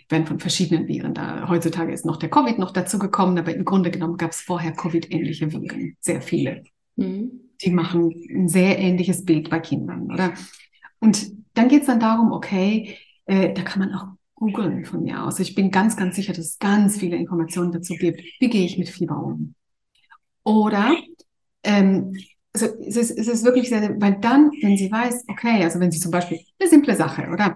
Werden 0.10 0.28
von 0.28 0.40
verschiedenen 0.40 0.88
Viren 0.88 1.16
da. 1.16 1.50
Heutzutage 1.50 1.92
ist 1.92 2.06
noch 2.06 2.18
der 2.18 2.30
Covid 2.30 2.60
noch 2.60 2.72
dazu 2.72 3.00
gekommen, 3.00 3.38
aber 3.40 3.56
im 3.56 3.66
Grunde 3.66 3.90
genommen 3.90 4.18
gab 4.18 4.32
es 4.32 4.42
vorher 4.42 4.74
Covid-ähnliche 4.74 5.52
Viren. 5.52 5.98
Sehr 6.00 6.22
viele. 6.22 6.64
Mhm. 6.96 7.32
Die 7.62 7.72
machen 7.72 8.14
ein 8.30 8.48
sehr 8.48 8.78
ähnliches 8.78 9.26
Bild 9.26 9.50
bei 9.50 9.60
Kindern, 9.60 10.12
oder? 10.12 10.34
Und 11.00 11.32
dann 11.56 11.70
geht 11.70 11.82
es 11.82 11.88
dann 11.88 12.00
darum, 12.00 12.32
okay, 12.32 12.98
äh, 13.26 13.54
da 13.54 13.64
kann 13.64 13.80
man 13.80 13.94
auch 13.94 14.08
googeln 14.44 14.86
von 14.86 15.04
mir 15.04 15.24
aus. 15.24 15.40
Ich 15.40 15.56
bin 15.56 15.72
ganz, 15.72 15.96
ganz 15.96 16.16
sicher, 16.16 16.34
dass 16.34 16.46
es 16.46 16.60
ganz 16.60 16.98
viele 16.98 17.16
Informationen 17.16 17.72
dazu 17.72 17.96
gibt. 17.96 18.22
Wie 18.40 18.50
gehe 18.50 18.66
ich 18.66 18.78
mit 18.78 18.90
Fieber 18.90 19.18
um? 19.18 19.56
Oder 20.44 20.96
ähm, 21.64 22.14
also 22.54 22.68
es 22.86 22.98
ist, 22.98 23.12
es 23.12 23.28
ist 23.28 23.46
wirklich 23.46 23.70
sehr, 23.70 24.00
weil 24.00 24.20
dann, 24.20 24.52
wenn 24.62 24.78
sie 24.78 24.92
weiß, 24.92 25.26
okay, 25.28 25.64
also 25.64 25.80
wenn 25.80 25.92
sie 25.92 26.00
zum 26.00 26.12
Beispiel 26.12 26.40
eine 26.60 26.70
simple 26.70 26.96
Sache, 26.96 27.28
oder? 27.30 27.56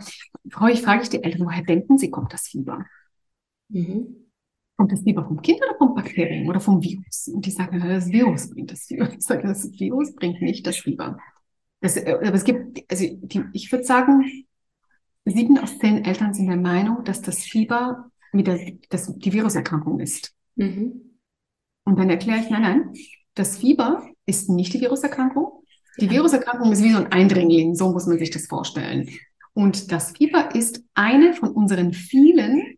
Häufig 0.60 0.82
frage 0.82 1.04
ich 1.04 1.10
die 1.10 1.24
Eltern, 1.24 1.46
woher 1.46 1.64
denken 1.64 1.98
sie, 1.98 2.10
kommt 2.10 2.34
das 2.34 2.48
Fieber? 2.48 2.84
Mhm. 3.70 4.28
Kommt 4.76 4.92
das 4.92 5.02
Fieber 5.02 5.26
vom 5.26 5.42
Kind 5.42 5.60
oder 5.62 5.78
vom 5.78 5.94
Bakterium 5.94 6.48
oder 6.48 6.60
vom 6.60 6.82
Virus? 6.82 7.28
Und 7.28 7.46
die 7.46 7.52
sagen, 7.52 7.80
das 7.80 8.08
Virus 8.08 8.50
bringt 8.50 8.72
das 8.72 8.86
Fieber. 8.86 9.10
Ich 9.14 9.22
sage, 9.22 9.48
das 9.48 9.72
Virus 9.80 10.16
bringt 10.16 10.42
nicht 10.42 10.66
das 10.66 10.78
Fieber. 10.78 11.20
Das, 11.80 11.98
äh, 11.98 12.12
aber 12.12 12.34
es 12.34 12.44
gibt, 12.44 12.84
also 12.90 13.06
die, 13.08 13.44
ich 13.54 13.72
würde 13.72 13.84
sagen, 13.84 14.24
sieben 15.32 15.58
aus 15.58 15.78
zehn 15.80 16.06
Eltern 16.06 16.34
sind 16.34 16.48
der 16.48 16.58
Meinung, 16.58 17.04
dass 17.04 17.22
das 17.22 17.40
Fieber 17.40 18.12
mit 18.32 18.48
der, 18.48 18.74
das, 18.90 19.14
die 19.18 19.34
Viruserkrankung 19.34 20.00
ist. 20.00 20.34
Mhm. 20.56 21.20
Und 21.84 22.00
dann 22.00 22.10
erkläre 22.10 22.40
ich, 22.40 22.50
nein, 22.50 22.62
nein, 22.62 22.94
das 23.34 23.58
Fieber 23.58 24.10
ist 24.26 24.50
nicht 24.50 24.74
die 24.74 24.82
Viruserkrankung. 24.82 25.64
Die 26.00 26.10
Viruserkrankung 26.10 26.72
ist 26.72 26.84
wie 26.84 26.92
so 26.92 26.98
ein 26.98 27.12
Eindringling, 27.12 27.76
so 27.76 27.92
muss 27.92 28.06
man 28.06 28.20
sich 28.20 28.30
das 28.30 28.48
vorstellen. 28.48 29.10
Und 29.54 29.92
das 29.92 30.12
Fieber 30.12 30.54
ist 30.54 30.84
eine 30.94 31.34
von 31.34 31.52
unseren 31.52 31.94
vielen 31.94 32.78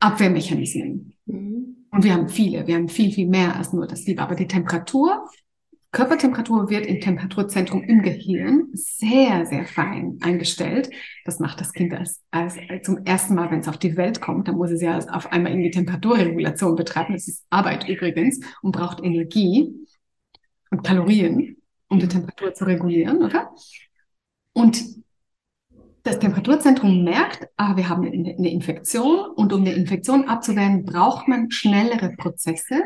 Abwehrmechanismen. 0.00 1.14
Mhm. 1.26 1.86
Und 1.90 2.04
wir 2.04 2.14
haben 2.14 2.28
viele, 2.28 2.66
wir 2.66 2.74
haben 2.76 2.88
viel, 2.88 3.12
viel 3.12 3.26
mehr 3.26 3.56
als 3.56 3.72
nur 3.72 3.86
das 3.86 4.02
Fieber. 4.02 4.22
Aber 4.22 4.34
die 4.34 4.46
Temperatur 4.46 5.28
Körpertemperatur 5.96 6.68
wird 6.68 6.84
im 6.84 7.00
Temperaturzentrum 7.00 7.82
im 7.82 8.02
Gehirn 8.02 8.68
sehr, 8.74 9.46
sehr 9.46 9.64
fein 9.64 10.18
eingestellt. 10.20 10.90
Das 11.24 11.40
macht 11.40 11.58
das 11.58 11.72
Kind 11.72 11.94
als, 11.94 12.22
als, 12.30 12.56
als 12.68 12.84
zum 12.84 13.06
ersten 13.06 13.34
Mal, 13.34 13.50
wenn 13.50 13.60
es 13.60 13.68
auf 13.68 13.78
die 13.78 13.96
Welt 13.96 14.20
kommt. 14.20 14.46
Dann 14.46 14.56
muss 14.56 14.70
es 14.70 14.82
ja 14.82 14.98
auf 14.98 15.32
einmal 15.32 15.52
irgendwie 15.52 15.70
Temperaturregulation 15.70 16.76
betreiben. 16.76 17.14
Das 17.14 17.26
ist 17.28 17.46
Arbeit 17.48 17.88
übrigens 17.88 18.40
und 18.60 18.72
braucht 18.72 19.02
Energie 19.02 19.72
und 20.70 20.84
Kalorien, 20.84 21.56
um 21.88 21.98
die 21.98 22.08
Temperatur 22.08 22.52
zu 22.52 22.66
regulieren, 22.66 23.22
oder? 23.22 23.54
Und 24.52 24.84
das 26.06 26.20
Temperaturzentrum 26.20 27.02
merkt, 27.02 27.48
ah, 27.56 27.76
wir 27.76 27.88
haben 27.88 28.04
eine 28.06 28.50
Infektion 28.50 29.18
und 29.34 29.52
um 29.52 29.62
eine 29.62 29.72
Infektion 29.72 30.28
abzuwehren, 30.28 30.84
braucht 30.84 31.26
man 31.26 31.50
schnellere 31.50 32.10
Prozesse, 32.16 32.82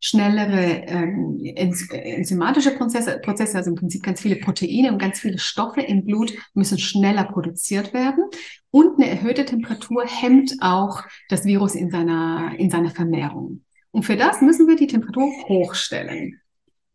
schnellere 0.00 0.82
ähm, 0.86 1.38
enzymatische 1.44 2.72
Prozesse, 2.72 3.20
Prozesse, 3.22 3.58
also 3.58 3.70
im 3.70 3.76
Prinzip 3.76 4.02
ganz 4.02 4.20
viele 4.20 4.36
Proteine 4.36 4.92
und 4.92 4.98
ganz 4.98 5.20
viele 5.20 5.38
Stoffe 5.38 5.82
im 5.82 6.04
Blut 6.04 6.32
müssen 6.54 6.78
schneller 6.78 7.24
produziert 7.24 7.94
werden. 7.94 8.24
Und 8.70 8.98
eine 8.98 9.08
erhöhte 9.08 9.44
Temperatur 9.44 10.04
hemmt 10.06 10.56
auch 10.60 11.04
das 11.28 11.44
Virus 11.44 11.76
in 11.76 11.90
seiner, 11.90 12.54
in 12.58 12.70
seiner 12.70 12.90
Vermehrung. 12.90 13.62
Und 13.92 14.02
für 14.02 14.16
das 14.16 14.40
müssen 14.40 14.66
wir 14.66 14.74
die 14.74 14.88
Temperatur 14.88 15.30
hochstellen. 15.48 16.40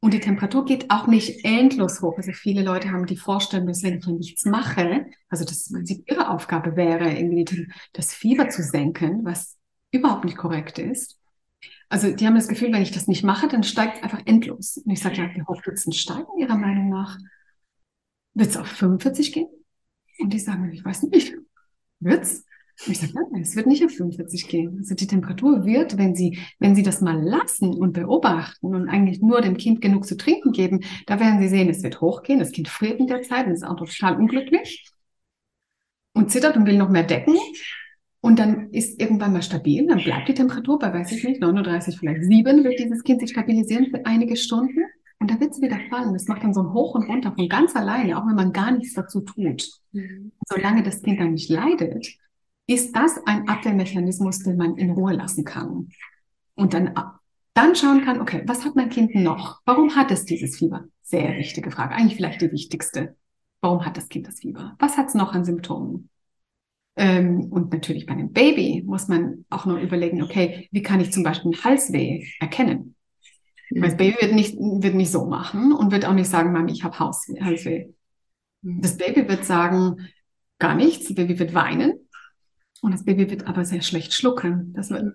Und 0.02 0.14
die 0.14 0.22
Temperatur 0.22 0.64
geht 0.64 0.90
auch 0.92 1.08
nicht 1.08 1.44
endlos 1.44 2.02
hoch. 2.02 2.16
Also 2.18 2.32
viele 2.32 2.64
Leute 2.64 2.92
haben 2.92 3.06
die 3.06 3.18
Vorstellung, 3.18 3.68
dass 3.68 3.84
wenn 3.84 4.00
ich 4.00 4.08
nichts 4.08 4.46
mache, 4.46 5.08
also 5.28 5.44
das 5.44 5.68
im 5.68 5.76
Prinzip 5.76 6.10
ihre 6.10 6.30
Aufgabe 6.30 6.78
wäre, 6.78 7.12
irgendwie 7.12 7.46
das 7.94 8.14
Fieber 8.14 8.50
zu 8.50 8.64
senken, 8.64 9.26
was 9.26 9.58
überhaupt 9.92 10.24
nicht 10.24 10.38
korrekt 10.38 10.80
ist. 10.80 11.20
Also 11.90 12.12
die 12.12 12.26
haben 12.26 12.36
das 12.36 12.48
Gefühl, 12.48 12.72
wenn 12.72 12.84
ich 12.84 12.92
das 12.92 13.08
nicht 13.08 13.24
mache, 13.24 13.48
dann 13.48 13.64
steigt 13.64 13.98
es 13.98 14.04
einfach 14.04 14.22
endlos. 14.26 14.78
Und 14.78 14.92
ich 14.92 15.02
sage, 15.02 15.18
ja, 15.18 15.30
wie 15.36 15.42
hoch 15.44 15.66
wird 15.66 15.78
es 15.78 15.84
denn 15.84 15.94
steigen, 15.94 16.38
Ihrer 16.38 16.56
Meinung 16.56 16.90
nach? 16.90 17.18
Wird 18.36 18.50
es 18.50 18.58
auf 18.58 18.68
45 18.68 19.34
gehen? 19.34 19.50
Und 20.20 20.32
die 20.32 20.40
sagen, 20.40 20.72
ich 20.72 20.86
weiß 20.86 21.04
nicht. 21.04 21.34
Wird's? 22.00 22.46
Und 22.86 22.94
ich 22.94 23.00
sage, 23.00 23.14
nein, 23.14 23.42
es 23.42 23.56
wird 23.56 23.68
nicht 23.68 23.84
auf 23.84 23.92
45 23.92 24.48
gehen. 24.48 24.78
Also 24.78 24.96
die 24.96 25.08
Temperatur 25.08 25.66
wird, 25.66 25.98
wenn 25.98 26.16
Sie, 26.16 26.40
wenn 26.60 26.76
Sie 26.76 26.84
das 26.84 27.02
mal 27.02 27.22
lassen 27.22 27.74
und 27.74 27.94
beobachten 27.94 28.74
und 28.74 28.88
eigentlich 28.88 29.22
nur 29.22 29.42
dem 29.42 29.58
Kind 29.58 29.82
genug 29.82 30.06
zu 30.06 30.16
trinken 30.16 30.52
geben, 30.52 30.82
da 31.06 31.20
werden 31.20 31.42
Sie 31.42 31.50
sehen, 31.50 31.70
es 31.70 31.84
wird 31.84 32.00
hochgehen. 32.00 32.40
Das 32.40 32.52
Kind 32.52 32.70
friert 32.70 33.00
in 33.00 33.08
der 33.08 33.22
Zeit 33.22 33.48
und 33.48 33.54
ist 33.54 33.66
auch 33.66 33.76
total 33.76 34.16
unglücklich 34.16 34.86
und 36.14 36.32
zittert 36.32 36.56
und 36.56 36.66
will 36.66 36.78
noch 36.78 36.90
mehr 36.90 37.04
decken. 37.04 37.36
Und 38.22 38.40
dann 38.40 38.70
ist 38.72 39.00
irgendwann 39.00 39.34
mal 39.34 39.42
stabil, 39.42 39.88
dann 39.88 40.04
bleibt 40.04 40.28
die 40.28 40.34
Temperatur 40.34 40.78
bei, 40.78 40.94
weiß 40.94 41.12
ich 41.14 41.24
nicht, 41.24 41.40
39, 41.40 41.98
vielleicht 41.98 42.24
7 42.24 42.64
wird 42.64 42.80
dieses 42.80 43.04
Kind 43.04 43.22
sich 43.22 43.30
stabilisieren 43.30 43.88
für 43.88 44.06
einige 44.06 44.36
Stunden. 44.36 44.84
Und 45.20 45.32
da 45.32 45.40
wird 45.40 45.52
es 45.52 45.62
wieder 45.62 45.80
fallen. 45.90 46.14
Das 46.14 46.28
macht 46.28 46.44
dann 46.44 46.54
so 46.54 46.62
ein 46.62 46.74
Hoch 46.74 46.96
und 46.96 47.10
Runter 47.10 47.34
von 47.34 47.50
ganz 47.50 47.76
alleine, 47.76 48.18
auch 48.18 48.26
wenn 48.26 48.36
man 48.36 48.54
gar 48.54 48.72
nichts 48.72 48.94
dazu 48.94 49.22
tut. 49.22 49.70
Mhm. 49.92 50.32
Solange 50.48 50.84
das 50.84 51.02
Kind 51.02 51.20
dann 51.20 51.34
nicht 51.34 51.50
leidet, 51.50 52.08
ist 52.70 52.96
das 52.96 53.20
ein 53.26 53.48
Abwehrmechanismus, 53.48 54.44
den 54.44 54.56
man 54.56 54.78
in 54.78 54.92
Ruhe 54.92 55.14
lassen 55.14 55.44
kann. 55.44 55.90
Und 56.54 56.74
dann, 56.76 56.94
dann 57.56 57.76
schauen 57.76 58.06
kann, 58.06 58.22
okay, 58.22 58.44
was 58.46 58.64
hat 58.64 58.76
mein 58.76 58.90
Kind 58.90 59.16
noch? 59.16 59.62
Warum 59.66 59.96
hat 59.96 60.12
es 60.12 60.26
dieses 60.26 60.58
Fieber? 60.58 60.86
Sehr 61.02 61.36
wichtige 61.38 61.72
Frage, 61.72 61.96
eigentlich 61.96 62.16
vielleicht 62.16 62.42
die 62.42 62.52
wichtigste. 62.52 63.16
Warum 63.62 63.86
hat 63.86 63.98
das 63.98 64.08
Kind 64.08 64.28
das 64.28 64.42
Fieber? 64.42 64.76
Was 64.78 64.98
hat 64.98 65.08
es 65.08 65.16
noch 65.16 65.34
an 65.34 65.46
Symptomen? 65.46 66.10
Ähm, 66.96 67.46
und 67.50 67.74
natürlich 67.74 68.06
bei 68.06 68.14
einem 68.14 68.34
Baby 68.34 68.84
muss 68.86 69.08
man 69.08 69.46
auch 69.50 69.66
nur 69.66 69.80
überlegen, 69.80 70.22
okay, 70.22 70.68
wie 70.72 70.84
kann 70.84 71.00
ich 71.00 71.12
zum 71.12 71.24
Beispiel 71.24 71.54
Halsweh 71.64 72.24
erkennen? 72.40 72.96
Mhm. 73.72 73.82
Weil 73.82 73.90
das 73.90 73.98
Baby 73.98 74.18
wird 74.22 74.34
nicht, 74.34 74.58
wird 74.58 74.94
nicht 74.94 75.12
so 75.12 75.26
machen 75.26 75.74
und 75.74 75.92
wird 75.92 76.06
auch 76.06 76.14
nicht 76.14 76.30
sagen, 76.30 76.52
Mami, 76.52 76.72
ich 76.72 76.84
habe 76.84 77.00
Halsweh. 77.00 77.88
Mhm. 78.62 78.82
Das 78.82 78.96
Baby 78.96 79.28
wird 79.28 79.44
sagen, 79.44 80.08
gar 80.60 80.76
nichts. 80.76 81.08
Das 81.08 81.16
Baby 81.16 81.40
wird 81.40 81.56
weinen 81.56 81.94
und 82.82 82.94
das 82.94 83.04
Baby 83.04 83.30
wird 83.30 83.48
aber 83.48 83.66
sehr 83.66 83.82
schlecht 83.82 84.14
schlucken. 84.14 84.74
Das 84.74 84.90
wird, 84.90 85.14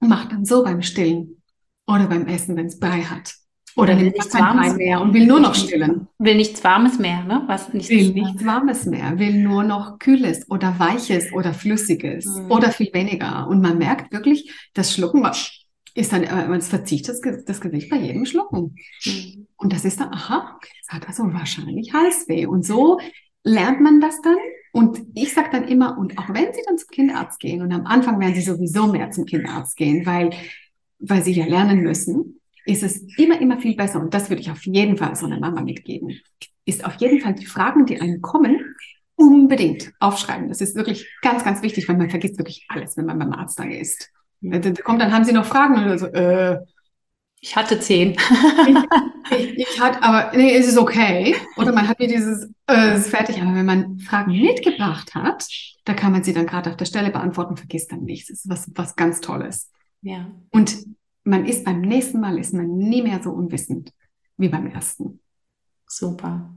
macht 0.00 0.32
dann 0.32 0.44
so 0.44 0.64
beim 0.64 0.82
Stillen 0.82 1.42
oder 1.86 2.06
beim 2.06 2.26
Essen, 2.26 2.56
wenn 2.56 2.66
es 2.66 2.78
Brei 2.78 3.02
hat. 3.02 3.34
Oder 3.76 3.96
will 3.96 4.10
nichts 4.10 4.34
Warmes 4.34 4.74
mehr 4.74 5.00
und 5.00 5.14
will 5.14 5.24
nur 5.24 5.38
noch 5.38 5.54
stillen. 5.54 6.08
Will 6.18 6.34
nichts 6.34 6.64
Warmes 6.64 6.98
mehr, 6.98 7.22
ne? 7.22 7.44
Was 7.46 7.72
nichts 7.72 7.90
will 7.90 8.12
nichts 8.12 8.44
Warmes 8.44 8.86
mehr, 8.86 9.20
will 9.20 9.34
nur 9.34 9.62
noch 9.62 10.00
Kühles 10.00 10.50
oder 10.50 10.80
Weiches 10.80 11.32
oder 11.32 11.54
Flüssiges 11.54 12.26
mhm. 12.26 12.50
oder 12.50 12.72
viel 12.72 12.92
weniger. 12.92 13.46
Und 13.46 13.60
man 13.60 13.78
merkt 13.78 14.12
wirklich, 14.12 14.52
das 14.74 14.92
Schlucken 14.92 15.24
ist 15.94 16.12
dann, 16.12 16.24
äh, 16.24 16.48
man 16.48 16.60
verzieht 16.60 17.08
das, 17.08 17.20
das 17.20 17.60
Gesicht 17.60 17.88
bei 17.88 17.98
jedem 17.98 18.26
Schlucken. 18.26 18.74
Mhm. 19.04 19.46
Und 19.56 19.72
das 19.72 19.84
ist 19.84 20.00
dann, 20.00 20.12
aha, 20.12 20.58
das 20.60 20.96
hat 20.96 21.06
also 21.06 21.32
wahrscheinlich 21.32 21.92
Halsweh. 21.92 22.46
Und 22.46 22.66
so 22.66 22.98
lernt 23.44 23.80
man 23.80 24.00
das 24.00 24.20
dann 24.22 24.36
und 24.72 25.00
ich 25.14 25.32
sage 25.32 25.48
dann 25.52 25.66
immer, 25.66 25.98
und 25.98 26.18
auch 26.18 26.28
wenn 26.28 26.52
Sie 26.52 26.62
dann 26.66 26.78
zum 26.78 26.88
Kinderarzt 26.90 27.40
gehen, 27.40 27.62
und 27.62 27.72
am 27.72 27.86
Anfang 27.86 28.20
werden 28.20 28.34
Sie 28.34 28.42
sowieso 28.42 28.86
mehr 28.86 29.10
zum 29.10 29.24
Kinderarzt 29.24 29.76
gehen, 29.76 30.04
weil, 30.06 30.30
weil 30.98 31.22
Sie 31.22 31.32
ja 31.32 31.46
lernen 31.46 31.80
müssen, 31.80 32.40
ist 32.66 32.82
es 32.82 33.02
immer, 33.16 33.40
immer 33.40 33.58
viel 33.58 33.74
besser. 33.74 34.00
Und 34.00 34.12
das 34.12 34.28
würde 34.28 34.42
ich 34.42 34.50
auf 34.50 34.64
jeden 34.66 34.96
Fall 34.96 35.16
so 35.16 35.26
einer 35.26 35.40
Mama 35.40 35.62
mitgeben. 35.62 36.20
Ist 36.66 36.84
auf 36.84 36.94
jeden 36.96 37.20
Fall 37.20 37.34
die 37.34 37.46
Fragen, 37.46 37.86
die 37.86 38.00
einem 38.00 38.20
kommen, 38.20 38.76
unbedingt 39.16 39.92
aufschreiben. 39.98 40.48
Das 40.48 40.60
ist 40.60 40.76
wirklich 40.76 41.08
ganz, 41.22 41.44
ganz 41.44 41.62
wichtig, 41.62 41.88
weil 41.88 41.96
man 41.96 42.10
vergisst 42.10 42.38
wirklich 42.38 42.66
alles, 42.68 42.96
wenn 42.96 43.06
man 43.06 43.18
beim 43.18 43.32
Arzt 43.32 43.58
da 43.58 43.64
ist. 43.64 44.10
Da 44.40 44.70
kommt, 44.84 45.00
dann 45.00 45.12
haben 45.12 45.24
Sie 45.24 45.32
noch 45.32 45.46
Fragen 45.46 45.90
und 45.90 45.98
so, 45.98 46.06
äh, 46.06 46.58
ich 47.40 47.56
hatte 47.56 47.78
zehn. 47.80 48.12
ich, 48.12 49.38
ich, 49.38 49.58
ich 49.58 49.80
hatte, 49.80 50.02
aber 50.02 50.36
nee, 50.36 50.56
es 50.56 50.66
ist 50.66 50.78
okay. 50.78 51.36
Oder 51.56 51.72
man 51.72 51.88
hat 51.88 51.98
mir 51.98 52.08
dieses, 52.08 52.50
äh, 52.68 52.96
ist 52.96 53.10
fertig. 53.10 53.40
Aber 53.40 53.54
wenn 53.54 53.66
man 53.66 53.98
Fragen 53.98 54.32
mitgebracht 54.32 55.14
hat, 55.14 55.46
da 55.84 55.94
kann 55.94 56.12
man 56.12 56.22
sie 56.24 56.32
dann 56.32 56.46
gerade 56.46 56.70
auf 56.70 56.76
der 56.76 56.84
Stelle 56.84 57.10
beantworten, 57.10 57.56
vergisst 57.56 57.92
dann 57.92 58.04
nichts. 58.04 58.28
Das 58.28 58.40
ist 58.40 58.48
was, 58.48 58.70
was 58.74 58.96
ganz 58.96 59.20
Tolles. 59.20 59.70
Ja. 60.02 60.30
Und 60.50 60.76
man 61.24 61.46
ist 61.46 61.64
beim 61.64 61.80
nächsten 61.80 62.20
Mal 62.20 62.38
ist 62.38 62.54
man 62.54 62.76
nie 62.76 63.02
mehr 63.02 63.22
so 63.22 63.30
unwissend 63.30 63.92
wie 64.36 64.48
beim 64.48 64.66
ersten. 64.66 65.20
Super. 65.86 66.50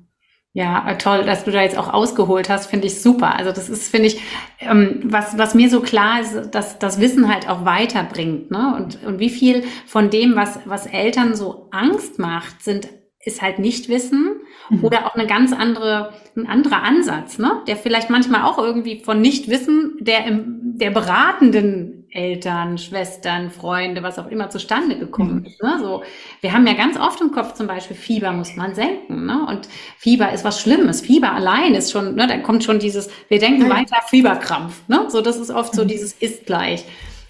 Ja, 0.54 0.86
äh, 0.90 0.98
toll, 0.98 1.24
dass 1.24 1.46
du 1.46 1.52
da 1.52 1.62
jetzt 1.62 1.78
auch 1.78 1.94
ausgeholt 1.94 2.50
hast, 2.50 2.70
finde 2.70 2.88
ich 2.88 3.02
super. 3.02 3.36
Also 3.36 3.52
das 3.52 3.70
ist, 3.70 3.90
finde 3.90 4.08
ich, 4.08 4.22
ähm, 4.60 5.00
was, 5.06 5.38
was 5.38 5.56
mir 5.56 5.70
so 5.70 5.80
klar 5.80 6.20
ist, 6.20 6.52
dass 6.52 6.78
das 6.78 7.00
Wissen 7.00 7.32
halt 7.34 7.48
auch 7.48 7.64
weiterbringt. 7.64 8.52
Ne? 8.52 8.76
Und, 8.76 9.02
und 9.06 9.20
wie 9.20 9.30
viel 9.30 9.64
von 9.86 10.10
dem, 10.10 10.36
was, 10.36 10.60
was 10.66 10.88
Eltern 10.88 11.36
so 11.36 11.70
Angst 11.72 12.20
macht, 12.20 12.64
sind, 12.64 12.90
ist 13.24 13.42
halt 13.42 13.60
nicht 13.60 13.88
Wissen 13.88 14.42
mhm. 14.70 14.84
oder 14.84 15.06
auch 15.06 15.16
eine 15.16 15.26
ganz 15.26 15.54
andere, 15.54 16.14
ein 16.36 16.48
anderer 16.48 16.84
Ansatz, 16.84 17.38
ne? 17.38 17.62
der 17.68 17.78
vielleicht 17.78 18.10
manchmal 18.10 18.44
auch 18.44 18.58
irgendwie 18.58 19.00
von 19.06 19.22
Nichtwissen 19.22 19.98
der 20.02 20.26
im, 20.26 20.78
der 20.78 20.92
beratenden 20.92 22.01
Eltern, 22.12 22.78
Schwestern, 22.78 23.50
Freunde, 23.50 24.04
was 24.04 24.20
auch 24.20 24.28
immer 24.28 24.50
zustande 24.50 24.98
gekommen 24.98 25.40
mhm. 25.40 25.46
ist. 25.46 25.64
Ne? 25.64 25.78
So, 25.80 26.04
wir 26.42 26.54
haben 26.54 26.68
ja 26.68 26.74
ganz 26.74 26.98
oft 26.98 27.22
im 27.22 27.32
Kopf 27.32 27.54
zum 27.54 27.68
Beispiel, 27.68 27.96
Fieber 27.96 28.32
muss 28.32 28.56
man 28.56 28.76
senken. 28.76 29.26
Ne? 29.26 29.46
Und 29.48 29.68
Fieber 29.98 30.32
ist 30.32 30.44
was 30.44 30.62
Schlimmes. 30.62 31.02
Fieber 31.02 31.32
allein 31.32 31.74
ist 31.74 31.92
schon, 31.92 32.16
ne, 32.16 32.28
da 32.28 32.38
kommt 32.38 32.64
schon 32.64 32.80
dieses, 32.80 33.10
wir 33.30 33.40
denken 33.40 33.70
weiter, 33.70 33.98
Fieberkrampf. 34.08 34.88
Ne? 34.88 35.06
So, 35.10 35.22
das 35.22 35.38
ist 35.38 35.52
oft 35.52 35.74
so 35.74 35.84
mhm. 35.84 35.88
dieses 35.88 36.14
ist 36.14 36.46
gleich. 36.46 36.86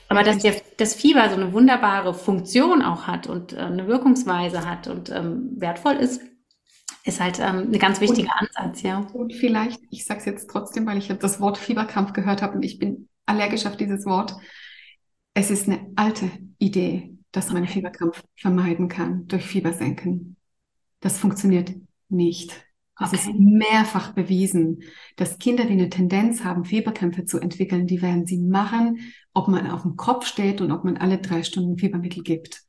Aber 0.09 0.23
dass 0.23 0.39
der, 0.39 0.55
das 0.77 0.93
Fieber 0.93 1.29
so 1.29 1.35
eine 1.35 1.53
wunderbare 1.53 2.13
Funktion 2.13 2.81
auch 2.81 3.07
hat 3.07 3.27
und 3.27 3.53
äh, 3.53 3.57
eine 3.59 3.87
Wirkungsweise 3.87 4.69
hat 4.69 4.87
und 4.87 5.09
ähm, 5.09 5.51
wertvoll 5.55 5.93
ist, 5.93 6.21
ist 7.05 7.21
halt 7.21 7.39
ähm, 7.39 7.69
ein 7.71 7.79
ganz 7.79 8.01
wichtiger 8.01 8.31
und, 8.39 8.49
Ansatz, 8.57 8.81
ja. 8.81 9.07
Und 9.13 9.33
vielleicht, 9.33 9.79
ich 9.89 10.05
sage 10.05 10.19
es 10.19 10.25
jetzt 10.25 10.49
trotzdem, 10.49 10.85
weil 10.85 10.97
ich 10.97 11.07
das 11.07 11.39
Wort 11.39 11.57
Fieberkrampf 11.57 12.13
gehört 12.13 12.41
habe 12.41 12.55
und 12.55 12.63
ich 12.63 12.77
bin 12.77 13.07
allergisch 13.25 13.65
auf 13.65 13.77
dieses 13.77 14.05
Wort 14.05 14.35
es 15.33 15.51
ist 15.51 15.67
eine 15.67 15.91
alte 15.95 16.29
Idee, 16.57 17.17
dass 17.31 17.51
man 17.51 17.67
Fieberkrampf 17.67 18.23
vermeiden 18.35 18.87
kann 18.87 19.27
durch 19.27 19.45
Fiebersenken. 19.45 20.35
Das 20.99 21.17
funktioniert 21.17 21.73
nicht. 22.09 22.51
Es 22.99 23.07
okay. 23.07 23.15
ist 23.15 23.39
mehrfach 23.39 24.13
bewiesen, 24.13 24.83
dass 25.15 25.39
Kinder, 25.39 25.65
die 25.65 25.73
eine 25.73 25.89
Tendenz 25.89 26.43
haben, 26.43 26.65
Fieberkrämpfe 26.65 27.25
zu 27.25 27.39
entwickeln, 27.39 27.87
die 27.87 28.01
werden 28.01 28.27
sie 28.27 28.37
machen, 28.37 28.99
ob 29.33 29.47
man 29.47 29.69
auf 29.71 29.81
dem 29.81 29.95
Kopf 29.95 30.27
steht 30.27 30.61
und 30.61 30.71
ob 30.71 30.83
man 30.83 30.97
alle 30.97 31.17
drei 31.17 31.41
Stunden 31.41 31.77
Fiebermittel 31.77 32.21
gibt. 32.21 32.61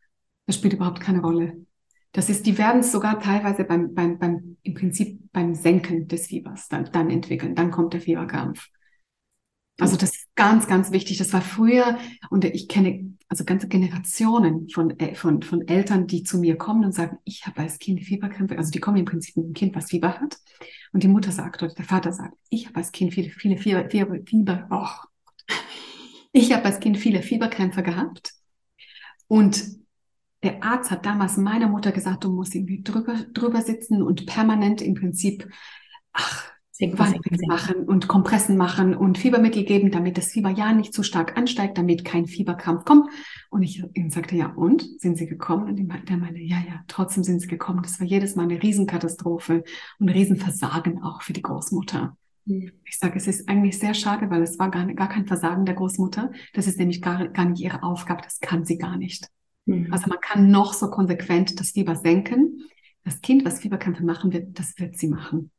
Das 0.47 0.57
spielt 0.57 0.75
überhaupt 0.75 1.01
keine 1.01 1.21
Rolle. 1.21 1.67
Das 2.13 2.31
ist, 2.31 2.47
die 2.47 2.57
werden 2.57 2.81
es 2.81 2.93
sogar 2.93 3.21
teilweise 3.21 3.65
beim, 3.65 3.95
beim, 3.95 4.19
beim, 4.19 4.57
im 4.63 4.75
Prinzip 4.75 5.21
beim 5.33 5.55
Senken 5.55 6.09
des 6.09 6.27
Fiebers 6.29 6.69
dann, 6.69 6.89
dann 6.93 7.11
entwickeln. 7.11 7.55
Dann 7.55 7.71
kommt 7.71 7.93
der 7.93 8.01
Fieberkrampf. 8.01 8.69
Also 9.79 9.97
das 9.97 10.11
ist 10.11 10.35
ganz, 10.35 10.67
ganz 10.67 10.93
wichtig. 10.93 11.19
Das 11.19 11.33
war 11.33 11.41
früher, 11.41 11.99
und 12.31 12.45
ich 12.45 12.69
kenne 12.69 13.17
also 13.29 13.45
ganze 13.45 13.69
Generationen 13.69 14.69
von, 14.69 14.99
äh, 14.99 15.15
von, 15.15 15.43
von 15.43 15.67
Eltern, 15.67 16.07
die 16.07 16.23
zu 16.23 16.39
mir 16.39 16.57
kommen 16.57 16.85
und 16.85 16.93
sagen, 16.93 17.19
ich 17.25 17.47
habe 17.47 17.63
als 17.63 17.79
Kind 17.79 18.03
Fieberkrämpfe. 18.03 18.59
Also 18.59 18.71
die 18.71 18.81
kommen 18.81 18.99
im 18.99 19.07
Prinzip 19.07 19.37
mit 19.37 19.47
einem 19.47 19.55
Kind, 19.55 19.75
was 19.75 19.91
Fieber 19.91 20.21
hat. 20.21 20.37
Und 20.93 21.03
die 21.03 21.09
Mutter 21.09 21.33
sagt 21.33 21.63
oder 21.63 21.73
der 21.73 21.85
Vater 21.85 22.13
sagt, 22.13 22.35
ich 22.51 22.67
habe 22.67 22.77
als 22.77 22.93
Kind 22.93 23.15
viele, 23.15 23.31
viele 23.31 23.57
Fieber, 23.57 23.89
Fieber, 23.89 24.19
Fieber 24.27 24.69
oh. 24.71 25.55
ich 26.33 26.53
habe 26.53 26.67
als 26.67 26.81
Kind 26.81 26.99
viele 26.99 27.23
Fieberkrämpfe 27.23 27.83
gehabt. 27.83 28.35
Und 29.29 29.65
der 30.43 30.63
Arzt 30.63 30.91
hat 30.91 31.07
damals 31.07 31.39
meiner 31.39 31.69
Mutter 31.69 31.93
gesagt, 31.93 32.25
du 32.25 32.33
musst 32.33 32.55
irgendwie 32.55 32.83
drüber, 32.83 33.15
drüber 33.33 33.63
sitzen 33.63 34.03
und 34.03 34.27
permanent 34.27 34.83
im 34.83 34.95
Prinzip, 34.95 35.49
ach, 36.13 36.52
Wandel 36.99 37.21
machen 37.47 37.85
und 37.85 38.09
Kompressen 38.09 38.57
machen 38.57 38.95
und 38.95 39.19
Fiebermittel 39.19 39.65
geben, 39.65 39.91
damit 39.91 40.19
das 40.19 40.29
Fieber 40.29 40.51
ja 40.51 40.73
nicht 40.73 40.93
zu 40.93 41.03
stark 41.03 41.37
ansteigt, 41.37 41.79
damit 41.79 42.05
kein 42.05 42.27
Fieberkrampf 42.27 42.85
kommt. 42.85 43.09
Und 43.51 43.63
ich 43.63 43.83
ihm 43.95 44.11
sagte, 44.11 44.37
ja, 44.37 44.47
und? 44.47 44.85
Sind 45.01 45.17
Sie 45.17 45.27
gekommen? 45.27 45.69
Und 45.69 46.09
der 46.09 46.17
meinte, 46.17 46.41
ja, 46.41 46.57
ja, 46.67 46.83
trotzdem 46.89 47.23
sind 47.23 47.41
Sie 47.41 47.47
gekommen. 47.47 47.83
Das 47.83 48.01
war 48.01 48.07
jedes 48.07 48.35
Mal 48.35 48.45
eine 48.45 48.63
Riesenkatastrophe 48.63 49.65
und 49.99 50.07
ein 50.07 50.15
Riesenversagen 50.15 51.03
auch 51.03 51.23
für 51.23 51.33
die 51.33 51.43
Großmutter. 51.43 52.17
Mhm. 52.45 52.73
Ich 52.85 52.99
sage, 52.99 53.17
es 53.17 53.27
ist 53.27 53.49
eigentlich 53.49 53.79
sehr 53.79 53.95
schade, 53.95 54.29
weil 54.31 54.43
es 54.43 54.59
war 54.59 54.71
gar, 54.71 54.87
gar 54.95 55.09
kein 55.09 55.27
Versagen 55.27 55.65
der 55.65 55.75
Großmutter. 55.75 56.33
Das 56.55 56.67
ist 56.67 56.79
nämlich 56.79 57.01
gar, 57.01 57.29
gar 57.29 57.45
nicht 57.47 57.61
ihre 57.61 57.83
Aufgabe. 57.83 58.23
Das 58.23 58.41
kann 58.41 58.65
sie 58.65 58.79
gar 58.79 58.97
nicht. 58.97 59.29
Mhm. 59.67 59.93
Also 59.93 60.09
man 60.09 60.19
kann 60.21 60.51
noch 60.51 60.73
so 60.73 60.91
konsequent 60.91 61.61
das 61.61 61.71
Fieber 61.71 61.97
senken. 61.97 62.65
Das 63.05 63.21
Kind, 63.21 63.45
was 63.45 63.61
Fieberkämpfe 63.61 64.05
machen 64.05 64.33
wird, 64.33 64.59
das 64.59 64.79
wird 64.79 64.99
sie 64.99 65.09
machen. 65.09 65.51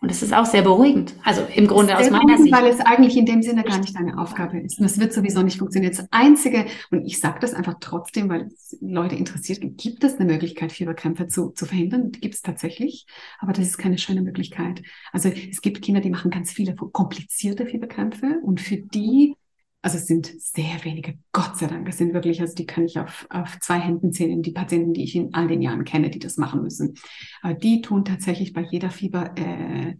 Und 0.00 0.12
es 0.12 0.22
ist 0.22 0.32
auch 0.32 0.46
sehr 0.46 0.62
beruhigend. 0.62 1.14
Also 1.24 1.42
im 1.54 1.66
Grunde 1.66 1.98
aus 1.98 2.08
meiner 2.08 2.38
Sicht. 2.38 2.54
Weil 2.54 2.66
es 2.66 2.78
eigentlich 2.80 3.16
in 3.16 3.26
dem 3.26 3.42
Sinne 3.42 3.64
gar 3.64 3.78
nicht 3.78 3.96
deine 3.96 4.18
Aufgabe 4.18 4.60
ist. 4.60 4.78
Und 4.78 4.84
es 4.84 5.00
wird 5.00 5.12
sowieso 5.12 5.42
nicht 5.42 5.58
funktionieren. 5.58 5.92
Das 5.92 6.06
Einzige, 6.12 6.66
und 6.92 7.04
ich 7.04 7.18
sage 7.18 7.38
das 7.40 7.52
einfach 7.52 7.74
trotzdem, 7.80 8.28
weil 8.28 8.42
es 8.42 8.78
Leute 8.80 9.16
interessiert, 9.16 9.60
gibt 9.76 10.04
es 10.04 10.16
eine 10.16 10.30
Möglichkeit, 10.32 10.70
Fieberkrämpfe 10.70 11.26
zu, 11.26 11.50
zu 11.50 11.66
verhindern? 11.66 12.12
Die 12.12 12.20
gibt 12.20 12.34
es 12.36 12.42
tatsächlich. 12.42 13.06
Aber 13.40 13.52
das 13.52 13.66
ist 13.66 13.78
keine 13.78 13.98
schöne 13.98 14.22
Möglichkeit. 14.22 14.82
Also 15.12 15.30
es 15.30 15.62
gibt 15.62 15.82
Kinder, 15.82 16.00
die 16.00 16.10
machen 16.10 16.30
ganz 16.30 16.52
viele 16.52 16.76
komplizierte 16.76 17.66
Fieberkrämpfe. 17.66 18.38
Und 18.44 18.60
für 18.60 18.76
die 18.76 19.34
also 19.80 19.96
es 19.96 20.06
sind 20.06 20.26
sehr 20.38 20.84
wenige, 20.84 21.18
Gott 21.32 21.56
sei 21.56 21.66
Dank. 21.66 21.88
Es 21.88 21.98
sind 21.98 22.12
wirklich, 22.12 22.40
also 22.40 22.54
die 22.54 22.66
kann 22.66 22.84
ich 22.84 22.98
auf, 22.98 23.26
auf 23.30 23.58
zwei 23.60 23.78
Händen 23.78 24.12
zählen, 24.12 24.42
die 24.42 24.50
Patienten, 24.50 24.92
die 24.92 25.04
ich 25.04 25.14
in 25.14 25.34
all 25.34 25.46
den 25.46 25.62
Jahren 25.62 25.84
kenne, 25.84 26.10
die 26.10 26.18
das 26.18 26.36
machen 26.36 26.62
müssen. 26.62 26.94
Aber 27.42 27.54
die 27.54 27.80
tun 27.80 28.04
tatsächlich 28.04 28.52
bei 28.52 28.62
jeder 28.62 28.90
Fieberphase 28.90 29.96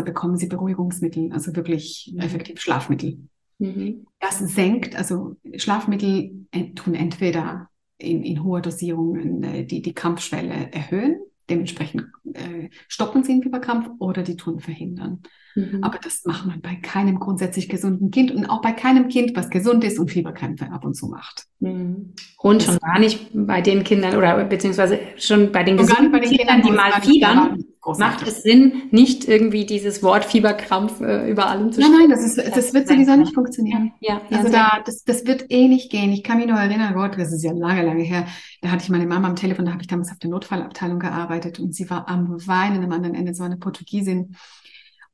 äh, 0.00 0.04
bekommen 0.04 0.38
sie 0.38 0.46
Beruhigungsmittel, 0.46 1.30
also 1.32 1.54
wirklich 1.54 2.12
mhm. 2.14 2.20
effektiv 2.20 2.60
Schlafmittel. 2.60 3.18
Mhm. 3.58 4.06
Das 4.18 4.38
senkt, 4.38 4.96
also 4.96 5.36
Schlafmittel 5.56 6.46
tun 6.74 6.94
entweder 6.94 7.68
in, 7.98 8.22
in 8.22 8.42
hoher 8.42 8.62
Dosierung 8.62 9.42
äh, 9.42 9.64
die, 9.66 9.82
die 9.82 9.94
Kampfschwelle 9.94 10.72
erhöhen, 10.72 11.20
dementsprechend 11.50 12.06
äh, 12.32 12.70
stoppen 12.88 13.24
sie 13.24 13.32
den 13.32 13.42
Fieberkrampf 13.42 13.90
oder 13.98 14.22
die 14.22 14.36
tun 14.36 14.60
verhindern. 14.60 15.22
Mhm. 15.56 15.82
Aber 15.82 15.98
das 15.98 16.24
macht 16.26 16.46
man 16.46 16.60
bei 16.60 16.74
keinem 16.76 17.18
grundsätzlich 17.18 17.70
gesunden 17.70 18.10
Kind 18.10 18.30
und 18.30 18.44
auch 18.46 18.60
bei 18.60 18.72
keinem 18.72 19.08
Kind, 19.08 19.34
was 19.34 19.48
gesund 19.48 19.84
ist 19.84 19.98
und 19.98 20.10
Fieberkrämpfe 20.10 20.70
ab 20.70 20.84
und 20.84 20.94
zu 20.94 21.06
macht. 21.06 21.46
Mhm. 21.60 22.12
Und 22.38 22.62
schon 22.62 22.78
gar 22.78 22.98
nicht 22.98 23.30
bei 23.32 23.62
den 23.62 23.82
Kindern 23.82 24.16
oder 24.16 24.44
beziehungsweise 24.44 25.00
schon 25.16 25.52
bei 25.52 25.62
den 25.64 25.78
gesunden 25.78 26.12
bei 26.12 26.20
den 26.20 26.28
Kindern, 26.28 26.60
Kindern, 26.60 26.70
die 26.70 26.76
mal 26.76 27.00
fiebern, 27.00 27.64
macht 27.98 28.26
es 28.26 28.42
Sinn, 28.42 28.82
nicht 28.90 29.26
irgendwie 29.26 29.64
dieses 29.64 30.02
Wort 30.02 30.26
Fieberkrampf 30.26 31.00
äh, 31.00 31.30
über 31.30 31.46
allem 31.46 31.72
zu 31.72 31.80
Nein, 31.80 31.92
nein, 32.00 32.10
das, 32.10 32.22
ist, 32.22 32.36
das 32.36 32.74
wird 32.74 32.86
sowieso 32.88 33.16
nicht 33.16 33.32
funktionieren. 33.32 33.92
Ja, 34.00 34.20
ja, 34.28 34.38
also 34.38 34.52
da, 34.52 34.82
das, 34.84 35.04
das 35.04 35.24
wird 35.24 35.46
eh 35.48 35.68
nicht 35.68 35.90
gehen. 35.90 36.12
Ich 36.12 36.22
kann 36.22 36.36
mich 36.36 36.48
nur 36.48 36.58
erinnern, 36.58 36.92
Gott, 36.92 37.16
das 37.16 37.32
ist 37.32 37.42
ja 37.42 37.52
lange, 37.52 37.82
lange 37.82 38.02
her, 38.02 38.26
da 38.60 38.70
hatte 38.70 38.82
ich 38.82 38.90
meine 38.90 39.06
Mama 39.06 39.28
am 39.28 39.36
Telefon, 39.36 39.64
da 39.64 39.72
habe 39.72 39.80
ich 39.80 39.88
damals 39.88 40.10
auf 40.10 40.18
der 40.18 40.28
Notfallabteilung 40.28 40.98
gearbeitet 40.98 41.58
und 41.60 41.74
sie 41.74 41.88
war 41.88 42.08
am 42.08 42.46
Weinen 42.46 42.84
am 42.84 42.92
anderen 42.92 43.14
Ende, 43.14 43.32
so 43.32 43.44
eine 43.44 43.56
Portugiesin 43.56 44.36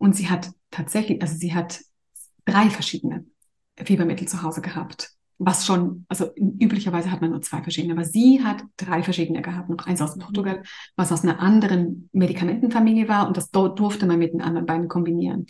und 0.02 0.16
sie 0.16 0.28
hat 0.28 0.50
tatsächlich, 0.72 1.22
also 1.22 1.36
sie 1.36 1.54
hat 1.54 1.80
drei 2.44 2.70
verschiedene 2.70 3.24
Fiebermittel 3.76 4.26
zu 4.26 4.42
Hause 4.42 4.60
gehabt. 4.60 5.12
Was 5.38 5.64
schon, 5.64 6.06
also 6.08 6.34
üblicherweise 6.34 7.12
hat 7.12 7.20
man 7.20 7.30
nur 7.30 7.40
zwei 7.40 7.62
verschiedene, 7.62 7.94
aber 7.94 8.04
sie 8.04 8.42
hat 8.42 8.64
drei 8.76 9.04
verschiedene 9.04 9.42
gehabt. 9.42 9.68
Noch 9.70 9.86
eins 9.86 10.02
aus 10.02 10.18
Portugal, 10.18 10.64
was 10.96 11.12
aus 11.12 11.22
einer 11.22 11.38
anderen 11.38 12.08
Medikamentenfamilie 12.12 13.08
war 13.08 13.28
und 13.28 13.36
das 13.36 13.52
durfte 13.52 14.06
man 14.06 14.18
mit 14.18 14.32
den 14.32 14.42
anderen 14.42 14.66
beiden 14.66 14.88
kombinieren. 14.88 15.46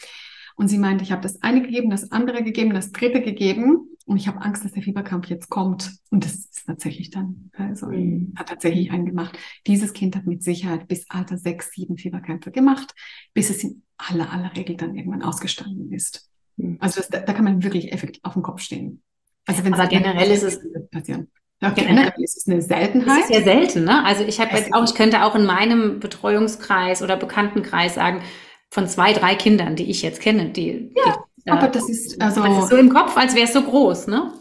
Und 0.54 0.68
sie 0.68 0.78
meinte, 0.78 1.02
ich 1.02 1.12
habe 1.12 1.22
das 1.22 1.40
eine 1.40 1.62
gegeben, 1.62 1.88
das 1.88 2.12
andere 2.12 2.44
gegeben, 2.44 2.74
das 2.74 2.92
dritte 2.92 3.22
gegeben 3.22 3.88
und 4.04 4.18
ich 4.18 4.28
habe 4.28 4.42
Angst, 4.42 4.66
dass 4.66 4.72
der 4.72 4.82
Fieberkrampf 4.82 5.28
jetzt 5.28 5.48
kommt. 5.48 5.92
Und 6.10 6.26
das 6.26 6.34
ist 6.34 6.66
tatsächlich 6.66 7.08
dann, 7.08 7.50
also 7.56 7.86
mhm. 7.86 8.34
hat 8.36 8.50
tatsächlich 8.50 8.90
einen 8.90 9.06
gemacht. 9.06 9.38
Dieses 9.66 9.94
Kind 9.94 10.14
hat 10.14 10.26
mit 10.26 10.42
Sicherheit 10.42 10.88
bis 10.88 11.08
Alter 11.08 11.38
sechs, 11.38 11.70
sieben 11.72 11.96
Fieberkrämpfe 11.96 12.50
gemacht, 12.50 12.94
bis 13.32 13.48
es 13.48 13.64
in 13.64 13.82
aller, 14.10 14.30
aller 14.32 14.54
Regel 14.56 14.76
dann 14.76 14.94
irgendwann 14.94 15.22
ausgestanden 15.22 15.92
ist. 15.92 16.28
Mhm. 16.56 16.78
Also 16.80 17.00
das, 17.00 17.08
da, 17.08 17.20
da, 17.20 17.32
kann 17.32 17.44
man 17.44 17.62
wirklich 17.62 17.92
effektiv 17.92 18.22
auf 18.24 18.34
dem 18.34 18.42
Kopf 18.42 18.60
stehen. 18.60 19.02
Also 19.46 19.64
wenn 19.64 19.72
generell 19.88 20.30
ist 20.30 20.42
es 20.42 20.60
passieren. 20.90 21.28
Ja, 21.60 21.70
generell 21.70 22.12
ist 22.18 22.36
es 22.36 22.48
eine 22.48 22.60
Seltenheit. 22.60 23.24
Es 23.24 23.30
ist 23.30 23.36
ja 23.36 23.42
selten, 23.42 23.84
ne? 23.84 24.04
Also 24.04 24.24
ich 24.24 24.40
habe 24.40 24.56
jetzt 24.56 24.74
auch, 24.74 24.84
ich 24.84 24.94
könnte 24.94 25.22
auch 25.22 25.36
in 25.36 25.44
meinem 25.44 26.00
Betreuungskreis 26.00 27.02
oder 27.02 27.16
Bekanntenkreis 27.16 27.94
sagen, 27.94 28.22
von 28.70 28.88
zwei, 28.88 29.12
drei 29.12 29.36
Kindern, 29.36 29.76
die 29.76 29.88
ich 29.88 30.02
jetzt 30.02 30.20
kenne, 30.20 30.50
die, 30.50 30.92
ja. 30.96 31.24
Aber 31.46 31.68
das 31.68 31.88
ist 31.88 32.20
also. 32.20 32.42
Das 32.42 32.64
ist 32.64 32.70
so 32.70 32.76
im 32.76 32.88
Kopf, 32.88 33.16
als 33.16 33.34
wäre 33.34 33.46
es 33.46 33.52
so 33.52 33.62
groß, 33.62 34.08
ne? 34.08 34.32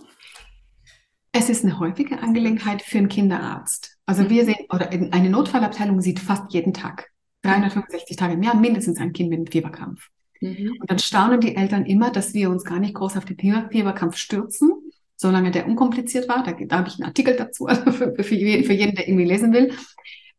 Es 1.31 1.49
ist 1.49 1.63
eine 1.63 1.79
häufige 1.79 2.19
Angelegenheit 2.19 2.81
für 2.81 2.97
einen 2.97 3.07
Kinderarzt. 3.07 3.97
Also 4.05 4.23
mhm. 4.23 4.29
wir 4.29 4.45
sehen, 4.45 4.65
oder 4.69 4.89
eine 4.89 5.29
Notfallabteilung 5.29 6.01
sieht 6.01 6.19
fast 6.19 6.51
jeden 6.53 6.73
Tag, 6.73 7.10
365 7.43 8.15
Tage 8.15 8.33
im 8.33 8.43
Jahr, 8.43 8.55
mindestens 8.55 8.99
ein 8.99 9.13
Kind 9.13 9.29
mit 9.29 9.39
einem 9.39 9.47
Fieberkrampf. 9.47 10.09
Mhm. 10.41 10.77
Und 10.79 10.89
dann 10.89 10.99
staunen 10.99 11.39
die 11.39 11.55
Eltern 11.55 11.85
immer, 11.85 12.11
dass 12.11 12.33
wir 12.33 12.49
uns 12.49 12.63
gar 12.63 12.79
nicht 12.79 12.95
groß 12.95 13.17
auf 13.17 13.25
den 13.25 13.37
Fieberkrampf 13.37 14.17
stürzen, 14.17 14.71
solange 15.15 15.51
der 15.51 15.67
unkompliziert 15.67 16.27
war. 16.27 16.43
Da, 16.43 16.51
da 16.51 16.77
habe 16.77 16.87
ich 16.87 16.95
einen 16.95 17.07
Artikel 17.07 17.35
dazu, 17.35 17.67
also 17.67 17.91
für, 17.91 18.13
für, 18.15 18.23
für 18.23 18.35
jeden, 18.35 18.95
der 18.95 19.07
irgendwie 19.07 19.25
lesen 19.25 19.53
will. 19.53 19.73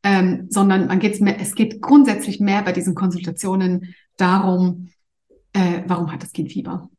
Ähm, 0.04 0.48
sondern 0.50 0.88
man 0.88 0.98
geht's 0.98 1.20
mehr, 1.20 1.40
es 1.40 1.54
geht 1.54 1.80
grundsätzlich 1.80 2.40
mehr 2.40 2.62
bei 2.62 2.72
diesen 2.72 2.96
Konsultationen 2.96 3.94
darum, 4.16 4.88
äh, 5.52 5.82
warum 5.86 6.10
hat 6.10 6.24
das 6.24 6.32
Kind 6.32 6.50
Fieber? 6.50 6.90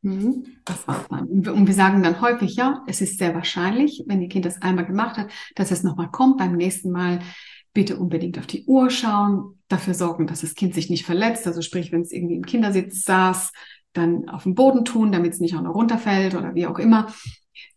Mhm. 0.00 0.44
Das 0.64 0.86
war's 0.88 1.06
dann. 1.10 1.26
Und 1.28 1.66
wir 1.66 1.74
sagen 1.74 2.02
dann 2.02 2.20
häufig, 2.20 2.56
ja, 2.56 2.84
es 2.86 3.00
ist 3.00 3.18
sehr 3.18 3.34
wahrscheinlich, 3.34 4.04
wenn 4.06 4.22
Ihr 4.22 4.28
Kind 4.28 4.44
das 4.44 4.62
einmal 4.62 4.86
gemacht 4.86 5.18
hat, 5.18 5.30
dass 5.56 5.70
es 5.70 5.82
nochmal 5.82 6.10
kommt. 6.10 6.38
Beim 6.38 6.56
nächsten 6.56 6.90
Mal 6.90 7.20
bitte 7.78 7.96
unbedingt 7.96 8.40
auf 8.40 8.48
die 8.48 8.64
Uhr 8.64 8.90
schauen, 8.90 9.56
dafür 9.68 9.94
sorgen, 9.94 10.26
dass 10.26 10.40
das 10.40 10.56
Kind 10.56 10.74
sich 10.74 10.90
nicht 10.90 11.06
verletzt. 11.06 11.46
Also 11.46 11.62
sprich, 11.62 11.92
wenn 11.92 12.00
es 12.00 12.10
irgendwie 12.10 12.34
im 12.34 12.44
Kindersitz 12.44 13.04
saß, 13.04 13.52
dann 13.92 14.28
auf 14.28 14.42
den 14.42 14.56
Boden 14.56 14.84
tun, 14.84 15.12
damit 15.12 15.34
es 15.34 15.38
nicht 15.38 15.54
auch 15.54 15.62
noch 15.62 15.76
runterfällt 15.76 16.34
oder 16.34 16.56
wie 16.56 16.66
auch 16.66 16.80
immer. 16.80 17.14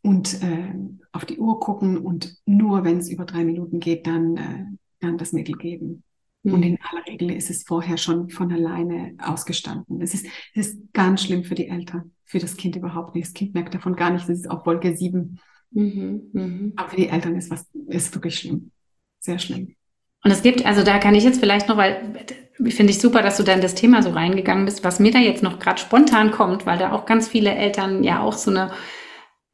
Und 0.01 0.41
äh, 0.41 0.73
auf 1.11 1.25
die 1.25 1.37
Uhr 1.37 1.59
gucken 1.59 1.99
und 1.99 2.35
nur 2.47 2.83
wenn 2.83 2.97
es 2.97 3.11
über 3.11 3.25
drei 3.25 3.45
Minuten 3.45 3.79
geht, 3.79 4.07
dann, 4.07 4.37
äh, 4.37 4.65
dann 5.01 5.19
das 5.19 5.33
Mittel 5.33 5.55
geben. 5.55 6.01
Mhm. 6.41 6.53
Und 6.55 6.63
in 6.63 6.79
aller 6.81 7.05
Regel 7.05 7.29
ist 7.29 7.51
es 7.51 7.61
vorher 7.61 7.97
schon 7.97 8.31
von 8.31 8.51
alleine 8.51 9.13
ausgestanden. 9.19 10.01
Es 10.01 10.15
ist, 10.15 10.25
es 10.55 10.69
ist 10.69 10.93
ganz 10.93 11.25
schlimm 11.25 11.43
für 11.43 11.53
die 11.53 11.67
Eltern, 11.67 12.13
für 12.25 12.39
das 12.39 12.57
Kind 12.57 12.75
überhaupt 12.75 13.13
nicht. 13.13 13.27
Das 13.27 13.33
Kind 13.35 13.53
merkt 13.53 13.75
davon 13.75 13.95
gar 13.95 14.09
nicht, 14.09 14.27
das 14.27 14.39
ist 14.39 14.49
auf 14.49 14.65
Wolke 14.65 14.97
7. 14.97 15.39
Mhm. 15.69 16.21
Mhm. 16.33 16.73
Aber 16.75 16.89
für 16.89 16.95
die 16.95 17.07
Eltern 17.07 17.35
ist 17.35 17.51
was, 17.51 17.69
ist 17.87 18.15
wirklich 18.15 18.39
schlimm. 18.39 18.71
Sehr 19.19 19.37
schlimm. 19.37 19.75
Und 20.23 20.31
es 20.31 20.43
gibt, 20.43 20.65
also 20.65 20.83
da 20.83 20.99
kann 20.99 21.15
ich 21.15 21.23
jetzt 21.23 21.39
vielleicht 21.39 21.67
noch, 21.67 21.77
weil 21.77 22.25
finde 22.69 22.91
ich 22.91 23.01
super, 23.01 23.23
dass 23.23 23.37
du 23.37 23.43
da 23.43 23.53
in 23.53 23.61
das 23.61 23.73
Thema 23.73 24.03
so 24.03 24.11
reingegangen 24.11 24.65
bist, 24.65 24.83
was 24.83 24.99
mir 24.99 25.11
da 25.11 25.19
jetzt 25.19 25.41
noch 25.41 25.57
gerade 25.57 25.79
spontan 25.79 26.31
kommt, 26.31 26.65
weil 26.65 26.77
da 26.77 26.91
auch 26.91 27.05
ganz 27.05 27.27
viele 27.27 27.55
Eltern 27.55 28.03
ja 28.03 28.21
auch 28.21 28.33
so 28.33 28.51
eine, 28.51 28.71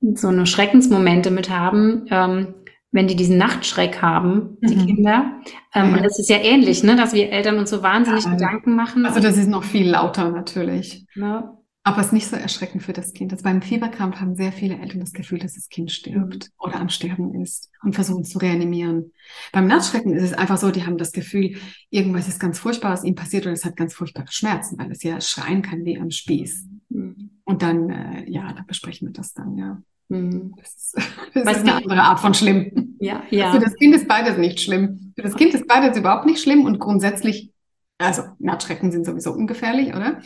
so 0.02 0.28
eine 0.28 0.46
Schreckensmomente 0.46 1.32
mit 1.32 1.50
haben. 1.50 2.06
Ähm, 2.10 2.54
wenn 2.92 3.08
die 3.08 3.16
diesen 3.16 3.38
Nachtschreck 3.38 4.02
haben, 4.02 4.58
die 4.62 4.76
mhm. 4.76 4.86
Kinder. 4.86 5.32
Ähm, 5.74 5.92
ja. 5.92 5.98
Und 5.98 6.04
das 6.04 6.20
ist 6.20 6.30
ja 6.30 6.38
ähnlich, 6.38 6.84
ne, 6.84 6.96
dass 6.96 7.14
wir 7.14 7.32
Eltern 7.32 7.58
uns 7.60 7.70
so 7.70 7.84
wahnsinnig 7.84 8.26
ja, 8.26 8.32
Gedanken 8.32 8.76
machen. 8.76 9.06
Also 9.06 9.20
das 9.20 9.38
ist 9.38 9.50
noch 9.50 9.64
viel 9.64 9.90
lauter 9.90 10.32
natürlich. 10.32 11.06
Ne? 11.14 11.57
Aber 11.88 12.02
es 12.02 12.08
ist 12.08 12.12
nicht 12.12 12.28
so 12.28 12.36
erschreckend 12.36 12.84
für 12.84 12.92
das 12.92 13.14
Kind. 13.14 13.32
Das 13.32 13.44
beim 13.44 13.62
Fieberkrampf 13.62 14.18
haben 14.20 14.36
sehr 14.36 14.52
viele 14.52 14.78
Eltern 14.78 15.00
das 15.00 15.14
Gefühl, 15.14 15.40
dass 15.40 15.54
das 15.54 15.70
Kind 15.70 15.90
stirbt 15.90 16.50
mhm. 16.50 16.52
oder 16.58 16.82
am 16.82 16.90
Sterben 16.90 17.34
ist 17.42 17.72
und 17.82 17.96
versuchen 17.96 18.26
zu 18.26 18.40
reanimieren. 18.40 19.14
Beim 19.54 19.68
Nachtschrecken 19.68 20.14
ist 20.14 20.24
es 20.24 20.34
einfach 20.34 20.58
so, 20.58 20.70
die 20.70 20.86
haben 20.86 20.98
das 20.98 21.14
Gefühl, 21.14 21.56
irgendwas 21.90 22.28
ist 22.28 22.42
ganz 22.42 22.60
furchtbar, 22.60 22.92
was 22.92 23.06
ihnen 23.06 23.16
passiert 23.16 23.46
und 23.46 23.54
es 23.54 23.64
hat 23.64 23.78
ganz 23.78 23.94
furchtbare 23.94 24.28
Schmerzen, 24.30 24.78
weil 24.78 24.92
es 24.92 25.02
ja 25.02 25.22
schreien 25.22 25.62
kann 25.62 25.86
wie 25.86 25.98
am 25.98 26.12
Spieß. 26.12 26.66
Mhm. 26.90 27.30
Und 27.46 27.62
dann, 27.62 27.90
äh, 27.90 28.30
ja, 28.30 28.52
da 28.52 28.64
besprechen 28.68 29.08
wir 29.08 29.14
das 29.14 29.34
dann, 29.34 29.56
ja. 29.56 29.82
Mhm. 30.10 30.56
Das 30.58 30.76
ist, 30.76 30.96
das 31.36 31.58
ist 31.58 31.60
eine 31.60 31.76
andere 31.76 32.02
Art 32.02 32.20
von 32.20 32.34
schlimm. 32.34 32.98
Ja, 33.00 33.24
ja. 33.30 33.54
Für 33.54 33.60
das 33.60 33.74
Kind 33.76 33.96
ist 33.96 34.10
beides 34.10 34.38
nicht 34.38 34.60
schlimm. 34.60 35.14
Für 35.16 35.22
das 35.22 35.38
Kind 35.38 35.54
ist 35.54 35.66
beides 35.66 35.98
überhaupt 35.98 36.26
nicht 36.26 36.42
schlimm 36.42 36.66
und 36.66 36.80
grundsätzlich, 36.80 37.54
also 37.98 38.24
Nachtschrecken 38.40 38.92
sind 38.92 39.06
sowieso 39.06 39.32
ungefährlich, 39.32 39.96
oder? 39.96 40.22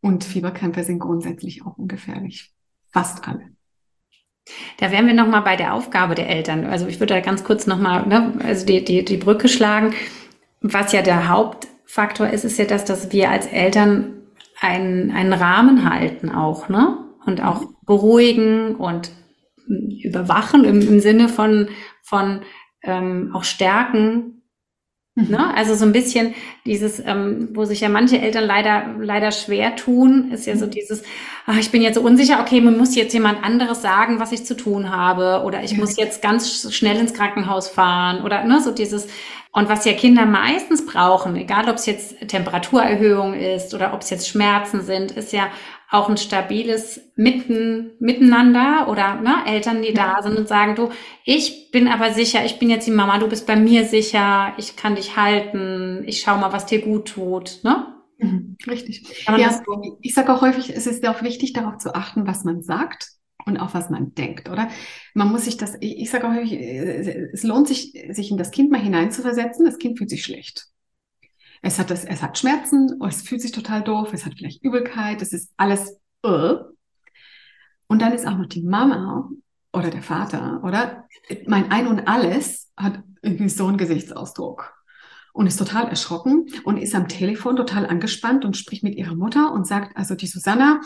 Und 0.00 0.24
Fieberkrämpfe 0.24 0.84
sind 0.84 0.98
grundsätzlich 1.00 1.64
auch 1.66 1.76
ungefährlich. 1.76 2.52
Fast 2.92 3.26
alle. 3.26 3.50
Da 4.78 4.90
wären 4.90 5.06
wir 5.06 5.14
nochmal 5.14 5.42
bei 5.42 5.56
der 5.56 5.74
Aufgabe 5.74 6.14
der 6.14 6.28
Eltern. 6.28 6.64
Also 6.64 6.86
ich 6.86 7.00
würde 7.00 7.14
da 7.14 7.20
ganz 7.20 7.44
kurz 7.44 7.66
nochmal 7.66 8.06
ne, 8.06 8.38
also 8.42 8.64
die, 8.64 8.84
die, 8.84 9.04
die 9.04 9.16
Brücke 9.16 9.48
schlagen. 9.48 9.92
Was 10.60 10.92
ja 10.92 11.02
der 11.02 11.28
Hauptfaktor 11.28 12.28
ist, 12.28 12.44
ist 12.44 12.58
ja 12.58 12.64
das, 12.64 12.84
dass 12.84 13.12
wir 13.12 13.30
als 13.30 13.46
Eltern 13.46 14.14
einen, 14.60 15.10
einen 15.10 15.32
Rahmen 15.32 15.88
halten 15.88 16.30
auch, 16.30 16.68
ne? 16.68 17.04
Und 17.26 17.42
auch 17.42 17.62
beruhigen 17.84 18.76
und 18.76 19.10
überwachen 19.66 20.64
im, 20.64 20.80
im 20.80 21.00
Sinne 21.00 21.28
von, 21.28 21.68
von 22.02 22.40
ähm, 22.82 23.32
auch 23.34 23.44
stärken, 23.44 24.37
Mhm. 24.37 24.37
Ne? 25.26 25.52
Also 25.56 25.74
so 25.74 25.84
ein 25.84 25.92
bisschen 25.92 26.34
dieses, 26.66 27.00
ähm, 27.04 27.48
wo 27.52 27.64
sich 27.64 27.80
ja 27.80 27.88
manche 27.88 28.20
Eltern 28.20 28.44
leider, 28.44 28.94
leider 29.00 29.32
schwer 29.32 29.74
tun, 29.74 30.30
ist 30.30 30.46
ja 30.46 30.56
so 30.56 30.66
mhm. 30.66 30.70
dieses, 30.70 31.02
ach, 31.46 31.56
ich 31.58 31.70
bin 31.70 31.82
jetzt 31.82 31.96
so 31.96 32.02
unsicher, 32.02 32.40
okay, 32.40 32.60
man 32.60 32.76
muss 32.76 32.94
jetzt 32.94 33.12
jemand 33.12 33.42
anderes 33.42 33.82
sagen, 33.82 34.20
was 34.20 34.32
ich 34.32 34.44
zu 34.44 34.56
tun 34.56 34.90
habe, 34.90 35.44
oder 35.44 35.62
ich 35.62 35.76
muss 35.76 35.96
jetzt 35.96 36.22
ganz 36.22 36.72
schnell 36.72 36.98
ins 36.98 37.14
Krankenhaus 37.14 37.68
fahren, 37.68 38.22
oder 38.22 38.44
ne, 38.44 38.60
so 38.60 38.70
dieses, 38.70 39.08
und 39.50 39.68
was 39.68 39.84
ja 39.84 39.94
Kinder 39.94 40.26
meistens 40.26 40.86
brauchen, 40.86 41.34
egal 41.34 41.68
ob 41.68 41.76
es 41.76 41.86
jetzt 41.86 42.28
Temperaturerhöhung 42.28 43.34
ist 43.34 43.74
oder 43.74 43.94
ob 43.94 44.02
es 44.02 44.10
jetzt 44.10 44.28
Schmerzen 44.28 44.82
sind, 44.82 45.10
ist 45.10 45.32
ja 45.32 45.48
auch 45.90 46.08
ein 46.10 46.18
stabiles 46.18 47.00
Mitten, 47.16 47.92
Miteinander 47.98 48.88
oder 48.88 49.20
ne, 49.20 49.36
Eltern, 49.46 49.80
die 49.82 49.94
da 49.94 50.20
sind 50.22 50.36
und 50.36 50.46
sagen, 50.46 50.74
du, 50.74 50.90
ich 51.24 51.70
bin 51.70 51.88
aber 51.88 52.12
sicher, 52.12 52.44
ich 52.44 52.58
bin 52.58 52.68
jetzt 52.68 52.86
die 52.86 52.92
Mama, 52.92 53.18
du 53.18 53.28
bist 53.28 53.46
bei 53.46 53.56
mir 53.56 53.84
sicher, 53.84 54.52
ich 54.58 54.76
kann 54.76 54.96
dich 54.96 55.16
halten, 55.16 56.02
ich 56.06 56.20
schau 56.20 56.36
mal, 56.36 56.52
was 56.52 56.66
dir 56.66 56.82
gut 56.82 57.08
tut, 57.08 57.60
ne? 57.62 57.94
Mhm, 58.18 58.56
richtig. 58.66 59.24
Ja, 59.26 59.50
so 59.64 59.98
ich 60.02 60.12
sage 60.12 60.32
auch 60.32 60.42
häufig, 60.42 60.70
es 60.74 60.86
ist 60.86 61.06
auch 61.06 61.22
wichtig, 61.22 61.54
darauf 61.54 61.78
zu 61.78 61.94
achten, 61.94 62.26
was 62.26 62.44
man 62.44 62.62
sagt 62.62 63.08
und 63.46 63.56
auf 63.56 63.72
was 63.72 63.88
man 63.88 64.14
denkt, 64.14 64.50
oder? 64.50 64.68
Man 65.14 65.30
muss 65.30 65.46
sich 65.46 65.56
das, 65.56 65.76
ich, 65.80 66.00
ich 66.00 66.10
sage 66.10 66.26
auch 66.26 66.34
häufig, 66.34 66.52
es 66.52 67.42
lohnt 67.44 67.68
sich, 67.68 67.92
sich 68.10 68.30
in 68.30 68.36
das 68.36 68.50
Kind 68.50 68.70
mal 68.70 68.80
hineinzuversetzen. 68.80 69.64
Das 69.64 69.78
Kind 69.78 69.96
fühlt 69.96 70.10
sich 70.10 70.24
schlecht. 70.24 70.66
Es 71.62 71.78
hat, 71.78 71.90
das, 71.90 72.04
es 72.04 72.22
hat 72.22 72.38
Schmerzen, 72.38 73.00
es 73.06 73.22
fühlt 73.22 73.42
sich 73.42 73.52
total 73.52 73.82
doof, 73.82 74.12
es 74.12 74.24
hat 74.24 74.34
vielleicht 74.36 74.62
Übelkeit, 74.62 75.22
es 75.22 75.32
ist 75.32 75.52
alles. 75.56 75.98
Uh. 76.24 76.58
Und 77.86 78.02
dann 78.02 78.12
ist 78.12 78.26
auch 78.26 78.36
noch 78.36 78.46
die 78.46 78.62
Mama 78.62 79.28
oder 79.72 79.90
der 79.90 80.02
Vater, 80.02 80.62
oder? 80.64 81.06
Mein 81.46 81.70
Ein 81.70 81.86
und 81.86 82.06
Alles 82.06 82.70
hat 82.76 83.02
irgendwie 83.22 83.48
so 83.48 83.66
einen 83.66 83.78
Gesichtsausdruck 83.78 84.72
und 85.32 85.46
ist 85.46 85.56
total 85.56 85.88
erschrocken 85.88 86.46
und 86.64 86.78
ist 86.78 86.94
am 86.94 87.08
Telefon 87.08 87.56
total 87.56 87.86
angespannt 87.86 88.44
und 88.44 88.56
spricht 88.56 88.82
mit 88.82 88.96
ihrer 88.96 89.14
Mutter 89.14 89.52
und 89.52 89.66
sagt, 89.66 89.96
also 89.96 90.14
die 90.14 90.26
Susanna, 90.26 90.80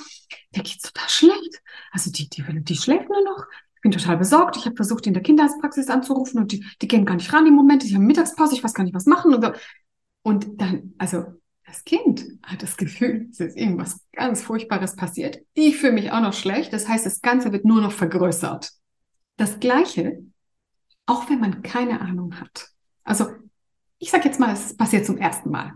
der 0.54 0.62
geht's 0.62 0.92
total 0.92 1.08
schlecht. 1.08 1.62
Also 1.90 2.10
die, 2.10 2.28
die, 2.28 2.44
die 2.62 2.76
schläft 2.76 3.08
nur 3.08 3.24
noch. 3.24 3.46
Ich 3.76 3.80
bin 3.82 3.92
total 3.92 4.16
besorgt. 4.18 4.56
Ich 4.56 4.66
habe 4.66 4.76
versucht, 4.76 5.06
in 5.06 5.14
der 5.14 5.22
Kinderarztpraxis 5.22 5.88
anzurufen 5.88 6.38
und 6.38 6.52
die, 6.52 6.64
die 6.80 6.88
gehen 6.88 7.06
gar 7.06 7.14
nicht 7.14 7.32
ran 7.32 7.46
im 7.46 7.54
Moment. 7.54 7.82
Ich 7.84 7.94
habe 7.94 8.04
Mittagspause, 8.04 8.54
ich 8.54 8.62
weiß 8.62 8.74
gar 8.74 8.84
nicht, 8.84 8.94
was 8.94 9.06
machen. 9.06 9.34
Und 9.34 9.42
so. 9.42 9.52
Und 10.22 10.60
dann, 10.60 10.94
also 10.98 11.24
das 11.66 11.84
Kind 11.84 12.24
hat 12.42 12.62
das 12.62 12.76
Gefühl, 12.76 13.28
es 13.30 13.40
ist 13.40 13.56
irgendwas 13.56 14.00
ganz 14.12 14.42
Furchtbares 14.42 14.96
passiert. 14.96 15.40
Ich 15.54 15.78
fühle 15.78 15.92
mich 15.92 16.12
auch 16.12 16.20
noch 16.20 16.34
schlecht. 16.34 16.72
Das 16.72 16.88
heißt, 16.88 17.06
das 17.06 17.20
Ganze 17.22 17.52
wird 17.52 17.64
nur 17.64 17.80
noch 17.80 17.92
vergrößert. 17.92 18.70
Das 19.36 19.58
Gleiche, 19.58 20.22
auch 21.06 21.28
wenn 21.30 21.40
man 21.40 21.62
keine 21.62 22.00
Ahnung 22.00 22.38
hat. 22.40 22.68
Also, 23.04 23.26
ich 23.98 24.10
sage 24.10 24.24
jetzt 24.24 24.38
mal, 24.38 24.52
es 24.52 24.76
passiert 24.76 25.06
zum 25.06 25.18
ersten 25.18 25.50
Mal. 25.50 25.72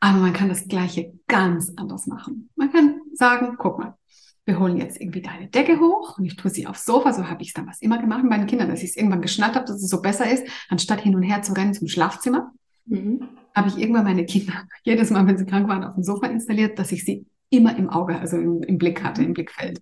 Aber 0.00 0.18
man 0.18 0.32
kann 0.32 0.48
das 0.48 0.68
Gleiche 0.68 1.12
ganz 1.26 1.72
anders 1.76 2.06
machen. 2.06 2.50
Man 2.54 2.70
kann 2.70 3.00
sagen, 3.14 3.56
guck 3.58 3.78
mal, 3.78 3.96
wir 4.44 4.58
holen 4.58 4.76
jetzt 4.76 5.00
irgendwie 5.00 5.22
deine 5.22 5.48
Decke 5.48 5.80
hoch 5.80 6.18
und 6.18 6.24
ich 6.24 6.36
tue 6.36 6.50
sie 6.50 6.66
aufs 6.66 6.84
Sofa. 6.84 7.12
So 7.12 7.28
habe 7.28 7.42
ich 7.42 7.48
es 7.48 7.54
damals 7.54 7.80
immer 7.80 7.98
gemacht 7.98 8.22
mit 8.22 8.30
meinen 8.30 8.46
Kindern, 8.46 8.68
dass 8.68 8.82
ich 8.82 8.90
es 8.90 8.96
irgendwann 8.96 9.22
geschnallt 9.22 9.54
habe, 9.54 9.66
dass 9.66 9.82
es 9.82 9.88
so 9.88 10.02
besser 10.02 10.30
ist, 10.30 10.46
anstatt 10.68 11.00
hin 11.00 11.16
und 11.16 11.22
her 11.22 11.42
zu 11.42 11.52
rennen 11.52 11.74
zum 11.74 11.88
Schlafzimmer. 11.88 12.52
Mhm. 12.86 13.28
Habe 13.54 13.68
ich 13.68 13.78
irgendwann 13.78 14.04
meine 14.04 14.24
Kinder 14.24 14.54
jedes 14.84 15.10
Mal, 15.10 15.26
wenn 15.26 15.38
sie 15.38 15.46
krank 15.46 15.68
waren, 15.68 15.84
auf 15.84 15.94
dem 15.94 16.02
Sofa 16.02 16.26
installiert, 16.26 16.78
dass 16.78 16.92
ich 16.92 17.04
sie 17.04 17.26
immer 17.50 17.76
im 17.76 17.88
Auge, 17.88 18.18
also 18.18 18.36
im, 18.36 18.62
im 18.62 18.78
Blick 18.78 19.02
hatte, 19.02 19.22
im 19.22 19.34
Blickfeld. 19.34 19.80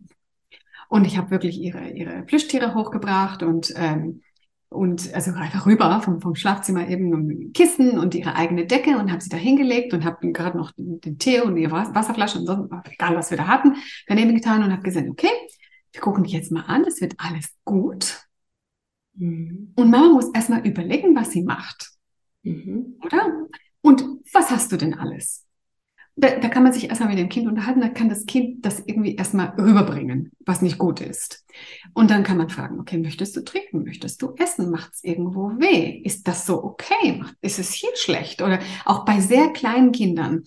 Und 0.88 1.06
ich 1.06 1.16
habe 1.16 1.30
wirklich 1.30 1.60
ihre, 1.60 1.90
ihre 1.90 2.22
Plüschtiere 2.22 2.74
hochgebracht 2.74 3.42
und, 3.42 3.72
ähm, 3.76 4.22
und 4.68 5.12
also 5.14 5.32
einfach 5.32 5.66
rüber 5.66 6.00
vom, 6.02 6.20
vom 6.20 6.34
Schlafzimmer 6.34 6.88
eben 6.88 7.12
um 7.12 7.52
Kissen 7.52 7.98
und 7.98 8.14
ihre 8.14 8.36
eigene 8.36 8.66
Decke 8.66 8.98
und 8.98 9.10
habe 9.10 9.22
sie 9.22 9.30
da 9.30 9.36
hingelegt 9.36 9.94
und 9.94 10.04
habe 10.04 10.30
gerade 10.32 10.58
noch 10.58 10.72
den, 10.76 11.18
Tee 11.18 11.40
und 11.40 11.56
ihre 11.56 11.72
Wasserflasche 11.72 12.38
und 12.38 12.46
so, 12.46 12.68
egal 12.90 13.16
was 13.16 13.30
wir 13.30 13.38
da 13.38 13.46
hatten, 13.46 13.76
daneben 14.06 14.34
getan 14.34 14.62
und 14.62 14.72
habe 14.72 14.82
gesagt, 14.82 15.08
okay, 15.08 15.30
wir 15.92 16.00
gucken 16.00 16.24
dich 16.24 16.32
jetzt 16.32 16.52
mal 16.52 16.64
an, 16.66 16.84
es 16.84 17.00
wird 17.00 17.14
alles 17.18 17.54
gut. 17.64 18.20
Mhm. 19.14 19.72
Und 19.76 19.90
Mama 19.90 20.12
muss 20.12 20.30
erstmal 20.34 20.66
überlegen, 20.66 21.14
was 21.14 21.30
sie 21.30 21.42
macht. 21.42 21.93
Mhm. 22.44 22.98
Oder? 23.04 23.48
Und 23.80 24.04
was 24.32 24.50
hast 24.50 24.72
du 24.72 24.76
denn 24.76 24.94
alles? 24.94 25.44
Da, 26.16 26.38
da, 26.38 26.48
kann 26.48 26.62
man 26.62 26.72
sich 26.72 26.88
erstmal 26.88 27.08
mit 27.08 27.18
dem 27.18 27.28
Kind 27.28 27.48
unterhalten, 27.48 27.80
da 27.80 27.88
kann 27.88 28.08
das 28.08 28.24
Kind 28.24 28.64
das 28.64 28.78
irgendwie 28.86 29.16
erstmal 29.16 29.48
rüberbringen, 29.58 30.30
was 30.46 30.62
nicht 30.62 30.78
gut 30.78 31.00
ist. 31.00 31.44
Und 31.92 32.08
dann 32.12 32.22
kann 32.22 32.36
man 32.36 32.50
fragen, 32.50 32.78
okay, 32.78 32.98
möchtest 32.98 33.34
du 33.34 33.42
trinken? 33.42 33.82
Möchtest 33.82 34.22
du 34.22 34.32
essen? 34.36 34.70
Macht 34.70 34.92
es 34.94 35.02
irgendwo 35.02 35.50
weh? 35.58 36.00
Ist 36.04 36.28
das 36.28 36.46
so 36.46 36.62
okay? 36.62 37.20
Ist 37.40 37.58
es 37.58 37.72
hier 37.72 37.90
schlecht? 37.96 38.42
Oder 38.42 38.60
auch 38.84 39.04
bei 39.04 39.18
sehr 39.18 39.48
kleinen 39.48 39.90
Kindern 39.90 40.44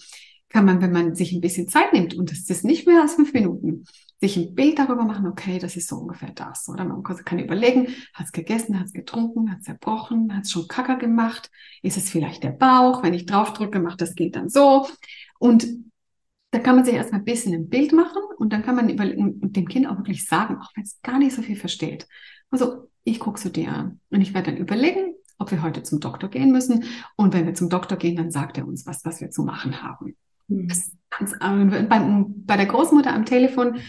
kann 0.47 0.63
man, 0.63 0.81
wenn 0.81 0.93
man 0.93 1.15
sich 1.15 1.33
ein 1.33 1.41
bisschen 1.41 1.67
Zeit 1.67 1.91
nimmt, 1.91 2.15
und 2.15 2.31
das 2.31 2.49
ist 2.49 2.63
nicht 2.63 2.87
mehr 2.87 3.01
als 3.01 3.15
fünf 3.15 3.33
Minuten, 3.33 3.83
sich 4.20 4.36
ein 4.36 4.55
Bild 4.55 4.80
darüber 4.80 5.03
machen, 5.03 5.28
okay, 5.28 5.59
das 5.59 5.76
ist 5.76 5.88
so 5.88 5.97
ungefähr 5.97 6.32
das. 6.32 6.68
Oder 6.70 6.86
man 6.86 7.03
kann 7.03 7.39
überlegen, 7.39 7.88
hat 8.13 8.26
es 8.26 8.32
gegessen, 8.32 8.80
hat 8.80 8.88
es 8.88 8.93
getrunken, 8.93 9.51
hat 9.51 9.59
es 9.59 9.65
zerbrochen, 9.65 10.36
hat 10.36 10.45
es 10.45 10.51
schon 10.51 10.68
Kacker 10.68 10.95
gemacht, 10.95 11.51
ist 11.84 11.97
es 11.97 12.09
vielleicht 12.09 12.43
der 12.43 12.51
Bauch, 12.51 13.03
wenn 13.03 13.13
ich 13.13 13.26
draufdrücke, 13.26 13.80
macht 13.80 14.01
das 14.01 14.15
Kind 14.15 14.36
dann 14.36 14.49
so. 14.49 14.88
Und 15.38 15.68
da 16.51 16.59
kann 16.59 16.76
man 16.76 16.86
sich 16.86 16.95
erstmal 16.95 17.22
ein 17.22 17.26
bisschen 17.26 17.53
ein 17.53 17.70
Bild 17.70 17.93
machen 17.93 18.22
und 18.38 18.53
dann 18.53 18.63
kann 18.63 18.76
man 18.76 18.89
überlegen 18.89 19.39
und 19.39 19.55
dem 19.55 19.68
Kind 19.68 19.88
auch 19.88 19.97
wirklich 19.97 20.26
sagen, 20.26 20.57
auch 20.61 20.72
wenn 20.76 20.84
es 20.84 20.99
gar 21.03 21.20
nicht 21.20 21.36
so 21.36 21.41
viel 21.41 21.57
versteht. 21.57 22.07
Also, 22.49 22.89
ich 23.03 23.20
gucke 23.20 23.39
zu 23.39 23.49
dir 23.49 23.70
an 23.70 23.99
und 24.09 24.22
ich 24.22 24.34
werde 24.34 24.51
dann 24.51 24.59
überlegen, 24.59 25.13
ob 25.38 25.51
wir 25.51 25.61
heute 25.61 25.84
zum 25.84 25.99
Doktor 25.99 26.30
gehen 26.30 26.51
müssen. 26.51 26.86
Und 27.15 27.34
wenn 27.34 27.45
wir 27.45 27.53
zum 27.53 27.70
Doktor 27.70 27.97
gehen, 27.97 28.15
dann 28.15 28.32
sagt 28.32 28.57
er 28.57 28.68
uns 28.68 28.86
was, 28.86 29.05
was 29.05 29.22
wir 29.22 29.30
zu 29.30 29.43
machen 29.43 29.82
haben. 29.84 30.15
Mhm. 30.47 30.68
Ganz, 31.09 31.34
bei, 31.39 32.26
bei 32.28 32.57
der 32.57 32.65
Großmutter 32.65 33.13
am 33.13 33.26
Telefon 33.26 33.80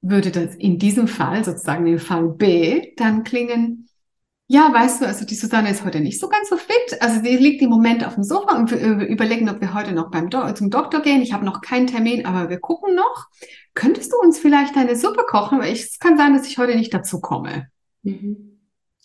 würde 0.00 0.30
das 0.30 0.54
in 0.54 0.78
diesem 0.78 1.08
Fall, 1.08 1.44
sozusagen 1.44 1.86
im 1.86 1.98
Fall 1.98 2.28
B, 2.28 2.92
dann 2.96 3.24
klingen, 3.24 3.88
ja, 4.50 4.72
weißt 4.72 5.02
du, 5.02 5.06
also 5.06 5.26
die 5.26 5.34
Susanne 5.34 5.70
ist 5.70 5.84
heute 5.84 6.00
nicht 6.00 6.18
so 6.18 6.28
ganz 6.28 6.48
so 6.48 6.56
fit. 6.56 7.02
Also 7.02 7.20
sie 7.20 7.36
liegt 7.36 7.60
im 7.60 7.68
Moment 7.68 8.06
auf 8.06 8.14
dem 8.14 8.24
Sofa 8.24 8.56
und 8.56 8.70
wir 8.70 9.06
überlegen, 9.06 9.48
ob 9.50 9.60
wir 9.60 9.74
heute 9.74 9.92
noch 9.92 10.10
beim 10.10 10.30
Do 10.30 10.50
zum 10.52 10.70
Doktor 10.70 11.02
gehen. 11.02 11.20
Ich 11.20 11.34
habe 11.34 11.44
noch 11.44 11.60
keinen 11.60 11.86
Termin, 11.86 12.24
aber 12.24 12.48
wir 12.48 12.58
gucken 12.58 12.94
noch. 12.94 13.26
Könntest 13.74 14.10
du 14.12 14.16
uns 14.16 14.38
vielleicht 14.38 14.74
eine 14.76 14.96
Suppe 14.96 15.24
kochen? 15.28 15.58
Weil 15.60 15.74
ich, 15.74 15.82
es 15.82 15.98
kann 15.98 16.16
sein, 16.16 16.32
dass 16.32 16.46
ich 16.46 16.56
heute 16.56 16.76
nicht 16.76 16.94
dazu 16.94 17.20
komme. 17.20 17.68
Mhm. 18.02 18.58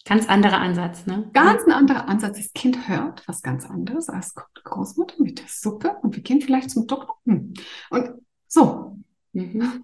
Ganz 0.05 0.29
anderer 0.29 0.59
Ansatz, 0.59 1.05
ne? 1.07 1.29
Ganz 1.33 1.65
ein 1.65 1.71
anderer 1.71 2.07
Ansatz. 2.07 2.37
Das 2.37 2.53
Kind 2.53 2.87
hört 2.87 3.27
was 3.27 3.41
ganz 3.41 3.65
anderes 3.65 4.07
als 4.09 4.33
Großmutter 4.63 5.15
mit 5.19 5.39
der 5.39 5.47
Suppe 5.49 5.97
und 6.03 6.15
wir 6.15 6.23
gehen 6.23 6.39
vielleicht 6.39 6.69
zum 6.69 6.87
Doktor. 6.87 7.17
Hm. 7.25 7.53
Und 7.89 8.11
so. 8.47 8.97
Mhm. 9.33 9.83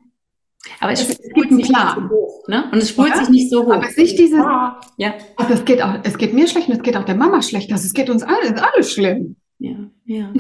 Aber 0.80 0.92
es, 0.92 1.08
es 1.08 1.16
spult 1.30 1.50
sich 1.52 1.68
klar. 1.68 2.00
nicht 2.00 2.10
so 2.10 2.16
hoch, 2.16 2.48
ne? 2.48 2.70
Und 2.72 2.78
es 2.80 2.90
spult 2.90 3.10
ja? 3.10 3.20
sich 3.20 3.30
nicht 3.30 3.50
so 3.50 3.66
hoch. 3.66 3.74
Aber 3.74 3.84
es 3.84 3.92
ist 3.92 3.98
nicht 3.98 4.20
diese, 4.20 4.38
ja. 4.38 5.14
Also 5.38 5.54
es 5.54 5.66
geht 5.66 5.82
auch, 5.82 5.96
es 6.04 6.18
geht 6.18 6.34
mir 6.34 6.48
schlecht 6.48 6.68
und 6.68 6.76
es 6.76 6.84
geht 6.84 6.98
auch 6.98 7.06
der 7.06 7.16
Mama 7.16 7.42
schlecht. 7.42 7.72
Also 7.72 7.86
es 7.86 7.94
geht 7.94 8.10
uns 8.10 8.24
alle, 8.24 8.42
ist 8.44 8.62
alles 8.62 8.92
schlimm. 8.92 9.36
Ja, 9.60 9.76
ja. 10.06 10.34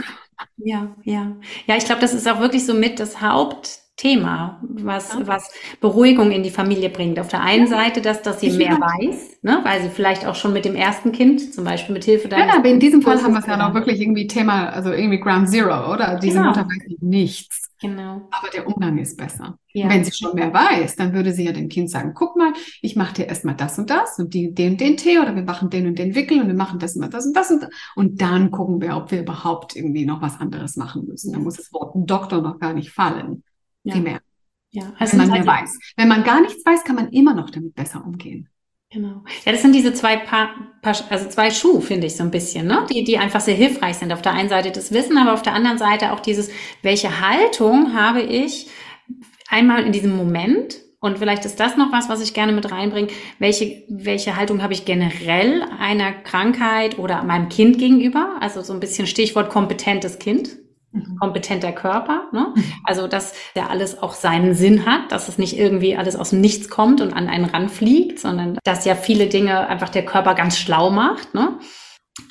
Ja, 0.58 0.96
ja. 1.04 1.36
Ja, 1.68 1.76
ich 1.76 1.86
glaube, 1.86 2.02
das 2.02 2.14
ist 2.14 2.28
auch 2.28 2.40
wirklich 2.40 2.66
so 2.66 2.74
mit 2.74 3.00
das 3.00 3.22
Hauptthema, 3.22 4.62
was, 4.62 5.14
ja. 5.14 5.28
was 5.28 5.52
Beruhigung 5.82 6.32
in 6.32 6.44
die 6.44 6.50
Familie 6.50 6.90
bringt. 6.90 7.20
Auf 7.20 7.28
der 7.28 7.42
einen 7.42 7.68
Seite, 7.68 8.02
dass, 8.02 8.22
dass 8.22 8.40
sie 8.40 8.48
ich 8.48 8.58
mehr 8.58 8.80
weiß, 8.80 9.40
ne, 9.42 9.60
weil 9.64 9.82
sie 9.82 9.90
vielleicht 9.90 10.26
auch 10.26 10.36
schon 10.36 10.54
mit 10.54 10.66
dem 10.66 10.76
ersten 10.76 11.12
Kind, 11.12 11.54
zum 11.54 11.66
Beispiel 11.66 11.94
mit 11.94 12.06
Hilfe 12.06 12.30
deines. 12.30 12.48
Ja, 12.48 12.60
aber 12.60 12.70
in 12.70 12.80
diesem 12.80 13.02
Fall 13.02 13.22
haben 13.22 13.34
wir 13.34 13.40
es 13.40 13.48
ja 13.48 13.58
noch 13.58 13.74
wirklich 13.74 14.00
irgendwie 14.00 14.28
Thema, 14.28 14.70
also 14.70 14.92
irgendwie 14.92 15.20
Ground 15.20 15.50
Zero, 15.50 15.94
oder? 15.94 16.20
Diese 16.22 16.38
genau. 16.38 16.50
Mutter 16.50 16.66
weiß 16.66 16.98
nichts. 17.02 17.69
Genau. 17.82 18.28
Aber 18.32 18.50
der 18.54 18.68
Umgang 18.68 18.98
ist 18.98 19.18
besser. 19.18 19.58
Ja. 19.72 19.90
Wenn 19.90 20.04
sie 20.04 20.12
schon 20.12 20.36
mehr 20.36 20.54
weiß, 20.54 20.98
dann 20.98 21.14
würde 21.14 21.32
sie 21.32 21.46
ja 21.46 21.54
dem 21.54 21.70
Kind 21.70 21.90
sagen, 21.90 22.14
guck 22.14 22.36
mal, 22.36 22.52
ich 22.82 22.96
mache 22.96 23.14
dir 23.14 23.28
erstmal 23.28 23.56
das 23.56 23.80
und 23.80 23.90
das 23.90 24.20
und 24.20 24.34
die, 24.34 24.54
den 24.54 24.72
und 24.74 24.82
den 24.82 24.98
Tee 24.98 25.20
oder 25.20 25.36
wir 25.36 25.44
machen 25.44 25.70
den 25.70 25.88
und 25.88 25.98
den 25.98 26.14
Wickel 26.14 26.42
und 26.42 26.48
wir 26.48 26.56
machen 26.56 26.80
das 26.80 26.96
und 26.96 27.14
das 27.14 27.26
und 27.26 27.36
das 27.36 27.52
und 27.52 27.64
das. 27.64 27.70
Und 27.96 28.22
dann 28.22 28.52
gucken 28.52 28.82
wir, 28.82 28.98
ob 28.98 29.12
wir 29.12 29.22
überhaupt 29.22 29.76
irgendwie 29.76 30.06
noch 30.06 30.22
was 30.22 30.40
anderes 30.40 30.76
machen 30.76 31.06
müssen. 31.08 31.32
Da 31.32 31.40
muss 31.40 31.56
das 31.56 31.72
Wort 31.72 31.94
Doktor 31.96 32.42
noch 32.42 32.60
gar 32.60 32.74
nicht 32.74 32.92
fallen. 32.92 33.44
Ja. 33.84 33.94
Primär. 33.94 34.20
Ja, 34.72 34.94
also 35.00 35.18
wenn 35.18 35.28
man 35.28 35.32
mehr 35.32 35.48
weiß. 35.48 35.80
Wenn 35.96 36.08
man 36.08 36.24
gar 36.24 36.42
nichts 36.42 36.66
weiß, 36.66 36.84
kann 36.84 36.96
man 36.96 37.10
immer 37.10 37.34
noch 37.34 37.50
damit 37.50 37.74
besser 37.76 38.06
umgehen. 38.06 38.50
Genau. 38.92 39.24
Ja, 39.46 39.52
das 39.52 39.62
sind 39.62 39.74
diese 39.76 39.94
zwei 39.94 40.18
Paar, 40.18 40.50
Paar 40.82 40.96
also 41.10 41.30
zwei 41.30 41.52
Schuhe, 41.52 41.80
finde 41.82 42.08
ich 42.08 42.16
so 42.16 42.24
ein 42.24 42.32
bisschen, 42.32 42.66
ne? 42.66 42.88
Die, 42.90 43.04
die 43.04 43.20
einfach 43.20 43.40
sehr 43.40 43.54
hilfreich 43.54 43.98
sind. 43.98 44.12
Auf 44.12 44.24
der 44.24 44.34
einen 44.34 44.50
Seite 44.50 44.72
das 44.72 44.92
Wissen, 44.92 45.18
aber 45.18 45.34
auf 45.34 45.44
der 45.44 45.54
anderen 45.54 45.78
Seite 45.78 46.12
auch 46.12 46.20
dieses, 46.20 46.50
welche 46.82 47.22
Haltung 47.22 47.94
habe 47.94 48.22
ich 48.22 48.68
einmal 49.48 49.84
in 49.84 49.92
diesem 49.92 50.16
Moment? 50.16 50.80
Und 51.02 51.20
vielleicht 51.20 51.46
ist 51.46 51.60
das 51.60 51.78
noch 51.78 51.92
was, 51.92 52.10
was 52.10 52.20
ich 52.20 52.34
gerne 52.34 52.52
mit 52.52 52.72
reinbringe. 52.72 53.10
Welche, 53.38 53.84
welche 53.90 54.36
Haltung 54.36 54.64
habe 54.64 54.74
ich 54.74 54.86
generell 54.86 55.64
einer 55.80 56.12
Krankheit 56.12 56.98
oder 56.98 57.24
meinem 57.24 57.48
Kind 57.48 57.78
gegenüber? 57.78 58.38
Also 58.42 58.62
so 58.62 58.74
ein 58.74 58.80
bisschen 58.80 59.06
Stichwort 59.06 59.50
kompetentes 59.50 60.18
Kind. 60.18 60.58
Mhm. 60.92 61.18
kompetenter 61.20 61.72
Körper. 61.72 62.24
Ne? 62.32 62.54
Mhm. 62.56 62.64
Also, 62.84 63.08
dass 63.08 63.34
der 63.56 63.70
alles 63.70 64.02
auch 64.02 64.14
seinen 64.14 64.56
Sinn 64.56 64.86
hat, 64.86 65.12
dass 65.12 65.28
es 65.28 65.38
nicht 65.38 65.58
irgendwie 65.58 65.96
alles 65.96 66.16
aus 66.16 66.32
dem 66.32 66.42
Nichts 66.42 66.70
kommt 66.70 67.02
und 67.02 67.14
an 67.14 67.28
einen 67.28 67.46
ranfliegt, 67.46 68.20
sondern 68.20 68.58
dass 68.64 68.86
ja 68.86 68.96
viele 68.96 69.28
Dinge 69.28 69.68
einfach 69.68 69.90
der 69.90 70.06
Körper 70.06 70.34
ganz 70.34 70.58
schlau 70.58 70.90
macht. 70.90 71.34
Ne? 71.36 71.60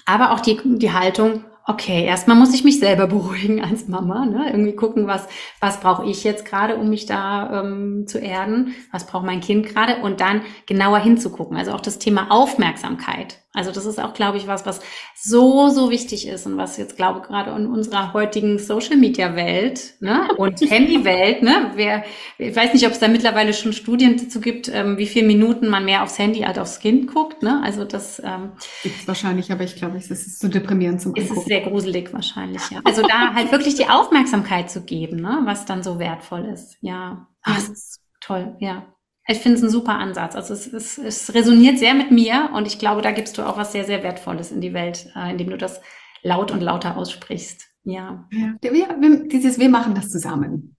Aber 0.07 0.33
auch 0.33 0.41
die, 0.41 0.59
die 0.65 0.93
Haltung, 0.93 1.45
okay, 1.69 2.05
erstmal 2.05 2.37
muss 2.37 2.55
ich 2.55 2.65
mich 2.65 2.81
selber 2.81 3.07
beruhigen 3.07 3.63
als 3.65 3.87
Mama, 3.87 4.27
ne? 4.27 4.51
irgendwie 4.51 4.75
gucken, 4.75 5.07
was, 5.07 5.29
was 5.61 5.81
brauche 5.81 6.07
ich 6.07 6.25
jetzt 6.25 6.45
gerade, 6.45 6.77
um 6.77 6.89
mich 6.89 7.07
da 7.07 7.61
ähm, 7.61 8.07
zu 8.07 8.19
erden, 8.19 8.75
was 8.91 9.07
braucht 9.07 9.25
mein 9.25 9.41
Kind 9.41 9.67
gerade 9.67 9.99
und 10.03 10.21
dann 10.21 10.43
genauer 10.67 10.99
hinzugucken. 10.99 11.57
Also 11.57 11.73
auch 11.73 11.81
das 11.81 11.99
Thema 11.99 12.31
Aufmerksamkeit. 12.31 13.39
Also 13.59 13.73
das 13.73 13.87
ist 13.87 13.99
auch, 13.99 14.15
glaube 14.15 14.39
ich, 14.39 14.47
was, 14.47 14.65
was 14.67 14.81
so, 15.17 15.69
so 15.69 15.91
wichtig 15.91 16.29
ist 16.29 16.47
und 16.47 16.57
was 16.57 16.77
jetzt, 16.77 16.97
glaube 16.97 17.19
ich, 17.21 17.27
gerade 17.27 17.51
in 17.51 17.67
unserer 17.67 18.13
heutigen 18.13 18.61
Social-Media-Welt 18.61 19.95
ne, 19.99 20.29
und 20.37 20.61
Handy-Welt, 20.71 21.43
ne, 21.43 21.73
wer, 21.75 22.05
ich 22.39 22.55
weiß 22.55 22.73
nicht, 22.73 22.87
ob 22.87 22.93
es 22.93 23.01
da 23.01 23.09
mittlerweile 23.09 23.53
schon 23.53 23.73
Studien 23.73 24.17
dazu 24.17 24.41
gibt, 24.41 24.71
ähm, 24.73 24.97
wie 24.97 25.09
viele 25.09 25.27
Minuten 25.27 25.69
man 25.69 25.85
mehr 25.85 26.05
aufs 26.05 26.21
Handy 26.21 26.45
als 26.45 26.57
aufs 26.57 26.79
Kind 26.79 27.13
guckt. 27.13 27.43
Ne? 27.43 27.61
Also 27.65 27.85
das 27.85 28.23
ähm, 28.25 28.53
gibt 28.85 29.09
wahrscheinlich, 29.09 29.51
aber 29.51 29.65
ich 29.65 29.75
glaube, 29.75 29.97
es 29.97 30.09
ist 30.09 30.39
zu 30.39 30.47
so 30.47 30.53
deprimierend 30.53 31.01
zum 31.01 31.17
Angucken. 31.17 31.33
Es 31.33 31.39
ist 31.39 31.49
sehr 31.49 31.63
gruselig 31.63 32.13
wahrscheinlich, 32.13 32.63
ja. 32.71 32.81
Also 32.85 33.03
da 33.03 33.35
halt 33.35 33.51
wirklich 33.51 33.75
die 33.75 33.89
Aufmerksamkeit 33.89 34.71
zu 34.71 34.83
geben, 34.83 35.21
ne, 35.21 35.41
was 35.47 35.67
dann 35.67 35.83
so 35.83 35.99
wertvoll 35.99 36.45
ist. 36.45 36.77
Ja, 36.81 37.27
das 37.45 37.69
ist 37.69 38.01
toll, 38.21 38.55
ja. 38.61 38.87
Ich 39.31 39.39
finde 39.39 39.59
es 39.59 39.63
ein 39.63 39.69
super 39.69 39.97
Ansatz. 39.99 40.35
Also 40.35 40.55
es, 40.55 40.73
es, 40.73 40.97
es 40.97 41.35
resoniert 41.35 41.79
sehr 41.79 41.93
mit 41.93 42.11
mir 42.11 42.51
und 42.55 42.67
ich 42.67 42.79
glaube, 42.79 43.03
da 43.03 43.13
gibst 43.13 43.37
du 43.37 43.43
auch 43.43 43.59
was 43.59 43.73
sehr, 43.73 43.85
sehr 43.85 44.03
Wertvolles 44.03 44.51
in 44.51 44.63
die 44.63 44.73
Welt, 44.73 45.13
äh, 45.15 45.31
indem 45.31 45.51
du 45.51 45.59
das 45.59 45.83
laut 46.23 46.51
und 46.51 46.63
lauter 46.63 46.97
aussprichst. 46.97 47.67
Ja. 47.85 48.27
ja 48.33 48.55
wir, 48.63 48.73
wir, 48.73 49.29
dieses, 49.29 49.59
wir 49.59 49.69
machen 49.69 49.95
das 49.95 50.09
zusammen. 50.09 50.77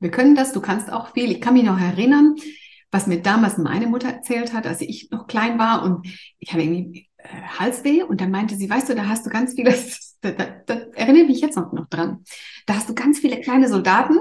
Wir 0.00 0.10
können 0.10 0.34
das, 0.34 0.52
du 0.52 0.60
kannst 0.60 0.92
auch 0.92 1.14
viel. 1.14 1.32
Ich 1.32 1.40
kann 1.40 1.54
mich 1.54 1.64
noch 1.64 1.80
erinnern, 1.80 2.36
was 2.90 3.06
mir 3.06 3.22
damals 3.22 3.56
meine 3.56 3.86
Mutter 3.86 4.08
erzählt 4.08 4.52
hat, 4.52 4.66
als 4.66 4.82
ich 4.82 5.10
noch 5.10 5.26
klein 5.26 5.58
war 5.58 5.82
und 5.82 6.06
ich 6.38 6.52
hatte 6.52 6.62
irgendwie 6.62 7.08
äh, 7.16 7.28
Halsweh 7.58 8.02
und 8.02 8.20
dann 8.20 8.30
meinte 8.30 8.56
sie, 8.56 8.68
weißt 8.68 8.90
du, 8.90 8.96
da 8.96 9.08
hast 9.08 9.24
du 9.24 9.30
ganz 9.30 9.54
viele, 9.54 9.74
da, 10.20 10.30
da, 10.32 10.44
da 10.66 10.74
erinnere 10.94 11.24
mich 11.24 11.40
jetzt 11.40 11.56
noch, 11.56 11.72
noch 11.72 11.88
dran, 11.88 12.22
da 12.66 12.74
hast 12.74 12.90
du 12.90 12.94
ganz 12.94 13.18
viele 13.18 13.40
kleine 13.40 13.68
Soldaten 13.68 14.18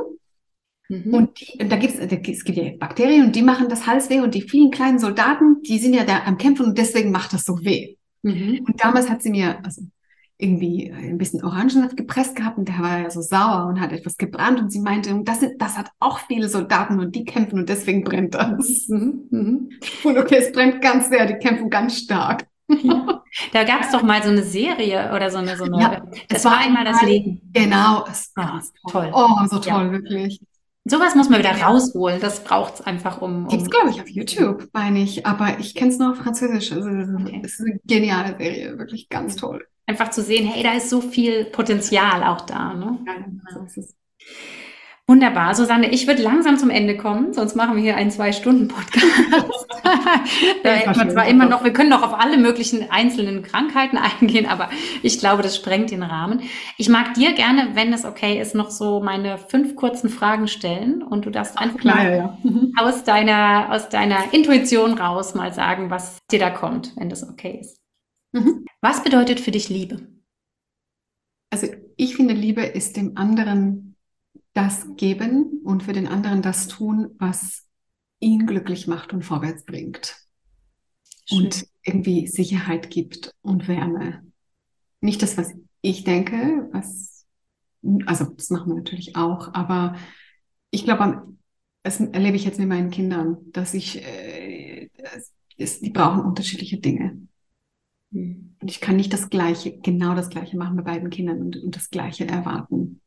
Mhm. 0.90 1.14
Und, 1.14 1.40
die, 1.40 1.62
und 1.62 1.72
da 1.72 1.76
gibt's, 1.76 1.98
es 2.00 2.44
gibt 2.44 2.58
ja 2.58 2.72
Bakterien 2.80 3.26
und 3.26 3.36
die 3.36 3.42
machen 3.42 3.70
das 3.70 3.88
Halsweh 3.88 4.20
und 4.20 4.34
die 4.34 4.42
vielen 4.42 4.72
kleinen 4.72 5.00
Soldaten, 5.00 5.62
die 5.62 5.80
sind 5.80 5.94
ja 5.94 6.06
da 6.06 6.24
am 6.26 6.38
Kämpfen 6.38 6.66
und 6.66 6.78
deswegen 6.78 7.12
macht 7.12 7.34
das 7.34 7.44
so 7.44 7.64
weh. 7.64 7.96
Mhm. 8.24 8.66
Und 8.68 8.84
damals 8.84 9.10
hat 9.10 9.22
sie 9.22 9.32
mir 9.32 9.64
also 9.64 9.82
irgendwie 10.40 10.92
ein 10.92 11.18
bisschen 11.18 11.44
Orangensaft 11.44 11.98
gepresst 11.98 12.36
gehabt 12.36 12.58
und 12.58 12.68
der 12.68 12.80
war 12.80 13.00
ja 13.00 13.10
so 13.10 13.22
sauer 13.22 13.66
und 13.68 13.82
hat 13.82 13.92
etwas 13.92 14.18
gebrannt 14.18 14.60
und 14.60 14.72
sie 14.72 14.80
meinte, 14.80 15.20
das, 15.24 15.40
sind, 15.40 15.60
das 15.62 15.78
hat 15.78 15.90
auch 16.00 16.20
viele 16.20 16.48
Soldaten 16.48 17.00
und 17.00 17.16
die 17.16 17.26
kämpfen 17.26 17.60
und 17.60 17.70
deswegen 17.70 18.04
brennt 18.04 18.36
das. 18.36 18.88
Mhm. 18.88 19.28
Mhm. 19.32 19.70
Und 20.04 20.18
okay, 20.18 20.38
es 20.38 20.52
brennt 20.52 20.82
ganz 20.82 21.10
sehr, 21.10 21.26
die 21.26 21.36
kämpfen 21.36 21.70
ganz 21.70 21.98
stark. 21.98 22.48
Ja. 22.70 23.24
Da 23.54 23.66
gab 23.66 23.82
es 23.82 23.92
doch 23.92 24.02
mal 24.02 24.24
so 24.24 24.30
eine 24.30 24.42
Serie 24.42 25.12
oder 25.14 25.30
so 25.30 25.38
eine, 25.38 25.56
so 25.58 25.66
eine 25.66 25.80
ja, 25.80 26.02
es 26.30 26.44
war 26.44 26.58
einmal 26.58 26.86
das 26.86 27.04
Leben. 27.04 27.42
Genau, 27.54 28.06
es, 28.10 28.32
ja, 28.36 28.60
toll. 28.90 29.12
Oh, 29.14 29.46
so 29.48 29.60
toll, 29.60 29.86
ja. 29.86 29.92
wirklich. 29.92 30.42
Sowas 30.90 31.16
muss 31.16 31.30
man 31.30 31.40
wieder 31.40 31.52
rausholen. 31.52 32.20
Das 32.20 32.44
braucht 32.44 32.76
es 32.76 32.82
einfach, 32.82 33.22
um. 33.22 33.44
um 33.44 33.48
Gibt's, 33.48 33.70
glaube 33.70 33.90
ich, 33.90 34.02
auf 34.02 34.10
YouTube, 34.10 34.70
meine 34.74 35.02
ich. 35.02 35.26
Aber 35.26 35.60
ich 35.60 35.76
kenne 35.76 35.92
es 35.92 36.00
nur 36.00 36.12
auf 36.12 36.18
Französisch. 36.18 36.72
Also, 36.72 36.88
okay. 36.90 37.42
es 37.44 37.60
ist 37.60 37.62
eine 37.62 37.80
geniale 37.86 38.38
Serie. 38.38 38.78
Wirklich 38.78 39.10
ganz 39.10 39.36
toll. 39.36 39.66
Einfach 39.86 40.10
zu 40.10 40.22
sehen, 40.22 40.46
hey, 40.46 40.64
da 40.64 40.74
ist 40.74 40.90
so 40.90 41.02
viel 41.02 41.46
Potenzial 41.46 42.24
auch 42.24 42.42
da. 42.42 42.74
Ne? 42.74 43.00
Ja, 43.06 43.14
so 43.54 43.64
ist 43.64 43.78
es. 43.78 43.96
Wunderbar. 45.10 45.56
Susanne, 45.56 45.90
ich 45.92 46.06
würde 46.06 46.22
langsam 46.22 46.58
zum 46.58 46.70
Ende 46.70 46.98
kommen, 46.98 47.32
sonst 47.32 47.56
machen 47.56 47.78
wir 47.78 47.82
hier 47.82 47.96
einen 47.96 48.12
Zwei-Stunden-Podcast. 48.12 49.06
da 50.64 50.70
hätten 50.70 51.00
wir 51.00 51.10
zwar 51.10 51.28
immer 51.28 51.46
noch, 51.46 51.64
wir 51.64 51.72
können 51.72 51.90
noch 51.90 52.04
auf 52.04 52.14
alle 52.14 52.38
möglichen 52.38 52.92
einzelnen 52.92 53.42
Krankheiten 53.42 53.98
eingehen, 54.22 54.46
aber 54.48 54.70
ich 55.04 55.20
glaube, 55.20 55.44
das 55.44 55.56
sprengt 55.56 55.92
den 55.92 56.04
Rahmen. 56.04 56.42
Ich 56.78 56.90
mag 56.90 57.14
dir 57.14 57.34
gerne, 57.34 57.70
wenn 57.74 57.94
es 57.94 58.04
okay 58.04 58.42
ist, 58.42 58.54
noch 58.54 58.70
so 58.70 59.00
meine 59.00 59.38
fünf 59.38 59.78
kurzen 59.78 60.10
Fragen 60.10 60.50
stellen 60.50 61.02
und 61.02 61.26
du 61.26 61.30
darfst 61.30 61.58
einfach 61.58 61.80
Klar, 61.80 61.96
mal 61.96 62.18
ja. 62.18 62.38
aus 62.78 63.06
deiner, 63.06 63.72
aus 63.72 63.88
deiner 63.88 64.34
Intuition 64.34 64.94
raus 64.94 65.36
mal 65.36 65.54
sagen, 65.54 65.90
was 65.90 66.18
dir 66.30 66.40
da 66.40 66.50
kommt, 66.50 66.92
wenn 66.98 67.10
das 67.10 67.28
okay 67.28 67.60
ist. 67.62 67.80
Mhm. 68.34 68.66
Was 68.82 69.04
bedeutet 69.04 69.40
für 69.40 69.52
dich 69.52 69.70
Liebe? 69.70 70.06
Also 71.50 71.68
ich 71.96 72.18
finde, 72.18 72.34
Liebe 72.34 72.62
ist 72.62 72.98
dem 72.98 73.18
anderen 73.18 73.87
das 74.54 74.88
geben 74.96 75.62
und 75.64 75.84
für 75.84 75.94
den 75.94 76.08
anderen 76.08 76.42
das 76.42 76.68
tun, 76.68 77.16
was 77.20 77.66
ihn 78.20 78.46
glücklich 78.46 78.88
macht 78.88 79.14
und 79.14 79.24
vorwärts 79.24 79.66
bringt. 79.66 80.16
Schön. 81.26 81.46
Und 81.46 81.68
irgendwie 81.84 82.28
Sicherheit 82.28 82.90
gibt 82.90 83.34
und 83.42 83.68
Wärme. 83.68 84.24
Nicht 85.02 85.22
das, 85.22 85.38
was 85.38 85.54
ich 85.82 86.04
denke, 86.04 86.70
was, 86.72 87.26
also 88.06 88.26
das 88.26 88.50
machen 88.50 88.70
wir 88.70 88.76
natürlich 88.76 89.16
auch, 89.16 89.54
aber 89.54 89.96
ich 90.72 90.84
glaube, 90.84 91.28
das 91.84 92.00
erlebe 92.00 92.36
ich 92.36 92.46
jetzt 92.46 92.60
mit 92.60 92.68
meinen 92.68 92.90
Kindern, 92.90 93.38
dass 93.52 93.74
ich, 93.74 94.04
äh, 94.04 94.90
es, 95.58 95.80
die 95.80 95.90
brauchen 95.90 96.22
unterschiedliche 96.22 96.80
Dinge. 96.80 97.22
Mhm. 98.12 98.56
Und 98.60 98.70
ich 98.70 98.82
kann 98.82 98.98
nicht 98.98 99.14
das 99.14 99.30
Gleiche, 99.30 99.78
genau 99.78 100.16
das 100.16 100.30
Gleiche 100.30 100.58
machen 100.58 100.76
bei 100.78 100.84
beiden 100.84 101.10
Kindern 101.10 101.42
und, 101.42 101.58
und 101.58 101.76
das 101.76 101.90
Gleiche 101.90 102.28
erwarten. 102.28 103.02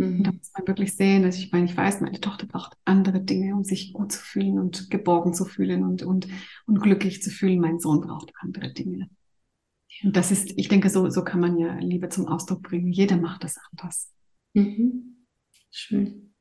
Mhm. 0.00 0.22
Da 0.22 0.32
muss 0.32 0.50
man 0.56 0.66
wirklich 0.66 0.96
sehen, 0.96 1.22
dass 1.22 1.36
ich 1.36 1.52
meine, 1.52 1.66
ich 1.66 1.76
weiß, 1.76 2.00
meine 2.00 2.20
Tochter 2.20 2.46
braucht 2.46 2.74
andere 2.86 3.20
Dinge, 3.20 3.54
um 3.54 3.64
sich 3.64 3.92
gut 3.92 4.12
zu 4.12 4.20
fühlen 4.20 4.58
und 4.58 4.90
geborgen 4.90 5.34
zu 5.34 5.44
fühlen 5.44 5.84
und, 5.84 6.02
und, 6.02 6.26
und 6.66 6.80
glücklich 6.80 7.22
zu 7.22 7.28
fühlen. 7.28 7.60
Mein 7.60 7.78
Sohn 7.78 8.00
braucht 8.00 8.32
andere 8.40 8.72
Dinge. 8.72 9.10
Und 10.02 10.16
das 10.16 10.30
ist, 10.30 10.56
ich 10.56 10.68
denke, 10.68 10.88
so, 10.88 11.10
so 11.10 11.22
kann 11.22 11.40
man 11.40 11.58
ja 11.58 11.74
Liebe 11.78 12.08
zum 12.08 12.28
Ausdruck 12.28 12.62
bringen. 12.62 12.90
Jeder 12.90 13.18
macht 13.18 13.44
das 13.44 13.58
anders. 13.70 14.10
Mhm. 14.54 15.26
Schön. 15.70 16.32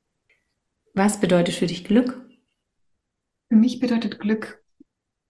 Was 0.94 1.20
bedeutet 1.20 1.56
für 1.56 1.68
dich 1.68 1.84
Glück? 1.84 2.26
Für 3.50 3.58
mich 3.58 3.82
bedeutet 3.82 4.22
Glück, 4.22 4.64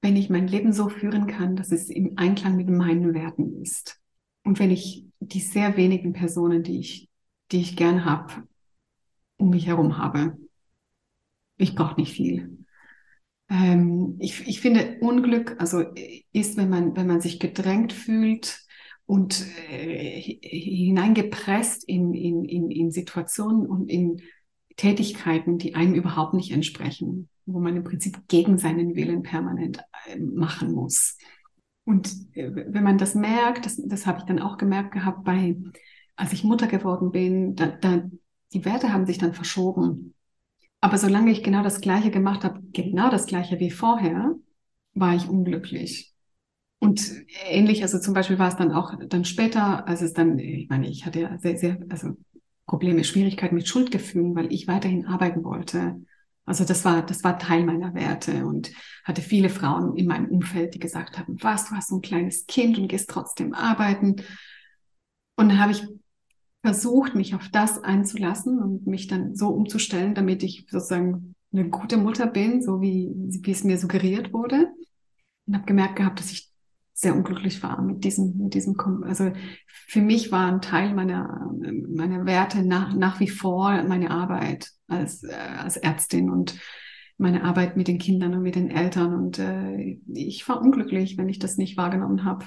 wenn 0.01 0.15
ich 0.15 0.29
mein 0.29 0.47
Leben 0.47 0.71
so 0.71 0.87
führen 0.87 1.25
kann, 1.25 1.55
dass 1.55 1.71
es 1.71 1.89
im 1.89 2.15
Einklang 2.17 2.57
mit 2.57 2.69
meinen 2.69 3.15
Werten 3.15 3.59
ist. 3.59 3.99
Und 4.43 4.59
wenn 4.59 4.69
ich 4.69 5.07
die 5.19 5.39
sehr 5.39 5.77
wenigen 5.77 6.13
Personen, 6.13 6.61
die 6.61 6.79
ich 6.79 7.08
die 7.51 7.61
ich 7.61 7.75
gern 7.75 8.05
habe, 8.05 8.47
um 9.37 9.49
mich 9.49 9.67
herum 9.67 9.97
habe. 9.97 10.37
Ich 11.57 11.75
brauche 11.75 11.99
nicht 11.99 12.13
viel. 12.13 12.65
Ähm, 13.49 14.15
ich, 14.19 14.47
ich 14.47 14.61
finde 14.61 14.97
Unglück, 15.01 15.55
also 15.59 15.83
ist, 16.31 16.57
wenn 16.57 16.69
man, 16.69 16.95
wenn 16.95 17.07
man 17.07 17.21
sich 17.21 17.39
gedrängt 17.39 17.93
fühlt 17.93 18.59
und 19.05 19.43
äh, 19.69 20.21
hineingepresst 20.21 21.83
in, 21.87 22.13
in, 22.13 22.45
in, 22.45 22.69
in 22.69 22.91
Situationen 22.91 23.65
und 23.65 23.89
in 23.89 24.21
Tätigkeiten, 24.77 25.57
die 25.57 25.75
einem 25.75 25.95
überhaupt 25.95 26.35
nicht 26.35 26.51
entsprechen, 26.51 27.27
wo 27.45 27.59
man 27.59 27.75
im 27.75 27.83
Prinzip 27.83 28.27
gegen 28.27 28.57
seinen 28.57 28.95
Willen 28.95 29.23
permanent 29.23 29.79
äh, 30.07 30.19
machen 30.19 30.71
muss. 30.73 31.17
Und 31.85 32.13
äh, 32.33 32.51
wenn 32.53 32.83
man 32.83 32.99
das 32.99 33.15
merkt, 33.15 33.65
das, 33.65 33.81
das 33.83 34.05
habe 34.05 34.19
ich 34.19 34.25
dann 34.25 34.39
auch 34.39 34.57
gemerkt 34.57 34.91
gehabt 34.91 35.23
bei 35.23 35.57
als 36.19 36.33
ich 36.33 36.43
Mutter 36.43 36.67
geworden 36.67 37.11
bin, 37.11 37.55
da, 37.55 37.67
da, 37.67 38.03
die 38.53 38.65
Werte 38.65 38.91
haben 38.91 39.05
sich 39.05 39.17
dann 39.17 39.33
verschoben. 39.33 40.13
Aber 40.81 40.97
solange 40.97 41.31
ich 41.31 41.43
genau 41.43 41.63
das 41.63 41.79
Gleiche 41.79 42.11
gemacht 42.11 42.43
habe, 42.43 42.59
genau 42.73 43.09
das 43.09 43.25
Gleiche 43.25 43.59
wie 43.59 43.71
vorher, 43.71 44.35
war 44.93 45.15
ich 45.15 45.29
unglücklich. 45.29 46.13
Und 46.79 47.11
ähnlich, 47.45 47.83
also 47.83 47.99
zum 47.99 48.13
Beispiel 48.13 48.37
war 48.37 48.49
es 48.49 48.57
dann 48.57 48.71
auch 48.71 48.93
dann 49.07 49.23
später, 49.23 49.87
als 49.87 50.01
es 50.01 50.13
dann, 50.13 50.39
ich 50.39 50.69
meine, 50.69 50.89
ich 50.89 51.05
hatte 51.05 51.21
ja 51.21 51.37
sehr, 51.37 51.57
sehr, 51.57 51.79
also 51.89 52.17
Probleme, 52.65 53.03
Schwierigkeiten 53.03 53.55
mit 53.55 53.67
Schuldgefühlen, 53.67 54.35
weil 54.35 54.51
ich 54.51 54.67
weiterhin 54.67 55.05
arbeiten 55.05 55.43
wollte. 55.43 56.01
Also 56.45 56.65
das 56.65 56.83
war, 56.83 57.05
das 57.05 57.23
war 57.23 57.39
Teil 57.39 57.63
meiner 57.63 57.93
Werte 57.93 58.45
und 58.45 58.71
hatte 59.05 59.21
viele 59.21 59.49
Frauen 59.49 59.95
in 59.95 60.05
meinem 60.07 60.27
Umfeld, 60.27 60.73
die 60.73 60.79
gesagt 60.79 61.17
haben, 61.17 61.37
was, 61.41 61.69
du 61.69 61.75
hast 61.75 61.89
so 61.89 61.97
ein 61.97 62.01
kleines 62.01 62.45
Kind 62.45 62.77
und 62.77 62.87
gehst 62.89 63.09
trotzdem 63.09 63.53
arbeiten. 63.53 64.17
Und 65.35 65.49
dann 65.49 65.59
habe 65.59 65.71
ich 65.71 65.83
versucht, 66.61 67.15
mich 67.15 67.35
auf 67.35 67.49
das 67.49 67.83
einzulassen 67.83 68.59
und 68.59 68.85
mich 68.85 69.07
dann 69.07 69.35
so 69.35 69.49
umzustellen, 69.49 70.13
damit 70.13 70.43
ich 70.43 70.65
sozusagen 70.69 71.35
eine 71.51 71.69
gute 71.69 71.97
Mutter 71.97 72.27
bin, 72.27 72.61
so 72.61 72.81
wie, 72.81 73.11
wie 73.15 73.51
es 73.51 73.63
mir 73.63 73.77
suggeriert 73.77 74.33
wurde. 74.33 74.71
Und 75.47 75.55
habe 75.55 75.65
gemerkt 75.65 75.95
gehabt, 75.95 76.19
dass 76.19 76.31
ich 76.31 76.51
sehr 76.93 77.15
unglücklich 77.15 77.63
war 77.63 77.81
mit 77.81 78.03
diesem, 78.03 78.37
mit 78.37 78.53
diesem, 78.53 78.75
also 79.03 79.31
für 79.65 80.01
mich 80.01 80.33
war 80.33 80.51
ein 80.51 80.61
Teil 80.61 80.93
meiner, 80.93 81.49
meiner 81.87 82.25
Werte 82.25 82.61
nach, 82.63 82.93
nach 82.93 83.21
wie 83.21 83.29
vor 83.29 83.81
meine 83.83 84.11
Arbeit 84.11 84.69
als, 84.87 85.23
äh, 85.23 85.33
als 85.33 85.77
Ärztin 85.77 86.29
und 86.29 86.59
meine 87.17 87.43
Arbeit 87.45 87.77
mit 87.77 87.87
den 87.87 87.99
Kindern 87.99 88.33
und 88.33 88.41
mit 88.41 88.55
den 88.55 88.69
Eltern. 88.69 89.13
Und 89.13 89.39
äh, 89.39 89.97
ich 90.13 90.47
war 90.49 90.61
unglücklich, 90.61 91.17
wenn 91.17 91.29
ich 91.29 91.39
das 91.39 91.57
nicht 91.57 91.77
wahrgenommen 91.77 92.25
habe. 92.25 92.45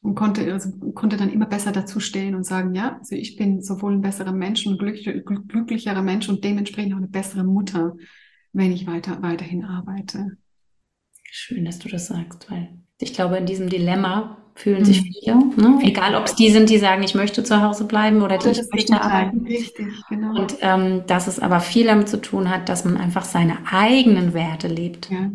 Und 0.00 0.14
konnte, 0.14 0.52
also, 0.52 0.70
konnte 0.94 1.16
dann 1.16 1.32
immer 1.32 1.46
besser 1.46 1.72
dazu 1.72 1.98
stehen 1.98 2.34
und 2.34 2.44
sagen, 2.44 2.74
ja, 2.74 2.98
also 2.98 3.16
ich 3.16 3.36
bin 3.36 3.62
sowohl 3.62 3.94
ein 3.94 4.00
besserer 4.00 4.32
Mensch 4.32 4.66
und 4.66 4.78
glücklich, 4.78 5.24
glücklicherer 5.24 6.02
Mensch 6.02 6.28
und 6.28 6.44
dementsprechend 6.44 6.94
auch 6.94 6.98
eine 6.98 7.08
bessere 7.08 7.44
Mutter, 7.44 7.96
wenn 8.52 8.72
ich 8.72 8.86
weiter, 8.86 9.20
weiterhin 9.22 9.64
arbeite. 9.64 10.36
Schön, 11.24 11.64
dass 11.64 11.78
du 11.78 11.88
das 11.88 12.06
sagst, 12.06 12.50
weil 12.50 12.68
ich 13.00 13.12
glaube, 13.12 13.36
in 13.36 13.46
diesem 13.46 13.68
Dilemma 13.68 14.38
fühlen 14.54 14.84
sich 14.84 15.02
mhm. 15.02 15.52
viele, 15.52 15.70
ne? 15.70 15.78
egal 15.82 16.16
ob 16.16 16.24
es 16.24 16.34
die 16.34 16.50
sind, 16.50 16.68
die 16.68 16.78
sagen, 16.78 17.02
ich 17.04 17.14
möchte 17.14 17.44
zu 17.44 17.62
Hause 17.62 17.84
bleiben 17.84 18.22
oder 18.22 18.38
die, 18.38 18.48
ich 18.48 18.60
möchte 18.72 19.00
arbeiten. 19.00 19.46
Richtig, 19.46 19.86
genau. 20.08 20.40
Und 20.40 20.56
ähm, 20.62 21.04
dass 21.06 21.28
es 21.28 21.38
aber 21.38 21.60
viel 21.60 21.86
damit 21.86 22.08
zu 22.08 22.20
tun 22.20 22.50
hat, 22.50 22.68
dass 22.68 22.84
man 22.84 22.96
einfach 22.96 23.24
seine 23.24 23.58
eigenen 23.70 24.34
Werte 24.34 24.66
lebt. 24.66 25.10
Ja. 25.10 25.30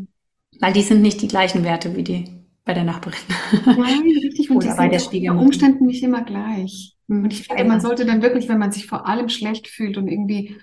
Weil 0.59 0.73
die 0.73 0.81
sind 0.81 1.01
nicht 1.01 1.21
die 1.21 1.29
gleichen 1.29 1.63
Werte 1.63 1.95
wie 1.95 2.03
die 2.03 2.42
bei 2.65 2.73
der 2.73 2.83
Nachbarin. 2.83 3.19
Nein, 3.65 4.01
richtig. 4.01 4.49
Und 4.49 4.57
oder 4.57 4.75
bei 4.75 4.87
der 4.87 4.99
Schwiegermutter. 4.99 5.45
Umständen 5.45 5.85
nicht 5.85 6.03
immer 6.03 6.23
gleich. 6.23 6.95
Mhm. 7.07 7.23
Und 7.23 7.33
ich 7.33 7.47
finde, 7.47 7.65
man 7.65 7.81
sollte 7.81 8.05
dann 8.05 8.21
wirklich, 8.21 8.47
wenn 8.47 8.59
man 8.59 8.71
sich 8.71 8.87
vor 8.87 9.07
allem 9.07 9.29
schlecht 9.29 9.67
fühlt 9.67 9.97
und 9.97 10.07
irgendwie 10.07 10.55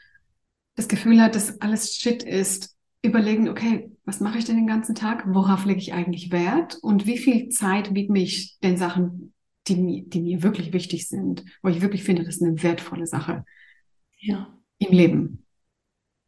das 0.76 0.88
Gefühl 0.88 1.20
hat, 1.20 1.34
dass 1.34 1.60
alles 1.60 1.96
Shit 1.96 2.22
ist, 2.22 2.76
überlegen, 3.02 3.48
okay, 3.48 3.90
was 4.04 4.20
mache 4.20 4.38
ich 4.38 4.44
denn 4.44 4.56
den 4.56 4.66
ganzen 4.66 4.94
Tag? 4.94 5.24
Worauf 5.26 5.64
lege 5.64 5.80
ich 5.80 5.92
eigentlich 5.92 6.30
Wert? 6.30 6.78
Und 6.82 7.06
wie 7.06 7.18
viel 7.18 7.48
Zeit 7.48 7.94
widme 7.94 8.20
ich 8.20 8.58
den 8.62 8.76
Sachen, 8.76 9.34
die, 9.68 10.08
die 10.08 10.20
mir 10.20 10.42
wirklich 10.42 10.72
wichtig 10.72 11.08
sind, 11.08 11.44
wo 11.62 11.68
ich 11.68 11.80
wirklich 11.80 12.02
finde, 12.02 12.24
das 12.24 12.36
ist 12.36 12.42
eine 12.42 12.62
wertvolle 12.62 13.06
Sache 13.06 13.44
ja. 14.18 14.58
im 14.78 14.92
Leben. 14.92 15.46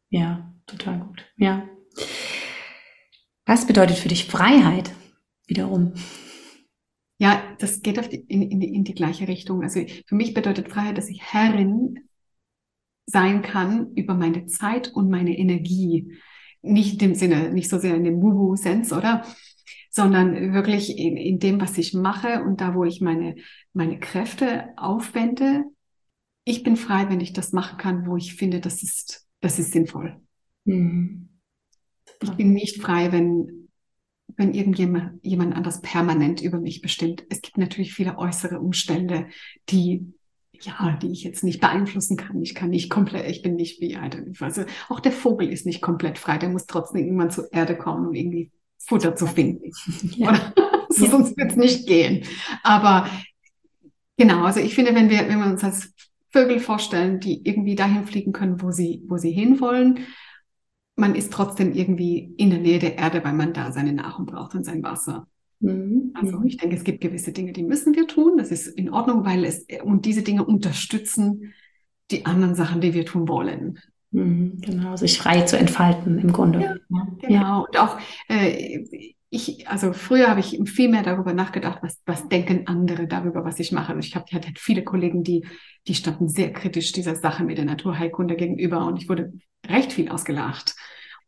Ja, 0.09 0.53
total 0.65 0.99
gut. 0.99 1.25
Ja. 1.37 1.67
Was 3.45 3.67
bedeutet 3.67 3.97
für 3.97 4.09
dich 4.09 4.25
Freiheit 4.25 4.93
wiederum? 5.47 5.93
Ja, 7.17 7.55
das 7.59 7.81
geht 7.81 7.99
auf 7.99 8.09
die, 8.09 8.17
in, 8.17 8.41
in, 8.41 8.59
die, 8.59 8.73
in 8.73 8.83
die 8.83 8.95
gleiche 8.95 9.27
Richtung. 9.27 9.63
Also 9.63 9.81
für 10.07 10.15
mich 10.15 10.33
bedeutet 10.33 10.69
Freiheit, 10.69 10.97
dass 10.97 11.09
ich 11.09 11.21
Herrin 11.21 12.09
sein 13.05 13.41
kann 13.41 13.93
über 13.95 14.13
meine 14.13 14.45
Zeit 14.45 14.89
und 14.93 15.09
meine 15.09 15.37
Energie 15.37 16.13
nicht 16.61 16.93
in 16.93 16.99
dem 16.99 17.15
Sinne, 17.15 17.51
nicht 17.51 17.69
so 17.69 17.77
sehr 17.77 17.95
in 17.95 18.03
dem 18.03 18.21
Wuhu-Sense, 18.21 18.95
oder? 18.95 19.25
Sondern 19.91 20.53
wirklich 20.53 20.97
in, 20.97 21.17
in 21.17 21.39
dem, 21.39 21.61
was 21.61 21.77
ich 21.77 21.93
mache 21.93 22.43
und 22.43 22.61
da, 22.61 22.73
wo 22.73 22.83
ich 22.83 23.01
meine, 23.01 23.35
meine 23.73 23.99
Kräfte 23.99 24.69
aufwende. 24.77 25.65
Ich 26.45 26.63
bin 26.63 26.77
frei, 26.77 27.09
wenn 27.09 27.21
ich 27.21 27.33
das 27.33 27.51
machen 27.51 27.77
kann, 27.77 28.07
wo 28.07 28.17
ich 28.17 28.35
finde, 28.35 28.59
das 28.59 28.81
ist, 28.81 29.27
das 29.39 29.59
ist 29.59 29.71
sinnvoll. 29.71 30.19
Mhm. 30.65 31.29
Ich 32.21 32.31
bin 32.31 32.53
nicht 32.53 32.81
frei, 32.81 33.11
wenn, 33.11 33.62
wenn 34.37 34.53
irgendjemand 34.53 35.23
jemand 35.23 35.55
anders 35.55 35.81
permanent 35.81 36.41
über 36.41 36.59
mich 36.59 36.81
bestimmt. 36.81 37.23
Es 37.29 37.41
gibt 37.41 37.57
natürlich 37.57 37.93
viele 37.93 38.17
äußere 38.17 38.59
Umstände, 38.59 39.27
die 39.69 40.13
ja, 40.65 40.97
die 41.01 41.11
ich 41.11 41.23
jetzt 41.23 41.43
nicht 41.43 41.59
beeinflussen 41.59 42.15
kann. 42.15 42.41
Ich 42.41 42.55
kann 42.55 42.69
nicht 42.69 42.89
komplett, 42.89 43.29
ich 43.29 43.41
bin 43.41 43.55
nicht 43.55 43.81
wie, 43.81 43.97
also 43.97 44.63
auch 44.89 44.99
der 44.99 45.11
Vogel 45.11 45.49
ist 45.49 45.65
nicht 45.65 45.81
komplett 45.81 46.17
frei. 46.17 46.37
Der 46.37 46.49
muss 46.49 46.65
trotzdem 46.65 47.03
irgendwann 47.03 47.31
zur 47.31 47.51
Erde 47.51 47.77
kommen, 47.77 48.07
um 48.07 48.13
irgendwie 48.13 48.51
Futter 48.77 49.15
zu 49.15 49.27
finden. 49.27 49.71
Ja. 50.15 50.53
so, 50.89 51.05
ja. 51.05 51.11
Sonst 51.11 51.37
wird 51.37 51.51
es 51.51 51.57
nicht 51.57 51.87
gehen. 51.87 52.25
Aber 52.63 53.09
genau, 54.17 54.43
also 54.43 54.59
ich 54.59 54.75
finde, 54.75 54.95
wenn 54.95 55.09
wir, 55.09 55.27
wenn 55.27 55.39
wir 55.39 55.47
uns 55.47 55.63
als 55.63 55.93
Vögel 56.31 56.59
vorstellen, 56.59 57.19
die 57.19 57.45
irgendwie 57.45 57.75
dahin 57.75 58.05
fliegen 58.05 58.33
können, 58.33 58.61
wo 58.61 58.71
sie, 58.71 59.03
wo 59.07 59.17
sie 59.17 59.31
hinwollen, 59.31 59.99
man 61.03 61.15
ist 61.15 61.33
trotzdem 61.33 61.73
irgendwie 61.73 62.33
in 62.37 62.49
der 62.49 62.59
Nähe 62.59 62.79
der 62.79 62.97
Erde, 62.97 63.21
weil 63.25 63.33
man 63.33 63.51
da 63.51 63.73
seine 63.73 63.91
Nahrung 63.91 64.25
braucht 64.25 64.55
und 64.55 64.63
sein 64.63 64.81
Wasser. 64.83 65.27
Mhm. 65.59 66.13
Also 66.13 66.39
mhm. 66.39 66.45
ich 66.45 66.55
denke, 66.55 66.77
es 66.77 66.85
gibt 66.85 67.01
gewisse 67.01 67.33
Dinge, 67.33 67.51
die 67.51 67.63
müssen 67.63 67.93
wir 67.93 68.07
tun. 68.07 68.37
Das 68.37 68.51
ist 68.51 68.67
in 68.67 68.89
Ordnung, 68.89 69.25
weil 69.25 69.43
es 69.43 69.65
und 69.83 70.05
diese 70.05 70.21
Dinge 70.21 70.45
unterstützen 70.45 71.53
die 72.09 72.25
anderen 72.25 72.55
Sachen, 72.55 72.79
die 72.79 72.93
wir 72.93 73.05
tun 73.05 73.27
wollen. 73.27 73.79
Mhm, 74.11 74.61
genau, 74.61 74.95
sich 74.95 75.17
frei 75.17 75.41
zu 75.41 75.57
entfalten 75.57 76.19
im 76.19 76.31
Grunde. 76.31 76.61
Ja, 76.61 76.75
ja. 76.87 77.07
Genau. 77.27 77.65
Und 77.65 77.77
auch 77.77 77.99
äh, 78.29 79.13
ich, 79.33 79.67
also 79.67 79.93
früher 79.93 80.27
habe 80.27 80.39
ich 80.39 80.59
viel 80.65 80.89
mehr 80.89 81.01
darüber 81.01 81.33
nachgedacht, 81.33 81.79
was, 81.81 81.99
was 82.05 82.29
denken 82.29 82.67
andere 82.67 83.07
darüber, 83.07 83.43
was 83.43 83.59
ich 83.59 83.71
mache. 83.71 83.97
Ich, 83.97 84.15
hab, 84.15 84.25
ich 84.29 84.35
hatte 84.35 84.51
viele 84.57 84.83
Kollegen, 84.83 85.23
die, 85.23 85.45
die 85.87 85.95
standen 85.95 86.29
sehr 86.29 86.53
kritisch 86.53 86.91
dieser 86.91 87.15
Sache 87.15 87.43
mit 87.43 87.57
der 87.57 87.65
Naturheilkunde 87.65 88.35
gegenüber 88.35 88.85
und 88.85 89.01
ich 89.01 89.09
wurde 89.09 89.33
recht 89.67 89.91
viel 89.91 90.09
ausgelacht. 90.09 90.75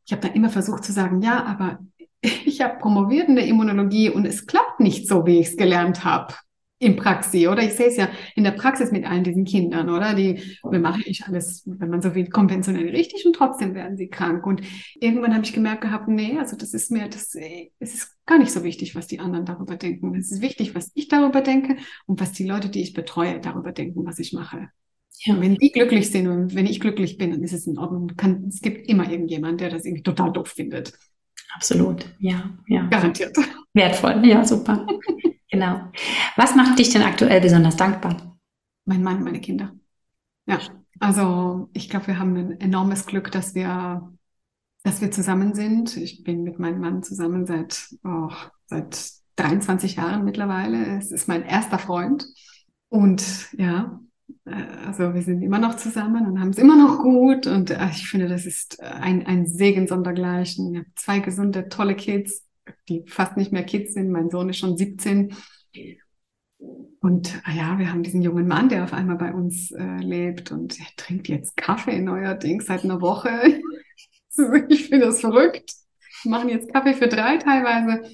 Ich 0.05 0.11
habe 0.11 0.21
dann 0.21 0.35
immer 0.35 0.49
versucht 0.49 0.83
zu 0.83 0.91
sagen, 0.91 1.23
ja, 1.23 1.43
aber 1.45 1.79
ich 2.21 2.61
habe 2.61 2.77
promoviert 2.77 3.27
in 3.27 3.35
der 3.35 3.47
Immunologie 3.47 4.11
und 4.11 4.25
es 4.25 4.45
klappt 4.45 4.79
nicht 4.79 5.07
so, 5.07 5.25
wie 5.25 5.39
ich 5.39 5.47
es 5.47 5.57
gelernt 5.57 6.05
habe 6.05 6.35
in 6.77 6.97
Praxis, 6.97 7.47
oder? 7.47 7.63
Ich 7.63 7.73
sehe 7.73 7.87
es 7.87 7.95
ja 7.95 8.09
in 8.35 8.43
der 8.43 8.51
Praxis 8.51 8.91
mit 8.91 9.05
allen 9.05 9.23
diesen 9.23 9.45
Kindern, 9.45 9.89
oder? 9.89 10.13
Die, 10.13 10.41
wir 10.69 10.79
machen 10.79 11.03
nicht 11.07 11.27
alles, 11.27 11.63
wenn 11.65 11.89
man 11.89 12.01
so 12.01 12.15
will, 12.15 12.27
konventionell 12.27 12.89
richtig 12.89 13.25
und 13.25 13.33
trotzdem 13.33 13.73
werden 13.75 13.95
sie 13.97 14.09
krank. 14.09 14.45
Und 14.45 14.61
irgendwann 14.99 15.33
habe 15.33 15.45
ich 15.45 15.53
gemerkt 15.53 15.81
gehabt, 15.81 16.07
nee, 16.07 16.37
also 16.37 16.57
das 16.57 16.73
ist 16.73 16.91
mir, 16.91 17.07
das, 17.07 17.33
es 17.79 17.93
ist 17.93 18.17
gar 18.25 18.39
nicht 18.39 18.51
so 18.51 18.63
wichtig, 18.63 18.93
was 18.93 19.07
die 19.07 19.19
anderen 19.19 19.45
darüber 19.45 19.77
denken. 19.77 20.15
Es 20.15 20.31
ist 20.31 20.41
wichtig, 20.41 20.75
was 20.75 20.91
ich 20.95 21.07
darüber 21.07 21.41
denke 21.41 21.77
und 22.07 22.19
was 22.19 22.33
die 22.33 22.45
Leute, 22.45 22.69
die 22.69 22.81
ich 22.81 22.93
betreue, 22.93 23.39
darüber 23.39 23.71
denken, 23.71 24.05
was 24.05 24.19
ich 24.19 24.33
mache. 24.33 24.69
Ja. 25.23 25.39
wenn 25.39 25.55
die 25.55 25.71
glücklich 25.71 26.11
sind 26.11 26.27
und 26.27 26.55
wenn 26.55 26.65
ich 26.65 26.81
glücklich 26.81 27.17
bin, 27.17 27.31
dann 27.31 27.41
ist 27.41 27.53
es 27.53 27.67
in 27.67 27.77
Ordnung. 27.77 28.11
Kann, 28.17 28.47
es 28.49 28.59
gibt 28.59 28.89
immer 28.89 29.09
irgendjemand, 29.09 29.61
der 29.61 29.69
das 29.69 29.85
irgendwie 29.85 30.03
total 30.03 30.33
doof 30.33 30.49
findet. 30.49 30.91
Absolut, 31.55 32.05
ja, 32.19 32.51
ja. 32.67 32.85
Garantiert. 32.87 33.33
Wertvoll, 33.73 34.25
ja, 34.25 34.43
super. 34.43 34.85
genau. 35.49 35.91
Was 36.35 36.55
macht 36.55 36.79
dich 36.79 36.89
denn 36.89 37.03
aktuell 37.03 37.41
besonders 37.41 37.75
dankbar? 37.75 38.37
Mein 38.85 39.03
Mann, 39.03 39.23
meine 39.23 39.41
Kinder. 39.41 39.73
Ja, 40.45 40.59
also 40.99 41.69
ich 41.73 41.89
glaube, 41.89 42.07
wir 42.07 42.19
haben 42.19 42.35
ein 42.35 42.59
enormes 42.59 43.05
Glück, 43.05 43.31
dass 43.31 43.55
wir, 43.55 44.13
dass 44.83 45.01
wir 45.01 45.11
zusammen 45.11 45.53
sind. 45.55 45.97
Ich 45.97 46.23
bin 46.23 46.43
mit 46.43 46.59
meinem 46.59 46.79
Mann 46.79 47.03
zusammen 47.03 47.45
seit, 47.45 47.89
oh, 48.03 48.31
seit 48.67 49.09
23 49.37 49.95
Jahren 49.95 50.23
mittlerweile. 50.23 50.97
Es 50.97 51.11
ist 51.11 51.27
mein 51.27 51.43
erster 51.43 51.79
Freund. 51.79 52.25
Und 52.89 53.51
ja, 53.57 53.99
äh, 54.45 54.63
also 54.85 55.13
wir 55.13 55.21
sind 55.21 55.41
immer 55.41 55.59
noch 55.59 55.75
zusammen 55.75 56.27
und 56.27 56.39
haben 56.39 56.49
es 56.49 56.57
immer 56.57 56.77
noch 56.77 56.99
gut 56.99 57.47
und 57.47 57.71
äh, 57.71 57.89
ich 57.91 58.07
finde, 58.07 58.27
das 58.27 58.45
ist 58.45 58.81
ein, 58.81 59.25
ein 59.25 59.47
Segen 59.47 59.87
sondergleichen. 59.87 60.73
Ich 60.73 60.79
habe 60.79 60.89
zwei 60.95 61.19
gesunde, 61.19 61.67
tolle 61.69 61.95
Kids, 61.95 62.44
die 62.89 63.03
fast 63.07 63.37
nicht 63.37 63.51
mehr 63.51 63.63
Kids 63.63 63.93
sind. 63.93 64.11
Mein 64.11 64.29
Sohn 64.29 64.49
ist 64.49 64.57
schon 64.57 64.77
17. 64.77 65.35
Und 66.99 67.41
ah 67.43 67.51
ja, 67.51 67.79
wir 67.79 67.91
haben 67.91 68.03
diesen 68.03 68.21
jungen 68.21 68.47
Mann, 68.47 68.69
der 68.69 68.83
auf 68.83 68.93
einmal 68.93 69.17
bei 69.17 69.33
uns 69.33 69.71
äh, 69.71 69.97
lebt 69.97 70.51
und 70.51 70.79
er 70.79 70.87
trinkt 70.97 71.27
jetzt 71.27 71.55
Kaffee 71.57 71.99
neuerdings 71.99 72.65
seit 72.65 72.83
einer 72.83 73.01
Woche. 73.01 73.61
ich 74.69 74.87
finde 74.87 75.05
das 75.05 75.21
verrückt. 75.21 75.73
Wir 76.23 76.31
machen 76.31 76.49
jetzt 76.49 76.73
Kaffee 76.73 76.93
für 76.93 77.07
drei 77.07 77.37
teilweise. 77.37 78.09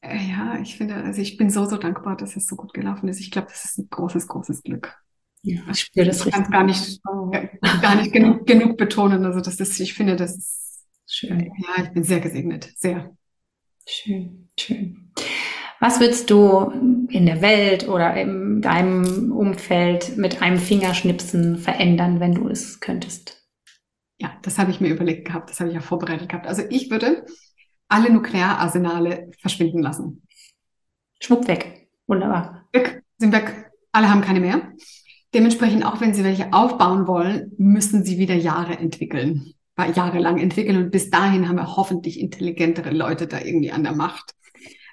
Äh, 0.00 0.28
ja, 0.28 0.58
ich 0.60 0.76
finde, 0.76 0.96
also 0.96 1.20
ich 1.20 1.36
bin 1.36 1.50
so, 1.50 1.66
so 1.66 1.76
dankbar, 1.76 2.16
dass 2.16 2.36
es 2.36 2.46
so 2.46 2.56
gut 2.56 2.72
gelaufen 2.72 3.08
ist. 3.08 3.20
Ich 3.20 3.30
glaube, 3.30 3.48
das 3.48 3.64
ist 3.64 3.78
ein 3.78 3.88
großes, 3.90 4.28
großes 4.28 4.62
Glück. 4.62 4.96
Ja, 5.42 5.60
ich 5.70 5.80
spüre 5.80 6.06
das 6.06 6.24
richtig. 6.24 6.40
Ich 6.40 6.50
kann 6.50 6.52
gar 6.52 6.64
nicht, 6.64 7.02
gar 7.82 7.94
nicht 7.96 8.12
genug, 8.12 8.46
genug 8.46 8.78
betonen. 8.78 9.26
Also 9.26 9.40
das 9.40 9.60
ist, 9.60 9.78
ich 9.78 9.92
finde, 9.92 10.16
das 10.16 10.36
ist 10.36 10.86
schön. 11.06 11.52
Ja, 11.58 11.84
ich 11.84 11.90
bin 11.90 12.04
sehr 12.04 12.20
gesegnet, 12.20 12.72
sehr. 12.76 13.14
Schön, 13.86 14.48
schön. 14.58 15.12
Was 15.80 16.00
würdest 16.00 16.30
du 16.30 17.06
in 17.10 17.26
der 17.26 17.42
Welt 17.42 17.86
oder 17.88 18.14
in 18.16 18.62
deinem 18.62 19.32
Umfeld 19.32 20.16
mit 20.16 20.40
einem 20.40 20.58
Fingerschnipsen 20.58 21.58
verändern, 21.58 22.20
wenn 22.20 22.34
du 22.34 22.48
es 22.48 22.80
könntest? 22.80 23.42
Ja, 24.18 24.38
das 24.42 24.58
habe 24.58 24.70
ich 24.70 24.80
mir 24.80 24.88
überlegt 24.88 25.26
gehabt, 25.26 25.50
das 25.50 25.60
habe 25.60 25.70
ich 25.70 25.78
auch 25.78 25.82
vorbereitet 25.82 26.28
gehabt. 26.28 26.46
Also 26.46 26.62
ich 26.70 26.90
würde 26.90 27.26
alle 27.88 28.10
Nukleararsenale 28.10 29.30
verschwinden 29.38 29.82
lassen. 29.82 30.26
Schwupp 31.20 31.46
weg. 31.48 31.88
Wunderbar. 32.06 32.66
Weg, 32.72 33.02
sind 33.18 33.32
weg. 33.32 33.70
Alle 33.92 34.10
haben 34.10 34.22
keine 34.22 34.40
mehr. 34.40 34.72
dementsprechend, 35.34 35.84
auch 35.84 36.00
wenn 36.00 36.14
sie 36.14 36.24
welche 36.24 36.52
aufbauen 36.52 37.06
wollen, 37.06 37.52
müssen 37.58 38.04
sie 38.04 38.18
wieder 38.18 38.34
Jahre 38.34 38.78
entwickeln, 38.78 39.53
jahrelang 39.76 40.38
entwickeln. 40.38 40.76
Und 40.76 40.90
bis 40.90 41.10
dahin 41.10 41.48
haben 41.48 41.56
wir 41.56 41.76
hoffentlich 41.76 42.20
intelligentere 42.20 42.90
Leute 42.90 43.26
da 43.26 43.40
irgendwie 43.40 43.72
an 43.72 43.84
der 43.84 43.94
Macht. 43.94 44.34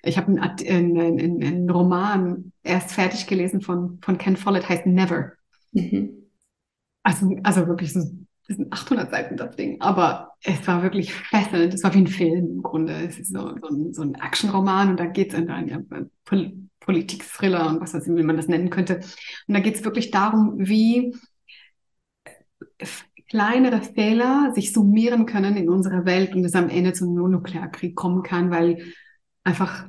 Ich 0.04 0.18
habe 0.18 0.28
einen, 0.28 1.00
einen, 1.00 1.44
einen, 1.44 1.70
Roman 1.70 2.52
erst 2.64 2.94
fertig 2.94 3.28
gelesen 3.28 3.62
von, 3.62 4.00
von 4.02 4.18
Ken 4.18 4.36
Follett, 4.36 4.68
heißt 4.68 4.88
Never. 4.88 5.34
Mhm. 5.74 6.28
Also, 7.04 7.36
also 7.44 7.68
wirklich 7.68 7.94
so 7.94 8.02
das 8.48 8.58
sind 8.58 8.74
800 8.74 9.12
Seiten 9.12 9.38
das 9.38 9.56
Ding, 9.56 9.80
aber 9.80 10.34
es 10.44 10.68
war 10.68 10.84
wirklich 10.84 11.14
fesselnd. 11.14 11.74
Es 11.74 11.84
war 11.84 11.94
wie 11.94 12.00
ein 12.00 12.08
Film 12.08 12.48
im 12.56 12.62
Grunde. 12.62 12.94
Es 12.94 13.20
ist 13.20 13.32
so, 13.32 13.56
so 13.58 13.68
ein, 13.68 13.94
so 13.94 14.02
ein 14.02 14.16
Actionroman 14.16 14.90
und 14.90 15.00
da 15.00 15.06
geht 15.06 15.32
es 15.32 15.40
in 15.40 15.50
einen 15.50 15.68
ja, 15.70 15.80
Pol 16.26 16.54
Politik-Thriller 16.82 17.70
und 17.70 17.80
was 17.80 17.94
weiß 17.94 18.08
ich, 18.08 18.16
wie 18.16 18.24
man 18.24 18.38
das 18.38 18.48
nennen 18.48 18.72
könnte. 18.72 18.96
Und 19.48 19.54
da 19.54 19.60
geht 19.60 19.76
es 19.76 19.84
wirklich 19.84 20.10
darum, 20.10 20.56
wie 20.58 21.16
kleinere 23.32 23.82
Fehler 23.82 24.52
sich 24.54 24.74
summieren 24.74 25.26
können 25.26 25.56
in 25.56 25.70
unserer 25.70 26.04
Welt 26.04 26.36
und 26.36 26.44
es 26.44 26.54
am 26.54 26.68
Ende 26.68 26.92
zum 26.92 27.14
Nuklearkrieg 27.14 27.96
kommen 27.96 28.24
kann, 28.24 28.52
weil 28.52 28.84
einfach 29.46 29.88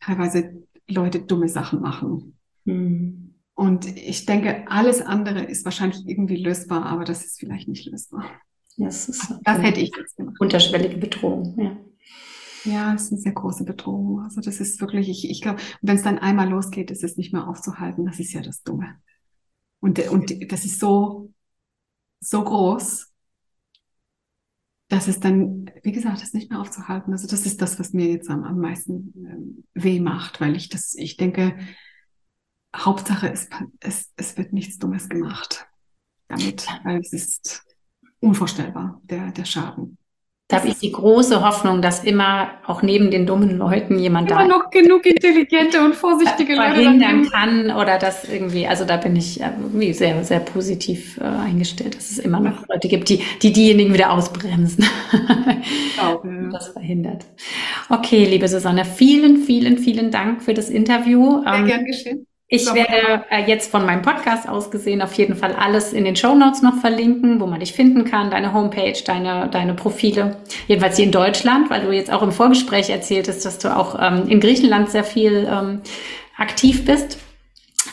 teilweise 0.00 0.64
Leute 0.88 1.20
dumme 1.20 1.50
Sachen 1.50 1.82
machen. 1.82 2.38
Mhm. 2.64 3.34
Und 3.54 3.86
ich 3.98 4.24
denke, 4.24 4.64
alles 4.68 5.02
andere 5.02 5.44
ist 5.44 5.66
wahrscheinlich 5.66 6.08
irgendwie 6.08 6.42
lösbar, 6.42 6.86
aber 6.86 7.04
das 7.04 7.26
ist 7.26 7.38
vielleicht 7.38 7.68
nicht 7.68 7.84
lösbar. 7.90 8.24
Das, 8.78 9.06
ist 9.06 9.34
das 9.44 9.58
hätte 9.58 9.80
ich 9.80 9.92
jetzt 9.94 10.16
gemacht. 10.16 10.40
Unterschwellige 10.40 10.96
Bedrohung, 10.96 11.54
ja. 11.60 11.76
Ja, 12.64 12.94
es 12.94 13.02
ist 13.02 13.12
eine 13.12 13.20
sehr 13.20 13.32
große 13.32 13.64
Bedrohung. 13.64 14.20
Also 14.20 14.40
das 14.40 14.60
ist 14.60 14.80
wirklich, 14.80 15.10
ich, 15.10 15.28
ich 15.28 15.42
glaube, 15.42 15.60
wenn 15.82 15.96
es 15.96 16.04
dann 16.04 16.18
einmal 16.18 16.48
losgeht, 16.48 16.90
ist 16.90 17.04
es 17.04 17.18
nicht 17.18 17.34
mehr 17.34 17.46
aufzuhalten. 17.46 18.06
Das 18.06 18.18
ist 18.18 18.32
ja 18.32 18.40
das 18.40 18.62
Dumme. 18.62 18.94
Und, 19.80 19.98
und 20.08 20.50
das 20.50 20.64
ist 20.64 20.80
so, 20.80 21.32
so 22.22 22.42
groß, 22.42 23.12
dass 24.88 25.08
es 25.08 25.20
dann, 25.20 25.70
wie 25.82 25.92
gesagt, 25.92 26.22
das 26.22 26.34
nicht 26.34 26.50
mehr 26.50 26.60
aufzuhalten. 26.60 27.12
Also 27.12 27.26
das 27.26 27.46
ist 27.46 27.60
das, 27.60 27.78
was 27.78 27.92
mir 27.92 28.08
jetzt 28.08 28.30
am, 28.30 28.44
am 28.44 28.58
meisten 28.58 29.12
ähm, 29.16 29.64
weh 29.74 30.00
macht, 30.00 30.40
weil 30.40 30.54
ich 30.54 30.68
das, 30.68 30.94
ich 30.94 31.16
denke, 31.16 31.58
Hauptsache, 32.74 33.30
es, 33.30 33.48
es, 33.80 34.12
es 34.16 34.36
wird 34.36 34.52
nichts 34.52 34.78
Dummes 34.78 35.08
gemacht 35.08 35.66
damit, 36.28 36.66
weil 36.84 37.00
es 37.00 37.12
ist 37.12 37.64
unvorstellbar, 38.20 39.00
der, 39.04 39.32
der 39.32 39.44
Schaden. 39.44 39.98
Da 40.52 40.58
habe 40.58 40.68
ich 40.68 40.76
die 40.80 40.92
große 40.92 41.42
Hoffnung, 41.42 41.80
dass 41.80 42.04
immer 42.04 42.50
auch 42.66 42.82
neben 42.82 43.10
den 43.10 43.24
dummen 43.24 43.56
Leuten 43.56 43.98
jemand 43.98 44.30
immer 44.30 44.40
da 44.40 44.46
noch 44.46 44.68
genug 44.68 45.06
intelligente 45.06 45.82
und 45.82 45.94
vorsichtige 45.94 46.54
Leute 46.54 46.74
verhindern 46.74 47.30
kann 47.30 47.70
oder 47.70 47.96
das 47.96 48.28
irgendwie. 48.28 48.66
Also 48.66 48.84
da 48.84 48.98
bin 48.98 49.16
ich 49.16 49.40
irgendwie 49.40 49.94
sehr 49.94 50.22
sehr 50.24 50.40
positiv 50.40 51.16
äh, 51.16 51.24
eingestellt, 51.24 51.96
dass 51.96 52.10
es 52.10 52.18
immer 52.18 52.38
noch 52.38 52.68
Leute 52.68 52.88
gibt, 52.88 53.08
die 53.08 53.22
die 53.40 53.50
diejenigen 53.50 53.94
wieder 53.94 54.12
ausbremsen. 54.12 54.84
Auch, 55.98 56.22
ja. 56.22 56.30
Das 56.52 56.68
verhindert. 56.68 57.24
Okay, 57.88 58.26
liebe 58.26 58.46
Susanne, 58.46 58.84
vielen 58.84 59.38
vielen 59.38 59.78
vielen 59.78 60.10
Dank 60.10 60.42
für 60.42 60.52
das 60.52 60.68
Interview. 60.68 61.42
Sehr 61.44 61.54
ähm, 61.54 61.66
gern 61.66 61.84
geschehen. 61.86 62.26
Ich 62.54 62.66
werde 62.74 63.24
äh, 63.30 63.46
jetzt 63.46 63.70
von 63.70 63.86
meinem 63.86 64.02
Podcast 64.02 64.46
aus 64.46 64.70
gesehen 64.70 65.00
auf 65.00 65.14
jeden 65.14 65.36
Fall 65.36 65.54
alles 65.54 65.94
in 65.94 66.04
den 66.04 66.16
Show 66.16 66.34
Notes 66.34 66.60
noch 66.60 66.76
verlinken, 66.82 67.40
wo 67.40 67.46
man 67.46 67.60
dich 67.60 67.72
finden 67.72 68.04
kann, 68.04 68.30
deine 68.30 68.52
Homepage, 68.52 68.92
deine, 69.06 69.48
deine 69.48 69.72
Profile. 69.72 70.36
Jedenfalls 70.68 70.96
hier 70.96 71.06
in 71.06 71.12
Deutschland, 71.12 71.70
weil 71.70 71.80
du 71.80 71.92
jetzt 71.92 72.12
auch 72.12 72.20
im 72.20 72.30
Vorgespräch 72.30 72.90
erzähltest, 72.90 73.46
dass 73.46 73.58
du 73.58 73.74
auch 73.74 73.96
ähm, 73.98 74.28
in 74.28 74.38
Griechenland 74.38 74.90
sehr 74.90 75.02
viel 75.02 75.48
ähm, 75.50 75.80
aktiv 76.36 76.84
bist. 76.84 77.16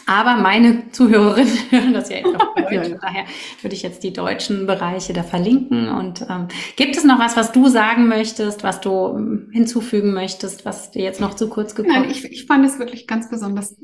Aber 0.05 0.36
meine 0.36 0.91
Zuhörerinnen 0.91 1.57
hören 1.70 1.93
das 1.93 2.10
ja 2.10 2.18
jetzt 2.18 2.36
auf 2.36 2.53
Deutsch. 2.53 2.70
ja, 2.72 2.84
ja. 2.84 2.97
Daher 3.01 3.24
würde 3.62 3.76
ich 3.78 3.82
jetzt 3.82 4.03
die 4.03 4.12
deutschen 4.12 4.68
Bereiche 4.68 5.14
da 5.14 5.24
verlinken. 5.24 5.88
Und 5.88 6.26
ähm, 6.30 6.49
gibt 6.76 6.97
es 6.97 7.05
noch 7.05 7.18
was, 7.18 7.38
was 7.38 7.53
du 7.53 7.70
sagen 7.70 8.10
möchtest, 8.10 8.64
was 8.64 8.82
du 8.82 9.16
ähm, 9.16 9.49
hinzufügen 9.53 10.12
möchtest, 10.12 10.66
was 10.66 10.91
dir 10.91 11.03
jetzt 11.03 11.22
noch 11.22 11.36
zu 11.36 11.47
kurz 11.47 11.76
gekommen 11.76 12.10
ist? 12.10 12.24
Nein, 12.24 12.32
ich, 12.32 12.41
ich 12.41 12.45
fand 12.45 12.66
es 12.66 12.78
wirklich 12.78 13.07
ganz 13.07 13.30
besonders 13.30 13.78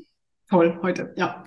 toll 0.49 0.79
heute, 0.81 1.13
ja. 1.15 1.43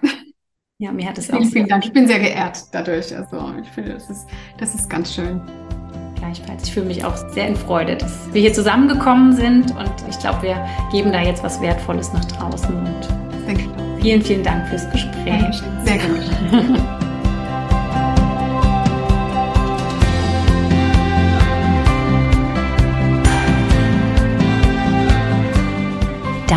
Ja, 0.80 0.92
mir 0.92 1.09
hat 1.09 1.18
es 1.18 1.28
auch. 1.30 1.38
Vielen, 1.38 1.51
vielen 1.51 1.68
Dank. 1.68 1.84
Ich 1.84 1.92
bin 1.92 2.07
sehr 2.07 2.20
geehrt 2.20 2.62
dadurch. 2.72 3.14
Also 3.14 3.53
ich 3.61 3.68
finde, 3.70 3.94
das 3.94 4.09
ist, 4.09 4.28
das 4.59 4.74
ist 4.76 4.88
ganz 4.88 5.12
schön. 5.12 5.40
Gleichfalls. 6.14 6.64
Ich 6.64 6.72
fühle 6.74 6.86
mich 6.86 7.05
auch 7.05 7.16
sehr 7.30 7.49
in 7.49 7.57
Freude, 7.57 7.96
dass 7.96 8.32
wir 8.32 8.40
hier 8.40 8.53
zusammengekommen 8.53 9.32
sind 9.32 9.76
und 9.76 9.94
ich 10.09 10.18
glaube, 10.18 10.42
wir 10.42 10.68
geben 10.92 11.12
da 11.12 11.20
jetzt 11.20 11.42
was 11.42 11.61
Wertvolles 11.61 12.12
nach 12.12 12.24
draußen. 12.26 12.74
Und 12.74 13.09
Danke. 13.46 13.64
vielen, 14.01 14.22
vielen 14.22 14.44
Dank 14.44 14.68
fürs 14.68 14.88
Gespräch. 14.90 15.62
Sehr 15.84 15.99
gerne. 15.99 16.99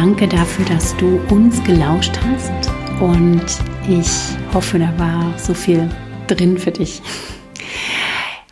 Danke 0.04 0.28
dafür, 0.28 0.66
dass 0.66 0.98
du 0.98 1.20
uns 1.30 1.64
gelauscht 1.64 2.20
hast. 2.26 2.72
Und 3.00 3.46
ich 3.88 4.10
hoffe, 4.52 4.80
da 4.80 4.92
war 4.98 5.38
so 5.38 5.54
viel 5.54 5.88
drin 6.26 6.58
für 6.58 6.72
dich. 6.72 7.04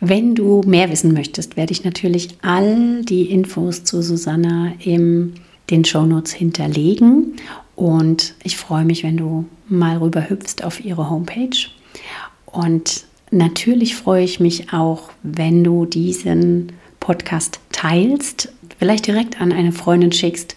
Wenn 0.00 0.36
du 0.36 0.62
mehr 0.64 0.88
wissen 0.92 1.12
möchtest, 1.12 1.56
werde 1.56 1.72
ich 1.72 1.82
natürlich 1.82 2.28
all 2.42 3.02
die 3.02 3.32
Infos 3.32 3.82
zu 3.82 4.00
Susanna 4.00 4.74
in 4.78 5.34
den 5.70 5.84
Shownotes 5.84 6.32
hinterlegen. 6.32 7.34
Und 7.74 8.34
ich 8.44 8.56
freue 8.56 8.84
mich, 8.84 9.02
wenn 9.02 9.16
du 9.16 9.44
mal 9.68 9.96
rüber 9.96 10.30
hüpfst 10.30 10.62
auf 10.62 10.84
ihre 10.84 11.10
Homepage. 11.10 11.66
Und 12.46 13.06
natürlich 13.32 13.96
freue 13.96 14.22
ich 14.22 14.38
mich 14.38 14.72
auch, 14.72 15.10
wenn 15.24 15.64
du 15.64 15.84
diesen 15.84 16.74
Podcast 17.00 17.58
teilst, 17.72 18.52
vielleicht 18.78 19.08
direkt 19.08 19.40
an 19.40 19.50
eine 19.52 19.72
Freundin 19.72 20.12
schickst, 20.12 20.54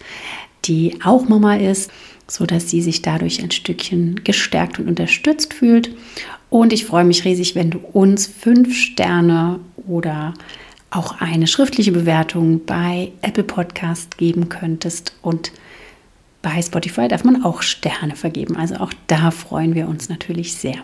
die 0.64 0.98
auch 1.04 1.28
Mama 1.28 1.56
ist, 1.56 1.90
so 2.26 2.46
dass 2.46 2.70
sie 2.70 2.80
sich 2.82 3.02
dadurch 3.02 3.42
ein 3.42 3.50
Stückchen 3.50 4.22
gestärkt 4.24 4.78
und 4.78 4.88
unterstützt 4.88 5.54
fühlt. 5.54 5.94
Und 6.50 6.72
ich 6.72 6.84
freue 6.84 7.04
mich 7.04 7.24
riesig, 7.24 7.54
wenn 7.54 7.70
du 7.70 7.78
uns 7.78 8.26
fünf 8.26 8.74
Sterne 8.74 9.60
oder 9.86 10.34
auch 10.90 11.20
eine 11.20 11.46
schriftliche 11.46 11.92
Bewertung 11.92 12.64
bei 12.64 13.12
Apple 13.22 13.44
Podcast 13.44 14.16
geben 14.16 14.48
könntest 14.48 15.16
und 15.22 15.52
bei 16.40 16.60
Spotify 16.62 17.08
darf 17.08 17.24
man 17.24 17.42
auch 17.42 17.62
Sterne 17.62 18.16
vergeben. 18.16 18.56
Also 18.56 18.76
auch 18.76 18.92
da 19.06 19.30
freuen 19.30 19.74
wir 19.74 19.88
uns 19.88 20.08
natürlich 20.08 20.54
sehr. 20.54 20.76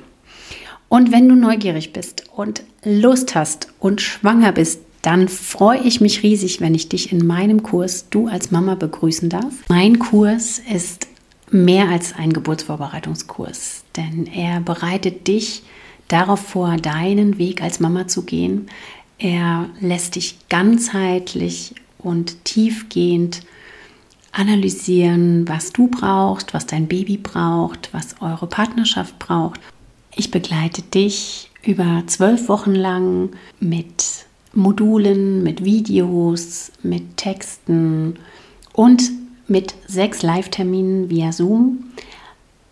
Und 0.88 1.12
wenn 1.12 1.28
du 1.28 1.36
neugierig 1.36 1.92
bist 1.92 2.24
und 2.34 2.64
Lust 2.82 3.36
hast 3.36 3.68
und 3.78 4.00
schwanger 4.00 4.52
bist, 4.52 4.80
dann 5.02 5.28
freue 5.28 5.80
ich 5.80 6.00
mich 6.00 6.22
riesig, 6.22 6.60
wenn 6.60 6.74
ich 6.74 6.88
dich 6.88 7.12
in 7.12 7.26
meinem 7.26 7.62
Kurs 7.62 8.08
Du 8.10 8.28
als 8.28 8.50
Mama 8.50 8.74
begrüßen 8.74 9.28
darf. 9.28 9.54
Mein 9.68 9.98
Kurs 9.98 10.60
ist 10.72 11.06
mehr 11.50 11.88
als 11.88 12.14
ein 12.14 12.32
Geburtsvorbereitungskurs, 12.32 13.84
denn 13.96 14.26
er 14.26 14.60
bereitet 14.60 15.26
dich 15.26 15.62
darauf 16.08 16.40
vor, 16.40 16.76
deinen 16.76 17.38
Weg 17.38 17.62
als 17.62 17.80
Mama 17.80 18.08
zu 18.08 18.22
gehen. 18.22 18.66
Er 19.18 19.68
lässt 19.80 20.16
dich 20.16 20.36
ganzheitlich 20.48 21.74
und 21.98 22.44
tiefgehend 22.44 23.42
analysieren, 24.32 25.48
was 25.48 25.72
du 25.72 25.88
brauchst, 25.88 26.54
was 26.54 26.66
dein 26.66 26.86
Baby 26.86 27.16
braucht, 27.16 27.90
was 27.92 28.16
eure 28.20 28.46
Partnerschaft 28.46 29.18
braucht. 29.18 29.60
Ich 30.14 30.30
begleite 30.30 30.82
dich 30.82 31.50
über 31.62 32.04
zwölf 32.06 32.48
Wochen 32.48 32.74
lang 32.74 33.30
mit 33.58 34.26
Modulen, 34.52 35.42
mit 35.42 35.64
Videos, 35.64 36.72
mit 36.82 37.16
Texten 37.16 38.18
und 38.72 39.02
mit 39.46 39.74
sechs 39.86 40.22
Live-Terminen 40.22 41.10
via 41.10 41.32
Zoom, 41.32 41.84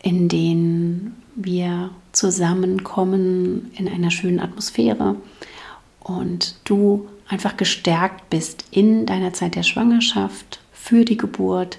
in 0.03 0.29
denen 0.29 1.16
wir 1.35 1.91
zusammenkommen 2.12 3.70
in 3.76 3.89
einer 3.89 4.11
schönen 4.11 4.41
Atmosphäre 4.41 5.16
und 6.01 6.57
du 6.64 7.09
einfach 7.29 7.57
gestärkt 7.57 8.31
bist 8.31 8.64
in 8.70 9.07
deiner 9.07 9.33
Zeit 9.33 9.55
der 9.55 9.62
Schwangerschaft, 9.62 10.61
für 10.72 11.05
die 11.05 11.16
Geburt 11.16 11.79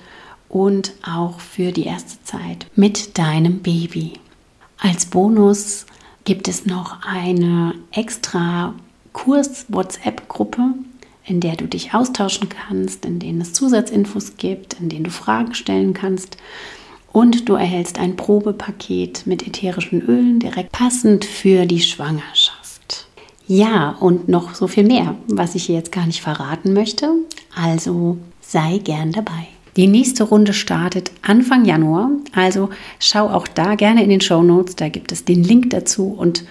und 0.49 0.93
auch 1.03 1.39
für 1.39 1.71
die 1.71 1.85
erste 1.85 2.21
Zeit 2.23 2.67
mit 2.75 3.17
deinem 3.17 3.59
Baby. 3.59 4.13
Als 4.77 5.07
Bonus 5.07 5.87
gibt 6.25 6.47
es 6.47 6.65
noch 6.65 7.01
eine 7.03 7.73
extra 7.91 8.75
Kurs-WhatsApp-Gruppe, 9.13 10.73
in 11.25 11.39
der 11.39 11.55
du 11.55 11.65
dich 11.65 11.93
austauschen 11.93 12.49
kannst, 12.49 13.05
in 13.05 13.19
denen 13.19 13.41
es 13.41 13.53
Zusatzinfos 13.53 14.37
gibt, 14.37 14.79
in 14.79 14.89
denen 14.89 15.05
du 15.05 15.11
Fragen 15.11 15.53
stellen 15.53 15.93
kannst. 15.93 16.37
Und 17.11 17.49
du 17.49 17.55
erhältst 17.55 17.99
ein 17.99 18.15
Probepaket 18.15 19.25
mit 19.25 19.47
ätherischen 19.47 20.01
Ölen 20.01 20.39
direkt 20.39 20.71
passend 20.71 21.25
für 21.25 21.65
die 21.65 21.81
Schwangerschaft. 21.81 23.07
Ja, 23.47 23.95
und 23.99 24.29
noch 24.29 24.53
so 24.53 24.67
viel 24.67 24.83
mehr, 24.83 25.15
was 25.27 25.55
ich 25.55 25.65
hier 25.65 25.75
jetzt 25.75 25.91
gar 25.91 26.05
nicht 26.05 26.21
verraten 26.21 26.73
möchte. 26.73 27.11
Also 27.55 28.19
sei 28.41 28.77
gern 28.77 29.11
dabei. 29.11 29.47
Die 29.75 29.87
nächste 29.87 30.23
Runde 30.23 30.53
startet 30.53 31.11
Anfang 31.21 31.65
Januar, 31.65 32.11
also 32.33 32.69
schau 32.99 33.29
auch 33.29 33.47
da 33.47 33.75
gerne 33.75 34.03
in 34.03 34.09
den 34.09 34.21
Show 34.21 34.41
Notes, 34.43 34.75
da 34.75 34.89
gibt 34.89 35.11
es 35.11 35.25
den 35.25 35.43
Link 35.43 35.69
dazu 35.69 36.07
und 36.07 36.43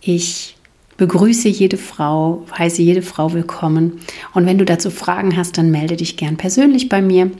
ich 0.00 0.55
begrüße 0.96 1.48
jede 1.48 1.76
Frau, 1.76 2.44
heiße 2.56 2.82
jede 2.82 3.02
Frau 3.02 3.32
willkommen. 3.32 4.00
Und 4.34 4.46
wenn 4.46 4.58
du 4.58 4.64
dazu 4.64 4.90
Fragen 4.90 5.36
hast, 5.36 5.58
dann 5.58 5.70
melde 5.70 5.96
dich 5.96 6.16
gern 6.16 6.36
persönlich 6.36 6.88
bei 6.88 7.02
mir. 7.02 7.30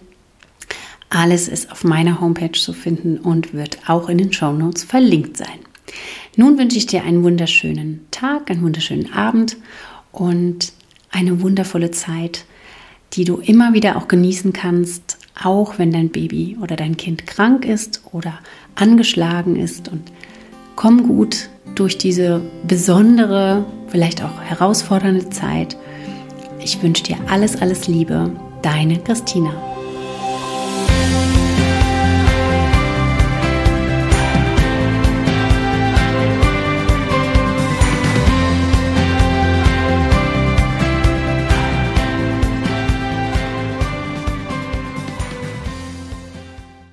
Alles 1.08 1.48
ist 1.48 1.70
auf 1.70 1.84
meiner 1.84 2.20
Homepage 2.20 2.52
zu 2.52 2.72
finden 2.72 3.18
und 3.18 3.54
wird 3.54 3.78
auch 3.88 4.08
in 4.08 4.18
den 4.18 4.32
Show 4.32 4.52
Notes 4.52 4.84
verlinkt 4.84 5.36
sein. 5.36 5.58
Nun 6.36 6.58
wünsche 6.58 6.76
ich 6.76 6.86
dir 6.86 7.04
einen 7.04 7.22
wunderschönen 7.22 8.04
Tag, 8.10 8.50
einen 8.50 8.62
wunderschönen 8.62 9.12
Abend 9.12 9.56
und 10.12 10.72
eine 11.10 11.40
wundervolle 11.40 11.92
Zeit, 11.92 12.44
die 13.14 13.24
du 13.24 13.36
immer 13.36 13.72
wieder 13.72 13.96
auch 13.96 14.08
genießen 14.08 14.52
kannst, 14.52 15.18
auch 15.42 15.78
wenn 15.78 15.92
dein 15.92 16.10
Baby 16.10 16.58
oder 16.60 16.76
dein 16.76 16.96
Kind 16.96 17.26
krank 17.26 17.64
ist 17.64 18.02
oder 18.12 18.38
angeschlagen 18.74 19.56
ist. 19.56 19.88
Und 19.88 20.10
komm 20.74 21.04
gut 21.04 21.48
durch 21.74 21.98
diese 21.98 22.40
besondere, 22.66 23.64
vielleicht 23.88 24.22
auch 24.22 24.40
herausfordernde 24.40 25.30
Zeit. 25.30 25.76
Ich 26.60 26.82
wünsche 26.82 27.04
dir 27.04 27.16
alles, 27.28 27.60
alles 27.60 27.86
Liebe. 27.86 28.30
Deine 28.62 28.98
Christina. 28.98 29.52